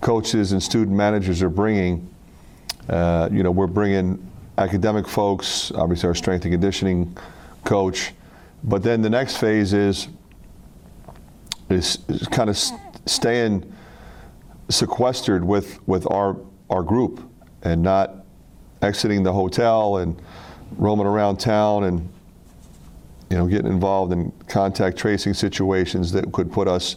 coaches 0.00 0.52
and 0.52 0.62
student 0.62 0.96
managers 0.96 1.42
are 1.42 1.50
bringing. 1.50 2.08
Uh, 2.88 3.28
you 3.30 3.42
know, 3.42 3.50
we're 3.50 3.66
bringing 3.66 4.30
academic 4.58 5.08
folks, 5.08 5.72
obviously 5.72 6.08
our 6.08 6.14
strength 6.14 6.44
and 6.44 6.52
conditioning 6.52 7.16
coach, 7.64 8.12
but 8.64 8.82
then 8.82 9.00
the 9.00 9.10
next 9.10 9.38
phase 9.38 9.72
is 9.72 10.08
is, 11.70 11.98
is 12.08 12.26
kind 12.28 12.50
of 12.50 12.58
staying 13.06 13.72
sequestered 14.68 15.44
with, 15.44 15.86
with 15.86 16.10
our, 16.10 16.36
our 16.68 16.82
group 16.82 17.28
and 17.62 17.82
not 17.82 18.24
exiting 18.82 19.22
the 19.22 19.32
hotel 19.32 19.98
and 19.98 20.20
roaming 20.76 21.06
around 21.06 21.38
town 21.38 21.84
and 21.84 22.08
you 23.30 23.36
know 23.36 23.46
getting 23.46 23.70
involved 23.70 24.12
in 24.12 24.32
contact 24.48 24.98
tracing 24.98 25.34
situations 25.34 26.12
that 26.12 26.30
could 26.32 26.52
put 26.52 26.68
us 26.68 26.96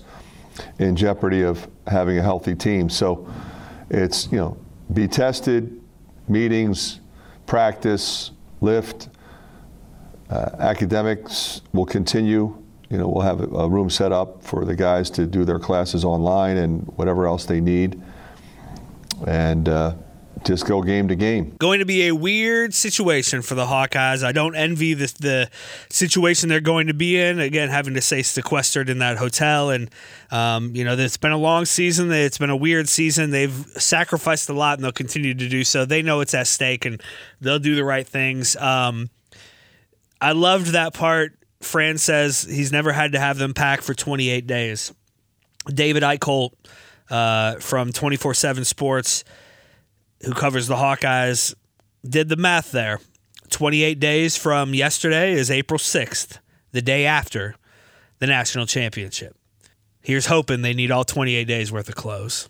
in 0.80 0.96
jeopardy 0.96 1.44
of 1.44 1.68
having 1.88 2.18
a 2.18 2.22
healthy 2.22 2.56
team. 2.56 2.90
So 2.90 3.32
it's 3.90 4.32
you 4.32 4.38
know 4.38 4.58
be 4.92 5.08
tested, 5.08 5.80
meetings, 6.28 7.00
practice, 7.46 8.32
lift. 8.62 9.10
Uh, 10.30 10.50
academics 10.60 11.62
will 11.74 11.86
continue. 11.86 12.58
You 12.90 12.98
know, 12.98 13.08
we'll 13.08 13.24
have 13.24 13.42
a 13.54 13.70
room 13.70 13.90
set 13.90 14.12
up 14.12 14.44
for 14.44 14.66
the 14.66 14.76
guys 14.76 15.10
to 15.12 15.26
do 15.26 15.46
their 15.46 15.60
classes 15.60 16.04
online 16.04 16.58
and 16.58 16.86
whatever 16.96 17.28
else 17.28 17.46
they 17.46 17.60
need. 17.60 18.02
And 19.28 19.70
uh, 19.70 19.96
just 20.44 20.66
go 20.66 20.82
game 20.82 21.08
to 21.08 21.16
game. 21.16 21.56
Going 21.60 21.80
to 21.80 21.86
be 21.86 22.08
a 22.08 22.16
weird 22.16 22.74
situation 22.74 23.42
for 23.42 23.56
the 23.56 23.66
Hawkeyes. 23.66 24.24
I 24.24 24.32
don't 24.32 24.56
envy 24.56 24.94
the, 24.94 25.14
the 25.20 25.50
situation 25.90 26.50
they're 26.50 26.60
going 26.60 26.88
to 26.88 26.94
be 26.94 27.20
in. 27.20 27.40
Again, 27.40 27.70
having 27.70 27.94
to 27.94 28.02
stay 28.02 28.24
sequestered 28.24 28.90
in 28.90 29.00
that 29.00 29.18
hotel. 29.18 29.70
And, 29.70 29.90
um, 30.32 30.76
you 30.76 30.84
know, 30.84 30.94
it's 30.94 31.18
been 31.18 31.32
a 31.32 31.38
long 31.38 31.66
season. 31.66 32.12
It's 32.12 32.38
been 32.38 32.50
a 32.50 32.56
weird 32.56 32.90
season. 32.90 33.32
They've 33.32 33.66
sacrificed 33.78 34.50
a 34.50 34.54
lot 34.54 34.78
and 34.78 34.84
they'll 34.84 34.92
continue 34.92 35.34
to 35.34 35.50
do 35.50 35.64
so. 35.64 35.86
They 35.86 36.02
know 36.02 36.22
it's 36.22 36.34
at 36.34 36.48
stake 36.48 36.86
and 36.86 37.02
they'll 37.42 37.60
do 37.60 37.76
the 37.76 37.84
right 37.84 38.08
things. 38.08 38.56
Um, 38.58 39.10
I 40.22 40.32
loved 40.32 40.68
that 40.68 40.94
part. 40.94 41.34
Fran 41.62 41.98
says 41.98 42.44
he's 42.44 42.72
never 42.72 42.92
had 42.92 43.14
to 43.14 43.20
have 43.20 43.38
them 43.38 43.54
pack 43.54 43.82
for 43.82 43.94
28 43.94 44.46
days. 44.48 44.94
David 45.68 46.04
Eickholt 46.04 46.52
uh, 47.10 47.56
from 47.56 47.92
24 47.92 48.34
7 48.34 48.66
Sports 48.66 49.24
who 50.26 50.34
covers 50.34 50.68
the 50.68 50.76
Hawkeyes, 50.76 51.54
did 52.08 52.30
the 52.30 52.36
math 52.36 52.72
there. 52.72 53.00
28 53.50 54.00
days 54.00 54.36
from 54.36 54.74
yesterday 54.74 55.34
is 55.34 55.52
April 55.52 55.78
6th, 55.78 56.40
the 56.72 56.82
day 56.82 57.06
after 57.06 57.56
the 58.20 58.28
national 58.28 58.66
championship. 58.66 59.36
Here's 60.02 60.26
hoping 60.26 60.62
they 60.62 60.74
need 60.74 60.92
all 60.92 61.04
28 61.04 61.46
days 61.46 61.72
worth 61.72 61.88
of 61.88 61.96
clothes. 61.96 62.50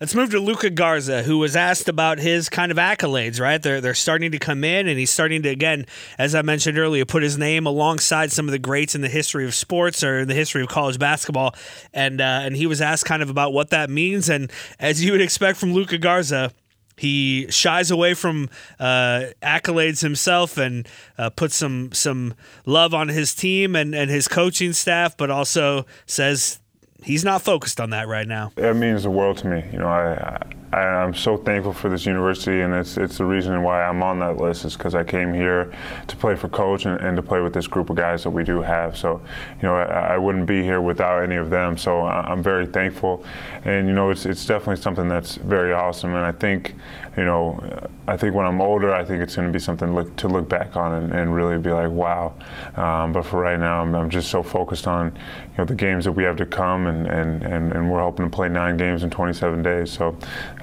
Let's 0.00 0.14
move 0.14 0.30
to 0.30 0.38
Luka 0.38 0.70
Garza, 0.70 1.24
who 1.24 1.38
was 1.38 1.56
asked 1.56 1.88
about 1.88 2.20
his 2.20 2.48
kind 2.48 2.70
of 2.70 2.78
accolades, 2.78 3.40
right? 3.40 3.60
They're, 3.60 3.80
they're 3.80 3.94
starting 3.94 4.30
to 4.30 4.38
come 4.38 4.62
in, 4.62 4.86
and 4.86 4.96
he's 4.96 5.10
starting 5.10 5.42
to, 5.42 5.48
again, 5.48 5.86
as 6.18 6.36
I 6.36 6.42
mentioned 6.42 6.78
earlier, 6.78 7.04
put 7.04 7.24
his 7.24 7.36
name 7.36 7.66
alongside 7.66 8.30
some 8.30 8.46
of 8.46 8.52
the 8.52 8.60
greats 8.60 8.94
in 8.94 9.00
the 9.00 9.08
history 9.08 9.44
of 9.44 9.56
sports 9.56 10.04
or 10.04 10.24
the 10.24 10.34
history 10.34 10.62
of 10.62 10.68
college 10.68 11.00
basketball. 11.00 11.52
And, 11.92 12.20
uh, 12.20 12.42
and 12.44 12.54
he 12.54 12.66
was 12.66 12.80
asked 12.80 13.06
kind 13.06 13.24
of 13.24 13.30
about 13.30 13.52
what 13.52 13.70
that 13.70 13.90
means. 13.90 14.28
And 14.28 14.52
as 14.78 15.04
you 15.04 15.10
would 15.10 15.20
expect 15.20 15.58
from 15.58 15.72
Luka 15.72 15.98
Garza, 15.98 16.52
he 16.96 17.50
shies 17.50 17.90
away 17.90 18.14
from 18.14 18.50
uh, 18.78 19.24
accolades 19.42 20.00
himself 20.00 20.58
and 20.58 20.86
uh, 21.16 21.30
puts 21.30 21.56
some 21.56 21.92
some 21.92 22.34
love 22.66 22.92
on 22.92 23.08
his 23.08 23.34
team 23.34 23.76
and, 23.76 23.94
and 23.94 24.10
his 24.10 24.26
coaching 24.26 24.72
staff, 24.72 25.16
but 25.16 25.30
also 25.30 25.86
says 26.06 26.58
he's 27.02 27.24
not 27.24 27.42
focused 27.42 27.80
on 27.80 27.90
that 27.90 28.08
right 28.08 28.26
now. 28.26 28.52
It 28.56 28.74
means 28.76 29.02
the 29.04 29.10
world 29.10 29.38
to 29.38 29.46
me. 29.46 29.64
You 29.72 29.78
know, 29.78 29.88
I, 29.88 30.38
I 30.67 30.67
am 30.72 31.14
so 31.14 31.36
thankful 31.36 31.72
for 31.72 31.88
this 31.88 32.04
university, 32.04 32.60
and 32.60 32.74
it's 32.74 32.96
it's 32.96 33.18
the 33.18 33.24
reason 33.24 33.62
why 33.62 33.82
I'm 33.82 34.02
on 34.02 34.18
that 34.18 34.36
list 34.36 34.64
is 34.64 34.76
because 34.76 34.94
I 34.94 35.02
came 35.02 35.32
here 35.32 35.72
to 36.06 36.16
play 36.16 36.36
for 36.36 36.48
coach 36.48 36.84
and, 36.84 37.00
and, 37.00 37.16
to 37.16 37.22
play 37.22 37.40
with 37.40 37.54
this 37.54 37.66
group 37.66 37.90
of 37.90 37.96
guys 37.96 38.22
that 38.24 38.30
we 38.30 38.44
do 38.44 38.60
have. 38.60 38.96
So, 38.96 39.20
you 39.56 39.62
know, 39.62 39.76
I, 39.76 40.14
I, 40.14 40.18
wouldn't 40.18 40.46
be 40.46 40.62
here 40.62 40.80
without 40.80 41.22
any 41.22 41.36
of 41.36 41.48
them. 41.48 41.78
So 41.78 42.02
I'm 42.02 42.42
very 42.42 42.66
thankful, 42.66 43.24
and 43.64 43.86
you 43.86 43.94
know, 43.94 44.10
it's 44.10 44.26
it's 44.26 44.44
definitely 44.44 44.82
something 44.82 45.08
that's 45.08 45.36
very 45.36 45.72
awesome. 45.72 46.14
And 46.14 46.24
I 46.24 46.32
think, 46.32 46.74
you 47.16 47.24
know, 47.24 47.58
I 48.06 48.16
think 48.16 48.34
when 48.34 48.46
I'm 48.46 48.60
older, 48.60 48.94
I 48.94 49.04
think 49.04 49.22
it's 49.22 49.36
going 49.36 49.48
to 49.48 49.52
be 49.52 49.58
something 49.58 49.94
look, 49.94 50.16
to 50.16 50.28
look 50.28 50.48
back 50.48 50.76
on 50.76 50.94
and, 50.94 51.12
and 51.12 51.34
really 51.34 51.58
be 51.58 51.70
like, 51.70 51.90
wow. 51.90 52.32
Um, 52.76 53.12
but 53.12 53.22
for 53.22 53.40
right 53.40 53.58
now, 53.58 53.82
I'm, 53.82 53.94
I'm, 53.94 54.08
just 54.08 54.30
so 54.30 54.42
focused 54.42 54.86
on, 54.86 55.08
you 55.08 55.58
know, 55.58 55.64
the 55.66 55.74
games 55.74 56.06
that 56.06 56.12
we 56.12 56.24
have 56.24 56.36
to 56.36 56.46
come, 56.46 56.86
and, 56.86 57.06
and, 57.06 57.42
and, 57.42 57.72
and 57.72 57.90
we're 57.90 58.00
hoping 58.00 58.24
to 58.24 58.34
play 58.34 58.48
nine 58.48 58.78
games 58.78 59.02
in 59.02 59.10
27 59.10 59.62
days. 59.62 59.90
So 59.90 60.16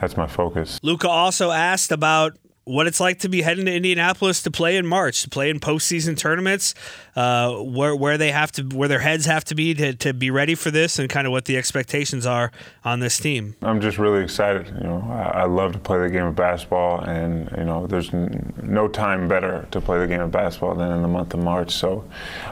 that's 0.06 0.18
my 0.18 0.28
focus. 0.28 0.80
Luka 0.84 1.10
also 1.10 1.49
asked 1.49 1.91
about 1.91 2.38
what 2.66 2.88
it's 2.88 2.99
like 2.99 3.20
to 3.20 3.30
be 3.30 3.43
heading 3.43 3.66
to 3.66 3.74
Indianapolis 3.74 4.41
to 4.43 4.51
play 4.51 4.76
in 4.76 4.86
March, 4.86 5.22
to 5.22 5.30
play 5.30 5.49
in 5.49 5.60
postseason 5.60 6.18
tournaments, 6.18 6.74
uh, 7.16 7.53
where 7.53 7.95
where 7.95 8.18
they 8.18 8.32
have 8.32 8.51
to, 8.51 8.64
where 8.64 8.88
their 8.88 8.99
heads 8.99 9.26
have 9.26 9.43
to 9.45 9.56
be 9.56 9.74
to, 9.76 9.93
to 9.95 10.14
be 10.14 10.30
ready 10.30 10.53
for 10.53 10.70
this, 10.72 10.99
and 10.99 11.10
kind 11.10 11.26
of 11.26 11.32
what 11.32 11.45
the 11.45 11.58
expectations 11.58 12.26
are 12.26 12.51
on 12.84 12.99
this 12.99 13.20
team. 13.20 13.56
I'm 13.64 13.82
just 13.82 13.97
really 13.97 14.24
excited. 14.24 14.68
You 14.68 14.84
know, 14.84 15.08
I, 15.10 15.41
I 15.41 15.45
love 15.45 15.74
to 15.74 15.80
play 15.80 15.99
the 15.99 16.10
game 16.10 16.26
of 16.26 16.36
basketball, 16.36 17.01
and 17.01 17.49
you 17.58 17.64
know, 17.64 17.88
there's 17.88 18.14
n- 18.14 18.53
no 18.62 18.88
time 18.88 19.28
better 19.28 19.68
to 19.72 19.82
play 19.82 19.99
the 19.99 20.08
game 20.08 20.22
of 20.22 20.32
basketball 20.32 20.76
than 20.76 20.91
in 20.91 21.01
the 21.01 21.08
month 21.08 21.34
of 21.34 21.39
March. 21.39 21.72
So, 21.72 22.03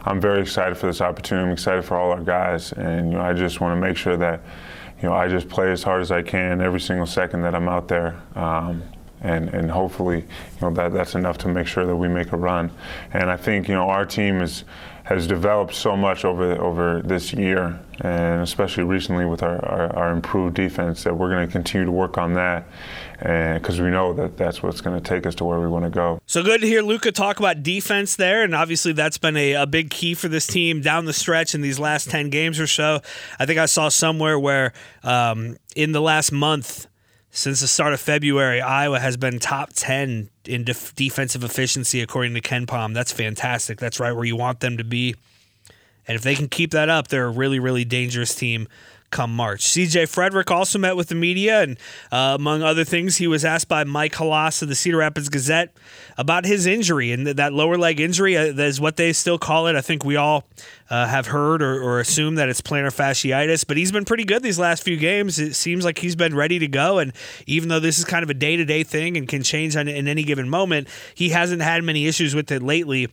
I'm 0.05 0.21
very 0.21 0.41
excited 0.41 0.75
for 0.75 0.87
this 0.87 1.01
opportunity. 1.01 1.47
I'm 1.47 1.53
excited 1.53 1.85
for 1.85 1.97
all 1.97 2.11
our 2.11 2.21
guys, 2.23 2.71
and 2.73 3.11
you 3.11 3.17
know, 3.17 3.23
I 3.23 3.33
just 3.33 3.61
want 3.61 3.75
to 3.75 3.81
make 3.87 3.97
sure 3.97 4.17
that 4.17 4.41
you 5.03 5.09
know, 5.09 5.15
I 5.15 5.27
just 5.27 5.49
play 5.49 5.69
as 5.69 5.83
hard 5.83 6.01
as 6.01 6.11
I 6.11 6.21
can 6.21 6.61
every 6.61 6.79
single 6.79 7.05
second 7.05 7.41
that 7.41 7.53
I'm 7.53 7.67
out 7.67 7.89
there. 7.89 8.15
Um, 8.35 8.83
and, 9.19 9.49
and 9.49 9.69
hopefully, 9.69 10.19
you 10.19 10.61
know, 10.61 10.71
that, 10.71 10.93
that's 10.93 11.15
enough 11.15 11.37
to 11.39 11.49
make 11.49 11.67
sure 11.67 11.85
that 11.85 11.95
we 11.95 12.07
make 12.07 12.31
a 12.31 12.37
run. 12.37 12.71
And 13.11 13.29
I 13.29 13.35
think, 13.35 13.67
you 13.67 13.73
know, 13.73 13.89
our 13.89 14.05
team 14.05 14.41
is, 14.41 14.63
has 15.03 15.27
developed 15.27 15.75
so 15.75 15.97
much 15.97 16.23
over, 16.23 16.61
over 16.61 17.01
this 17.03 17.33
year, 17.33 17.77
and 17.99 18.41
especially 18.41 18.85
recently 18.85 19.25
with 19.25 19.43
our, 19.43 19.63
our, 19.65 19.95
our 19.95 20.11
improved 20.11 20.55
defense, 20.55 21.03
that 21.03 21.13
we're 21.15 21.29
going 21.29 21.45
to 21.45 21.51
continue 21.51 21.85
to 21.85 21.91
work 21.91 22.17
on 22.17 22.33
that 22.35 22.65
because 23.23 23.79
we 23.79 23.89
know 23.89 24.11
that 24.11 24.35
that's 24.35 24.61
what's 24.61 24.81
going 24.81 25.01
to 25.01 25.09
take 25.09 25.25
us 25.25 25.33
to 25.35 25.45
where 25.45 25.57
we 25.57 25.67
want 25.67 25.85
to 25.85 25.89
go. 25.89 26.19
So 26.25 26.43
good 26.43 26.59
to 26.59 26.67
hear 26.67 26.81
Luka 26.81 27.09
talk 27.13 27.39
about 27.39 27.63
defense 27.63 28.17
there, 28.17 28.43
and 28.43 28.53
obviously 28.53 28.91
that's 28.91 29.17
been 29.17 29.37
a, 29.37 29.53
a 29.53 29.65
big 29.65 29.89
key 29.89 30.13
for 30.13 30.27
this 30.27 30.45
team 30.45 30.81
down 30.81 31.05
the 31.05 31.13
stretch 31.13 31.55
in 31.55 31.61
these 31.61 31.79
last 31.79 32.09
ten 32.09 32.29
games 32.29 32.59
or 32.59 32.67
so. 32.67 32.99
I 33.39 33.45
think 33.45 33.59
I 33.59 33.65
saw 33.65 33.87
somewhere 33.87 34.37
where 34.37 34.73
um, 35.03 35.55
in 35.73 35.93
the 35.93 36.01
last 36.01 36.33
month 36.33 36.87
since 37.35 37.61
the 37.61 37.67
start 37.67 37.93
of 37.93 38.01
February, 38.01 38.61
Iowa 38.61 38.99
has 38.99 39.17
been 39.17 39.39
top 39.39 39.71
10 39.73 40.29
in 40.45 40.63
def- 40.63 40.93
defensive 40.93 41.43
efficiency, 41.43 41.99
according 41.99 42.35
to 42.35 42.41
KenPom. 42.41 42.93
That's 42.93 43.11
fantastic. 43.11 43.79
That's 43.79 43.99
right 43.99 44.11
where 44.11 44.23
you 44.23 44.35
want 44.35 44.59
them 44.59 44.77
to 44.77 44.83
be. 44.83 45.15
And 46.07 46.15
if 46.15 46.21
they 46.21 46.35
can 46.35 46.47
keep 46.47 46.71
that 46.71 46.89
up, 46.89 47.07
they're 47.07 47.25
a 47.25 47.31
really, 47.31 47.57
really 47.57 47.85
dangerous 47.85 48.35
team 48.35 48.67
come 49.13 49.33
March. 49.33 49.61
CJ 49.61 50.03
Fredrick 50.11 50.51
also 50.51 50.77
met 50.77 50.97
with 50.97 51.07
the 51.07 51.15
media, 51.15 51.61
and 51.61 51.77
uh, 52.11 52.35
among 52.35 52.63
other 52.63 52.83
things, 52.83 53.17
he 53.17 53.27
was 53.27 53.45
asked 53.45 53.69
by 53.69 53.83
Mike 53.83 54.13
Hlas 54.13 54.61
of 54.61 54.67
the 54.67 54.75
Cedar 54.75 54.97
Rapids 54.97 55.29
Gazette 55.29 55.73
about 56.17 56.45
his 56.45 56.65
injury 56.65 57.11
and 57.11 57.27
that 57.27 57.53
lower 57.53 57.77
leg 57.77 57.99
injury. 58.01 58.35
Uh, 58.35 58.53
is 58.63 58.81
what 58.81 58.97
they 58.97 59.13
still 59.13 59.37
call 59.37 59.67
it. 59.67 59.75
I 59.75 59.81
think 59.81 60.03
we 60.03 60.15
all 60.15 60.45
uh, 60.89 61.05
have 61.05 61.27
heard 61.27 61.61
or, 61.61 61.81
or 61.81 61.99
assume 61.99 62.35
that 62.35 62.49
it's 62.49 62.61
plantar 62.61 62.93
fasciitis, 62.93 63.65
but 63.67 63.77
he's 63.77 63.91
been 63.91 64.05
pretty 64.05 64.23
good 64.23 64.41
these 64.41 64.59
last 64.59 64.83
few 64.83 64.97
games. 64.97 65.37
It 65.37 65.53
seems 65.53 65.85
like 65.85 65.99
he's 65.99 66.15
been 66.15 66.35
ready 66.35 66.59
to 66.59 66.67
go, 66.67 66.97
and 66.97 67.13
even 67.45 67.69
though 67.69 67.79
this 67.79 67.99
is 67.99 68.05
kind 68.05 68.23
of 68.23 68.29
a 68.29 68.33
day 68.33 68.57
to 68.57 68.65
day 68.65 68.83
thing 68.83 69.15
and 69.15 69.27
can 69.27 69.43
change 69.43 69.75
on, 69.75 69.87
in 69.87 70.07
any 70.07 70.23
given 70.23 70.49
moment, 70.49 70.87
he 71.13 71.29
hasn't 71.29 71.61
had 71.61 71.83
many 71.83 72.07
issues 72.07 72.33
with 72.33 72.51
it 72.51 72.63
lately. 72.63 73.09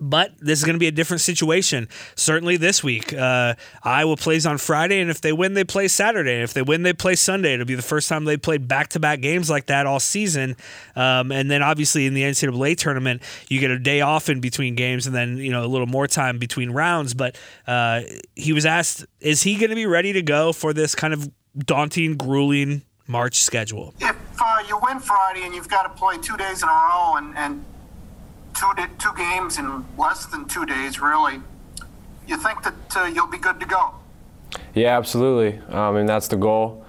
But 0.00 0.32
this 0.38 0.58
is 0.58 0.64
going 0.64 0.74
to 0.74 0.80
be 0.80 0.86
a 0.86 0.92
different 0.92 1.20
situation. 1.20 1.86
Certainly 2.14 2.56
this 2.56 2.82
week, 2.82 3.12
uh, 3.12 3.54
Iowa 3.82 4.16
plays 4.16 4.46
on 4.46 4.56
Friday, 4.56 5.00
and 5.00 5.10
if 5.10 5.20
they 5.20 5.34
win, 5.34 5.52
they 5.52 5.64
play 5.64 5.86
Saturday. 5.86 6.32
And 6.34 6.42
if 6.42 6.54
they 6.54 6.62
win, 6.62 6.82
they 6.82 6.94
play 6.94 7.14
Sunday. 7.14 7.52
It'll 7.52 7.66
be 7.66 7.74
the 7.74 7.82
first 7.82 8.08
time 8.08 8.24
they 8.24 8.38
played 8.38 8.66
back-to-back 8.66 9.20
games 9.20 9.50
like 9.50 9.66
that 9.66 9.86
all 9.86 10.00
season. 10.00 10.56
Um, 10.96 11.30
and 11.30 11.50
then 11.50 11.62
obviously 11.62 12.06
in 12.06 12.14
the 12.14 12.22
NCAA 12.22 12.78
tournament, 12.78 13.22
you 13.48 13.60
get 13.60 13.70
a 13.70 13.78
day 13.78 14.00
off 14.00 14.30
in 14.30 14.40
between 14.40 14.76
games, 14.76 15.06
and 15.06 15.14
then 15.14 15.36
you 15.36 15.50
know 15.50 15.62
a 15.62 15.68
little 15.68 15.86
more 15.86 16.06
time 16.06 16.38
between 16.38 16.70
rounds. 16.70 17.12
But 17.12 17.36
uh, 17.66 18.00
he 18.34 18.54
was 18.54 18.64
asked, 18.64 19.04
is 19.20 19.42
he 19.42 19.56
going 19.56 19.70
to 19.70 19.76
be 19.76 19.86
ready 19.86 20.14
to 20.14 20.22
go 20.22 20.54
for 20.54 20.72
this 20.72 20.94
kind 20.94 21.12
of 21.12 21.30
daunting, 21.58 22.16
grueling 22.16 22.82
March 23.06 23.42
schedule? 23.42 23.92
If 24.00 24.16
uh, 24.40 24.64
you 24.66 24.78
win 24.82 25.00
Friday 25.00 25.44
and 25.44 25.54
you've 25.54 25.68
got 25.68 25.82
to 25.82 25.90
play 25.90 26.16
two 26.16 26.38
days 26.38 26.62
in 26.62 26.68
a 26.68 26.72
row 26.72 27.16
and, 27.16 27.36
and 27.36 27.64
two 28.62 28.86
two 28.98 29.16
games 29.16 29.58
in 29.58 29.84
less 29.98 30.26
than 30.26 30.46
two 30.46 30.64
days, 30.66 31.00
really, 31.00 31.40
you 32.26 32.36
think 32.36 32.62
that 32.62 32.96
uh, 32.96 33.04
you'll 33.04 33.26
be 33.26 33.38
good 33.38 33.58
to 33.60 33.66
go? 33.66 33.94
Yeah, 34.74 34.96
absolutely. 34.96 35.60
I 35.70 35.90
mean, 35.92 36.06
that's 36.06 36.28
the 36.28 36.36
goal. 36.36 36.84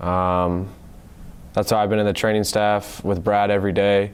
Um, 0.00 0.68
that's 1.52 1.70
how 1.70 1.78
I've 1.78 1.88
been 1.88 1.98
in 1.98 2.06
the 2.06 2.12
training 2.12 2.44
staff 2.44 3.02
with 3.04 3.22
Brad 3.22 3.50
every 3.50 3.72
day. 3.72 4.12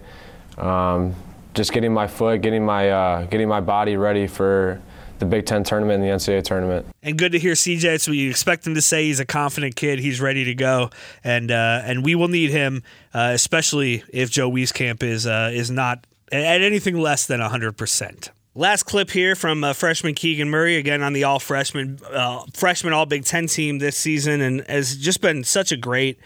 Um, 0.58 1.14
just 1.54 1.72
getting 1.72 1.92
my 1.92 2.06
foot, 2.06 2.42
getting 2.42 2.64
my 2.64 2.90
uh, 2.90 3.26
getting 3.26 3.48
my 3.48 3.60
body 3.60 3.96
ready 3.96 4.26
for 4.26 4.80
the 5.18 5.26
Big 5.26 5.46
Ten 5.46 5.64
tournament 5.64 6.02
and 6.02 6.04
the 6.04 6.14
NCAA 6.14 6.44
tournament. 6.44 6.86
And 7.02 7.18
good 7.18 7.32
to 7.32 7.38
hear 7.38 7.52
CJ. 7.52 7.84
It's 7.84 8.08
what 8.08 8.16
you 8.16 8.30
expect 8.30 8.66
him 8.66 8.74
to 8.74 8.82
say. 8.82 9.04
He's 9.04 9.20
a 9.20 9.26
confident 9.26 9.74
kid. 9.76 9.98
He's 9.98 10.20
ready 10.20 10.44
to 10.44 10.54
go, 10.54 10.90
and 11.24 11.50
uh, 11.50 11.82
and 11.84 12.04
we 12.04 12.14
will 12.14 12.28
need 12.28 12.50
him, 12.50 12.82
uh, 13.12 13.32
especially 13.34 14.04
if 14.12 14.30
Joe 14.30 14.50
Wieskamp 14.50 15.02
is 15.02 15.26
uh, 15.26 15.50
is 15.52 15.70
not 15.70 16.06
at 16.32 16.62
anything 16.62 16.98
less 16.98 17.26
than 17.26 17.40
100%. 17.40 18.30
Last 18.54 18.82
clip 18.82 19.10
here 19.10 19.36
from 19.36 19.62
uh, 19.62 19.72
freshman 19.72 20.14
Keegan 20.14 20.50
Murray 20.50 20.76
again 20.76 21.02
on 21.02 21.12
the 21.12 21.22
all 21.22 21.38
freshman 21.38 22.00
uh, 22.10 22.42
freshman 22.52 22.92
all 22.92 23.06
Big 23.06 23.24
Ten 23.24 23.46
team 23.46 23.78
this 23.78 23.96
season, 23.96 24.40
and 24.40 24.66
has 24.66 24.96
just 24.96 25.20
been 25.20 25.44
such 25.44 25.70
a 25.70 25.76
great 25.76 26.18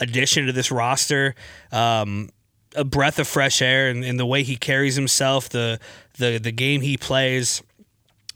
addition 0.00 0.46
to 0.46 0.52
this 0.52 0.70
roster. 0.70 1.34
Um, 1.70 2.30
a 2.74 2.84
breath 2.84 3.18
of 3.18 3.28
fresh 3.28 3.60
air 3.60 3.90
in, 3.90 4.04
in 4.04 4.16
the 4.16 4.24
way 4.24 4.42
he 4.42 4.56
carries 4.56 4.96
himself, 4.96 5.50
the 5.50 5.78
the 6.16 6.38
the 6.38 6.50
game 6.50 6.80
he 6.80 6.96
plays, 6.96 7.62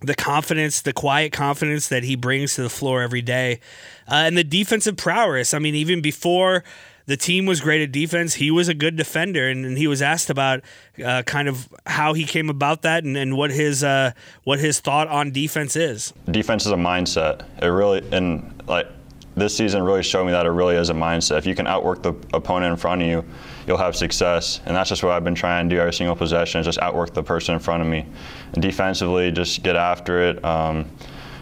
the 0.02 0.14
confidence, 0.14 0.82
the 0.82 0.92
quiet 0.92 1.32
confidence 1.32 1.88
that 1.88 2.04
he 2.04 2.16
brings 2.16 2.56
to 2.56 2.62
the 2.62 2.70
floor 2.70 3.00
every 3.00 3.22
day, 3.22 3.60
uh, 4.06 4.16
and 4.16 4.36
the 4.36 4.44
defensive 4.44 4.98
prowess. 4.98 5.54
I 5.54 5.58
mean, 5.58 5.74
even 5.74 6.02
before 6.02 6.62
the 7.10 7.16
team 7.16 7.44
was 7.44 7.60
great 7.60 7.82
at 7.82 7.90
defense. 7.90 8.34
He 8.34 8.52
was 8.52 8.68
a 8.68 8.74
good 8.74 8.94
defender, 8.94 9.48
and, 9.48 9.66
and 9.66 9.76
he 9.76 9.88
was 9.88 10.00
asked 10.00 10.30
about 10.30 10.60
uh, 11.04 11.24
kind 11.24 11.48
of 11.48 11.68
how 11.84 12.12
he 12.12 12.24
came 12.24 12.48
about 12.48 12.82
that 12.82 13.02
and, 13.02 13.16
and 13.16 13.36
what 13.36 13.50
his 13.50 13.82
uh, 13.82 14.12
what 14.44 14.60
his 14.60 14.78
thought 14.78 15.08
on 15.08 15.32
defense 15.32 15.74
is. 15.74 16.14
Defense 16.30 16.66
is 16.66 16.72
a 16.72 16.76
mindset. 16.76 17.44
It 17.60 17.66
really 17.66 18.08
and 18.12 18.62
like 18.68 18.86
this 19.34 19.56
season 19.56 19.82
really 19.82 20.04
showed 20.04 20.24
me 20.24 20.30
that 20.30 20.46
it 20.46 20.50
really 20.50 20.76
is 20.76 20.88
a 20.88 20.94
mindset. 20.94 21.38
If 21.38 21.46
you 21.46 21.56
can 21.56 21.66
outwork 21.66 22.04
the 22.04 22.14
opponent 22.32 22.70
in 22.70 22.76
front 22.76 23.02
of 23.02 23.08
you, 23.08 23.24
you'll 23.66 23.76
have 23.76 23.96
success. 23.96 24.60
And 24.64 24.76
that's 24.76 24.88
just 24.88 25.02
what 25.02 25.12
I've 25.12 25.24
been 25.24 25.34
trying 25.34 25.68
to 25.68 25.74
do 25.74 25.80
every 25.80 25.92
single 25.92 26.14
possession 26.14 26.60
is 26.60 26.66
just 26.66 26.78
outwork 26.78 27.12
the 27.12 27.24
person 27.24 27.54
in 27.54 27.60
front 27.60 27.82
of 27.82 27.88
me. 27.88 28.06
And 28.52 28.62
defensively, 28.62 29.32
just 29.32 29.64
get 29.64 29.74
after 29.74 30.30
it. 30.30 30.44
Um, 30.44 30.88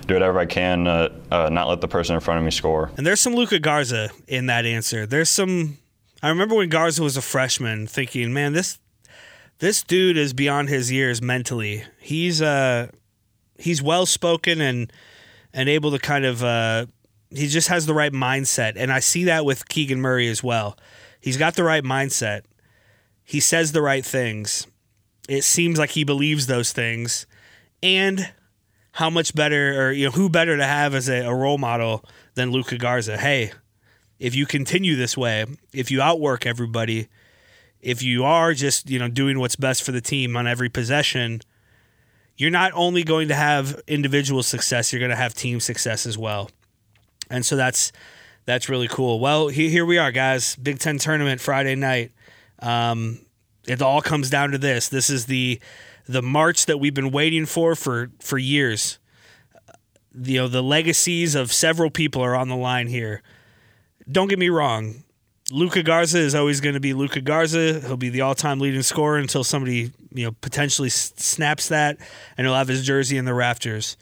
do 0.08 0.14
whatever 0.14 0.40
I 0.40 0.46
can 0.46 0.88
uh, 0.88 1.10
not 1.30 1.68
let 1.68 1.80
the 1.80 1.86
person 1.86 2.14
in 2.14 2.20
front 2.20 2.38
of 2.38 2.44
me 2.44 2.50
score. 2.50 2.90
And 2.96 3.06
there's 3.06 3.20
some 3.20 3.34
Luka 3.34 3.60
Garza 3.60 4.10
in 4.26 4.46
that 4.46 4.66
answer. 4.66 5.06
There's 5.06 5.30
some. 5.30 5.78
I 6.22 6.30
remember 6.30 6.56
when 6.56 6.68
Garza 6.68 7.02
was 7.02 7.16
a 7.16 7.22
freshman, 7.22 7.86
thinking, 7.86 8.32
"Man, 8.32 8.54
this 8.54 8.80
this 9.58 9.82
dude 9.82 10.16
is 10.16 10.32
beyond 10.32 10.68
his 10.68 10.90
years 10.90 11.22
mentally. 11.22 11.84
He's 12.00 12.42
uh 12.42 12.88
he's 13.58 13.82
well 13.82 14.06
spoken 14.06 14.60
and 14.60 14.92
and 15.52 15.68
able 15.68 15.90
to 15.90 15.98
kind 15.98 16.24
of 16.24 16.42
uh, 16.42 16.86
he 17.30 17.46
just 17.48 17.68
has 17.68 17.86
the 17.86 17.94
right 17.94 18.12
mindset. 18.12 18.74
And 18.76 18.92
I 18.92 19.00
see 19.00 19.24
that 19.24 19.44
with 19.44 19.68
Keegan 19.68 20.00
Murray 20.00 20.28
as 20.28 20.42
well. 20.42 20.78
He's 21.20 21.36
got 21.36 21.54
the 21.54 21.64
right 21.64 21.84
mindset. 21.84 22.42
He 23.24 23.40
says 23.40 23.72
the 23.72 23.82
right 23.82 24.04
things. 24.04 24.66
It 25.28 25.44
seems 25.44 25.78
like 25.78 25.90
he 25.90 26.04
believes 26.04 26.46
those 26.46 26.72
things. 26.72 27.26
And 27.82 28.32
how 28.98 29.08
much 29.08 29.32
better 29.32 29.80
or 29.80 29.92
you 29.92 30.06
know 30.06 30.10
who 30.10 30.28
better 30.28 30.56
to 30.56 30.64
have 30.64 30.92
as 30.92 31.08
a, 31.08 31.20
a 31.20 31.32
role 31.32 31.56
model 31.56 32.04
than 32.34 32.50
Luka 32.50 32.76
Garza? 32.76 33.16
Hey, 33.16 33.52
if 34.18 34.34
you 34.34 34.44
continue 34.44 34.96
this 34.96 35.16
way, 35.16 35.46
if 35.72 35.88
you 35.92 36.02
outwork 36.02 36.44
everybody, 36.44 37.06
if 37.80 38.02
you 38.02 38.24
are 38.24 38.54
just 38.54 38.90
you 38.90 38.98
know 38.98 39.06
doing 39.06 39.38
what's 39.38 39.54
best 39.54 39.84
for 39.84 39.92
the 39.92 40.00
team 40.00 40.36
on 40.36 40.48
every 40.48 40.68
possession, 40.68 41.42
you're 42.36 42.50
not 42.50 42.72
only 42.74 43.04
going 43.04 43.28
to 43.28 43.36
have 43.36 43.80
individual 43.86 44.42
success, 44.42 44.92
you're 44.92 44.98
going 44.98 45.10
to 45.10 45.16
have 45.16 45.32
team 45.32 45.60
success 45.60 46.04
as 46.04 46.18
well. 46.18 46.50
And 47.30 47.46
so 47.46 47.54
that's 47.54 47.92
that's 48.46 48.68
really 48.68 48.88
cool. 48.88 49.20
Well, 49.20 49.46
here 49.46 49.86
we 49.86 49.98
are, 49.98 50.10
guys. 50.10 50.56
Big 50.56 50.80
Ten 50.80 50.98
tournament 50.98 51.40
Friday 51.40 51.76
night. 51.76 52.10
Um, 52.58 53.20
it 53.68 53.80
all 53.80 54.02
comes 54.02 54.28
down 54.28 54.50
to 54.50 54.58
this. 54.58 54.88
This 54.88 55.08
is 55.08 55.26
the 55.26 55.60
the 56.08 56.22
march 56.22 56.66
that 56.66 56.78
we've 56.78 56.94
been 56.94 57.10
waiting 57.10 57.46
for 57.46 57.74
for 57.74 58.10
for 58.20 58.38
years. 58.38 58.98
You 60.14 60.40
know, 60.40 60.48
the 60.48 60.62
legacies 60.62 61.34
of 61.34 61.52
several 61.52 61.90
people 61.90 62.22
are 62.22 62.34
on 62.34 62.48
the 62.48 62.56
line 62.56 62.88
here. 62.88 63.22
Don't 64.10 64.28
get 64.28 64.38
me 64.38 64.48
wrong. 64.48 65.04
Luka 65.50 65.82
Garza 65.82 66.18
is 66.18 66.34
always 66.34 66.60
going 66.60 66.74
to 66.74 66.80
be 66.80 66.92
Luka 66.92 67.20
Garza. 67.20 67.80
He'll 67.80 67.96
be 67.96 68.08
the 68.10 68.20
all-time 68.22 68.58
leading 68.58 68.82
scorer 68.82 69.16
until 69.16 69.44
somebody, 69.44 69.92
you 70.12 70.24
know, 70.24 70.32
potentially 70.40 70.90
snaps 70.90 71.68
that 71.68 71.96
and 72.36 72.46
he'll 72.46 72.56
have 72.56 72.68
his 72.68 72.84
jersey 72.84 73.16
in 73.16 73.24
the 73.24 73.32
rafters. 73.32 73.96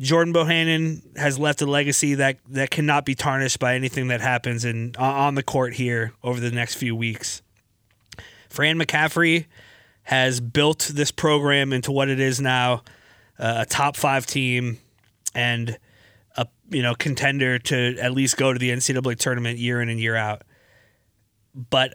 Jordan 0.00 0.34
Bohannon 0.34 1.16
has 1.16 1.38
left 1.38 1.62
a 1.62 1.66
legacy 1.66 2.14
that 2.14 2.38
that 2.48 2.70
cannot 2.70 3.04
be 3.04 3.14
tarnished 3.14 3.58
by 3.58 3.74
anything 3.74 4.08
that 4.08 4.20
happens 4.20 4.64
in 4.64 4.96
on 4.96 5.34
the 5.34 5.42
court 5.42 5.74
here 5.74 6.12
over 6.22 6.40
the 6.40 6.50
next 6.50 6.76
few 6.76 6.96
weeks. 6.96 7.42
Fran 8.48 8.78
McCaffery 8.78 9.46
has 10.12 10.40
built 10.40 10.90
this 10.92 11.10
program 11.10 11.72
into 11.72 11.90
what 11.90 12.10
it 12.10 12.20
is 12.20 12.38
now, 12.38 12.82
uh, 13.38 13.60
a 13.60 13.64
top 13.64 13.96
five 13.96 14.26
team, 14.26 14.76
and 15.34 15.78
a 16.36 16.46
you 16.68 16.82
know 16.82 16.94
contender 16.94 17.58
to 17.58 17.96
at 17.96 18.12
least 18.12 18.36
go 18.36 18.52
to 18.52 18.58
the 18.58 18.68
NCAA 18.68 19.16
tournament 19.16 19.58
year 19.58 19.80
in 19.80 19.88
and 19.88 19.98
year 19.98 20.14
out. 20.14 20.42
But 21.54 21.94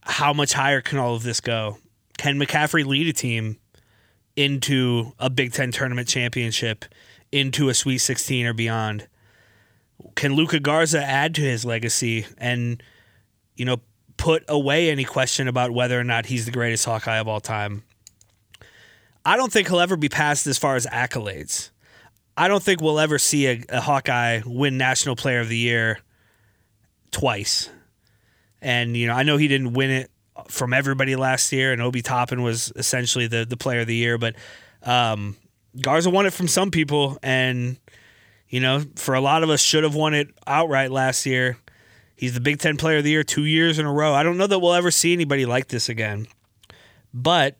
how 0.00 0.32
much 0.32 0.52
higher 0.54 0.80
can 0.80 0.98
all 0.98 1.14
of 1.14 1.22
this 1.22 1.40
go? 1.40 1.78
Can 2.18 2.36
McCaffery 2.36 2.84
lead 2.84 3.06
a 3.06 3.12
team 3.12 3.58
into 4.34 5.12
a 5.20 5.30
Big 5.30 5.52
Ten 5.52 5.70
tournament 5.70 6.08
championship, 6.08 6.84
into 7.30 7.68
a 7.68 7.74
Sweet 7.74 7.98
16 7.98 8.44
or 8.44 8.54
beyond? 8.54 9.06
Can 10.16 10.34
Luka 10.34 10.58
Garza 10.58 11.00
add 11.00 11.32
to 11.36 11.42
his 11.42 11.64
legacy 11.64 12.26
and 12.38 12.82
you 13.54 13.64
know 13.64 13.76
put 14.22 14.44
away 14.46 14.88
any 14.88 15.02
question 15.02 15.48
about 15.48 15.72
whether 15.72 15.98
or 15.98 16.04
not 16.04 16.26
he's 16.26 16.44
the 16.44 16.52
greatest 16.52 16.84
Hawkeye 16.84 17.16
of 17.16 17.26
all 17.26 17.40
time. 17.40 17.82
I 19.24 19.36
don't 19.36 19.52
think 19.52 19.66
he'll 19.66 19.80
ever 19.80 19.96
be 19.96 20.08
passed 20.08 20.46
as 20.46 20.58
far 20.58 20.76
as 20.76 20.86
accolades. 20.86 21.70
I 22.36 22.46
don't 22.46 22.62
think 22.62 22.80
we'll 22.80 23.00
ever 23.00 23.18
see 23.18 23.48
a, 23.48 23.64
a 23.68 23.80
Hawkeye 23.80 24.42
win 24.46 24.78
National 24.78 25.16
Player 25.16 25.40
of 25.40 25.48
the 25.48 25.56
Year 25.56 25.98
twice. 27.10 27.68
And, 28.60 28.96
you 28.96 29.08
know, 29.08 29.12
I 29.12 29.24
know 29.24 29.38
he 29.38 29.48
didn't 29.48 29.72
win 29.72 29.90
it 29.90 30.10
from 30.46 30.72
everybody 30.72 31.16
last 31.16 31.50
year, 31.50 31.72
and 31.72 31.82
Obi 31.82 32.00
Toppin 32.00 32.42
was 32.42 32.72
essentially 32.76 33.26
the, 33.26 33.44
the 33.44 33.56
player 33.56 33.80
of 33.80 33.88
the 33.88 33.96
year, 33.96 34.18
but 34.18 34.36
um, 34.84 35.36
Garza 35.80 36.10
won 36.10 36.26
it 36.26 36.32
from 36.32 36.46
some 36.46 36.70
people, 36.70 37.18
and, 37.24 37.76
you 38.48 38.60
know, 38.60 38.84
for 38.94 39.16
a 39.16 39.20
lot 39.20 39.42
of 39.42 39.50
us, 39.50 39.60
should 39.60 39.82
have 39.82 39.96
won 39.96 40.14
it 40.14 40.28
outright 40.46 40.92
last 40.92 41.26
year. 41.26 41.56
He's 42.22 42.34
the 42.34 42.40
Big 42.40 42.60
Ten 42.60 42.76
Player 42.76 42.98
of 42.98 43.04
the 43.04 43.10
Year 43.10 43.24
two 43.24 43.46
years 43.46 43.80
in 43.80 43.84
a 43.84 43.92
row. 43.92 44.14
I 44.14 44.22
don't 44.22 44.38
know 44.38 44.46
that 44.46 44.60
we'll 44.60 44.74
ever 44.74 44.92
see 44.92 45.12
anybody 45.12 45.44
like 45.44 45.66
this 45.66 45.88
again, 45.88 46.28
but 47.12 47.56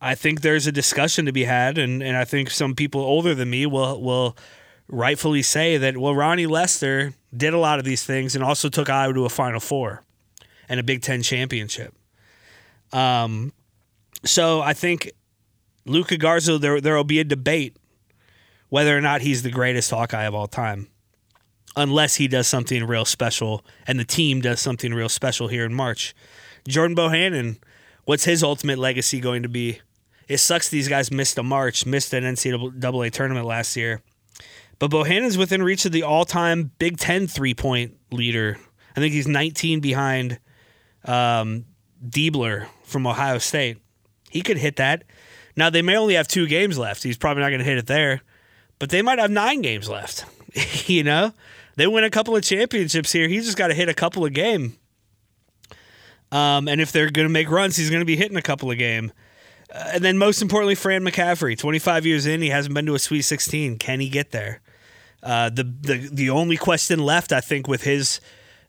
I 0.00 0.16
think 0.16 0.40
there's 0.40 0.66
a 0.66 0.72
discussion 0.72 1.24
to 1.26 1.32
be 1.32 1.44
had, 1.44 1.78
and, 1.78 2.02
and 2.02 2.16
I 2.16 2.24
think 2.24 2.50
some 2.50 2.74
people 2.74 3.00
older 3.00 3.32
than 3.32 3.48
me 3.48 3.66
will 3.66 4.02
will 4.02 4.36
rightfully 4.88 5.42
say 5.42 5.76
that 5.76 5.96
well, 5.96 6.16
Ronnie 6.16 6.48
Lester 6.48 7.14
did 7.32 7.54
a 7.54 7.58
lot 7.58 7.78
of 7.78 7.84
these 7.84 8.02
things 8.02 8.34
and 8.34 8.42
also 8.42 8.68
took 8.68 8.90
Iowa 8.90 9.14
to 9.14 9.24
a 9.24 9.28
Final 9.28 9.60
Four 9.60 10.02
and 10.68 10.80
a 10.80 10.82
Big 10.82 11.02
Ten 11.02 11.22
championship. 11.22 11.94
Um, 12.92 13.52
so 14.24 14.62
I 14.62 14.72
think 14.72 15.12
Luka 15.86 16.16
Garza, 16.16 16.58
there 16.58 16.80
there 16.80 16.96
will 16.96 17.04
be 17.04 17.20
a 17.20 17.24
debate 17.24 17.76
whether 18.68 18.98
or 18.98 19.00
not 19.00 19.20
he's 19.20 19.44
the 19.44 19.50
greatest 19.52 19.92
Hawkeye 19.92 20.24
of 20.24 20.34
all 20.34 20.48
time 20.48 20.88
unless 21.76 22.16
he 22.16 22.28
does 22.28 22.46
something 22.46 22.84
real 22.84 23.04
special 23.04 23.64
and 23.86 23.98
the 23.98 24.04
team 24.04 24.40
does 24.40 24.60
something 24.60 24.92
real 24.92 25.08
special 25.08 25.48
here 25.48 25.64
in 25.64 25.72
March. 25.72 26.14
Jordan 26.68 26.96
Bohannon, 26.96 27.58
what's 28.04 28.24
his 28.24 28.42
ultimate 28.42 28.78
legacy 28.78 29.20
going 29.20 29.42
to 29.42 29.48
be? 29.48 29.80
It 30.28 30.38
sucks 30.38 30.68
these 30.68 30.88
guys 30.88 31.10
missed 31.10 31.38
a 31.38 31.42
March, 31.42 31.86
missed 31.86 32.12
an 32.12 32.24
NCAA 32.24 33.10
tournament 33.10 33.46
last 33.46 33.76
year. 33.76 34.02
But 34.78 34.90
Bohannon's 34.90 35.36
within 35.36 35.62
reach 35.62 35.84
of 35.84 35.92
the 35.92 36.02
all 36.02 36.24
time 36.24 36.70
Big 36.78 36.96
Ten 36.98 37.26
three 37.26 37.54
point 37.54 37.96
leader. 38.10 38.58
I 38.96 39.00
think 39.00 39.12
he's 39.12 39.28
19 39.28 39.80
behind 39.80 40.38
um, 41.04 41.66
Diebler 42.06 42.66
from 42.84 43.06
Ohio 43.06 43.38
State. 43.38 43.78
He 44.30 44.42
could 44.42 44.56
hit 44.56 44.76
that. 44.76 45.04
Now, 45.56 45.70
they 45.70 45.82
may 45.82 45.96
only 45.96 46.14
have 46.14 46.28
two 46.28 46.46
games 46.46 46.78
left. 46.78 47.02
He's 47.02 47.18
probably 47.18 47.42
not 47.42 47.50
going 47.50 47.60
to 47.60 47.64
hit 47.64 47.78
it 47.78 47.86
there, 47.86 48.22
but 48.78 48.90
they 48.90 49.02
might 49.02 49.18
have 49.18 49.30
nine 49.30 49.62
games 49.62 49.88
left. 49.88 50.24
you 50.86 51.04
know? 51.04 51.32
They 51.80 51.86
win 51.86 52.04
a 52.04 52.10
couple 52.10 52.36
of 52.36 52.42
championships 52.42 53.10
here. 53.10 53.26
He's 53.26 53.46
just 53.46 53.56
got 53.56 53.68
to 53.68 53.74
hit 53.74 53.88
a 53.88 53.94
couple 53.94 54.26
of 54.26 54.34
game. 54.34 54.76
Um, 56.30 56.68
and 56.68 56.78
if 56.78 56.92
they're 56.92 57.08
going 57.08 57.26
to 57.26 57.32
make 57.32 57.48
runs, 57.50 57.74
he's 57.74 57.88
going 57.88 58.02
to 58.02 58.06
be 58.06 58.16
hitting 58.16 58.36
a 58.36 58.42
couple 58.42 58.70
of 58.70 58.76
game. 58.76 59.12
Uh, 59.74 59.92
and 59.94 60.04
then 60.04 60.18
most 60.18 60.42
importantly, 60.42 60.74
Fran 60.74 61.02
McCaffery, 61.02 61.56
25 61.56 62.04
years 62.04 62.26
in, 62.26 62.42
he 62.42 62.50
hasn't 62.50 62.74
been 62.74 62.84
to 62.84 62.94
a 62.94 62.98
Sweet 62.98 63.22
16. 63.22 63.78
Can 63.78 64.00
he 64.00 64.10
get 64.10 64.30
there? 64.30 64.60
Uh, 65.22 65.48
the, 65.48 65.64
the 65.64 66.10
the 66.12 66.28
only 66.28 66.58
question 66.58 66.98
left, 66.98 67.32
I 67.32 67.40
think, 67.40 67.66
with 67.66 67.84
his 67.84 68.20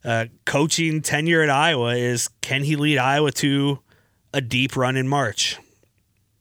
uh, 0.06 0.24
coaching 0.46 1.02
tenure 1.02 1.42
at 1.42 1.50
Iowa 1.50 1.94
is 1.94 2.30
can 2.40 2.64
he 2.64 2.76
lead 2.76 2.96
Iowa 2.96 3.30
to 3.32 3.80
a 4.32 4.40
deep 4.40 4.74
run 4.74 4.96
in 4.96 5.06
March? 5.06 5.58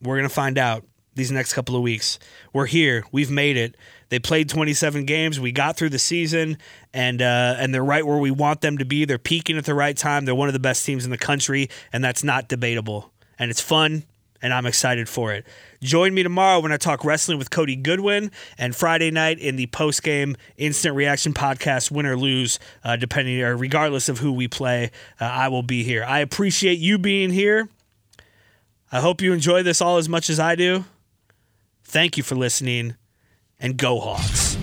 We're 0.02 0.16
going 0.16 0.30
to 0.30 0.34
find 0.34 0.58
out 0.58 0.86
these 1.16 1.34
next 1.34 1.52
couple 1.52 1.76
of 1.76 1.82
weeks. 1.82 2.18
We're 2.54 2.68
here. 2.68 3.04
We've 3.12 3.30
made 3.30 3.58
it. 3.58 3.76
They 4.12 4.20
played 4.20 4.49
27 4.49 5.05
games. 5.05 5.39
We 5.39 5.53
got 5.53 5.78
through 5.78 5.91
the 5.91 5.97
season, 5.97 6.57
and 6.93 7.22
uh, 7.22 7.55
and 7.57 7.74
they're 7.74 7.82
right 7.82 8.05
where 8.05 8.18
we 8.18 8.30
want 8.30 8.59
them 8.59 8.78
to 8.80 8.84
be. 8.84 9.05
They're 9.05 9.18
peaking 9.18 9.57
at 9.57 9.64
the 9.64 9.74
right 9.74 9.95
time. 9.95 10.26
They're 10.26 10.36
one 10.36 10.49
of 10.49 10.53
the 10.53 10.59
best 10.59 10.86
teams 10.86 11.05
in 11.05 11.12
the 11.12 11.18
country, 11.18 11.70
and 11.93 12.03
that's 12.03 12.22
not 12.22 12.49
debatable. 12.49 13.09
And 13.39 13.49
it's 13.49 13.62
fun, 13.62 14.03
and 14.41 14.53
I'm 14.53 14.66
excited 14.66 15.07
for 15.07 15.32
it. 15.32 15.47
Join 15.82 16.14
me 16.14 16.24
tomorrow 16.24 16.59
when 16.59 16.74
I 16.74 16.78
talk 16.78 17.05
wrestling 17.05 17.38
with 17.38 17.51
Cody 17.51 17.78
Goodwin, 17.78 18.32
and 18.57 18.76
Friday 18.76 19.12
night 19.12 19.39
in 19.39 19.55
the 19.55 19.68
post 19.68 20.03
game 20.03 20.36
instant 20.57 20.93
reaction 20.93 21.34
podcast, 21.34 21.89
win 21.89 22.05
or 22.05 22.18
lose, 22.18 22.59
uh, 22.84 22.97
depending 22.97 23.41
or 23.41 23.55
regardless 23.55 24.09
of 24.09 24.18
who 24.18 24.34
we 24.34 24.49
play. 24.49 24.91
Uh, 25.22 25.24
I 25.24 25.47
will 25.47 25.64
be 25.64 25.84
here. 25.84 26.03
I 26.03 26.20
appreciate 26.20 26.80
you 26.80 26.97
being 26.97 27.30
here. 27.30 27.70
I 28.91 28.99
hope 28.99 29.22
you 29.22 29.32
enjoy 29.32 29.64
this 29.64 29.80
all 29.82 29.95
as 29.95 30.09
much 30.09 30.30
as 30.30 30.38
I 30.38 30.55
do. 30.55 30.84
Thank 31.86 32.18
you 32.18 32.24
for 32.24 32.36
listening, 32.36 32.97
and 33.62 33.78
go 33.78 33.99
Hawks. 33.99 34.61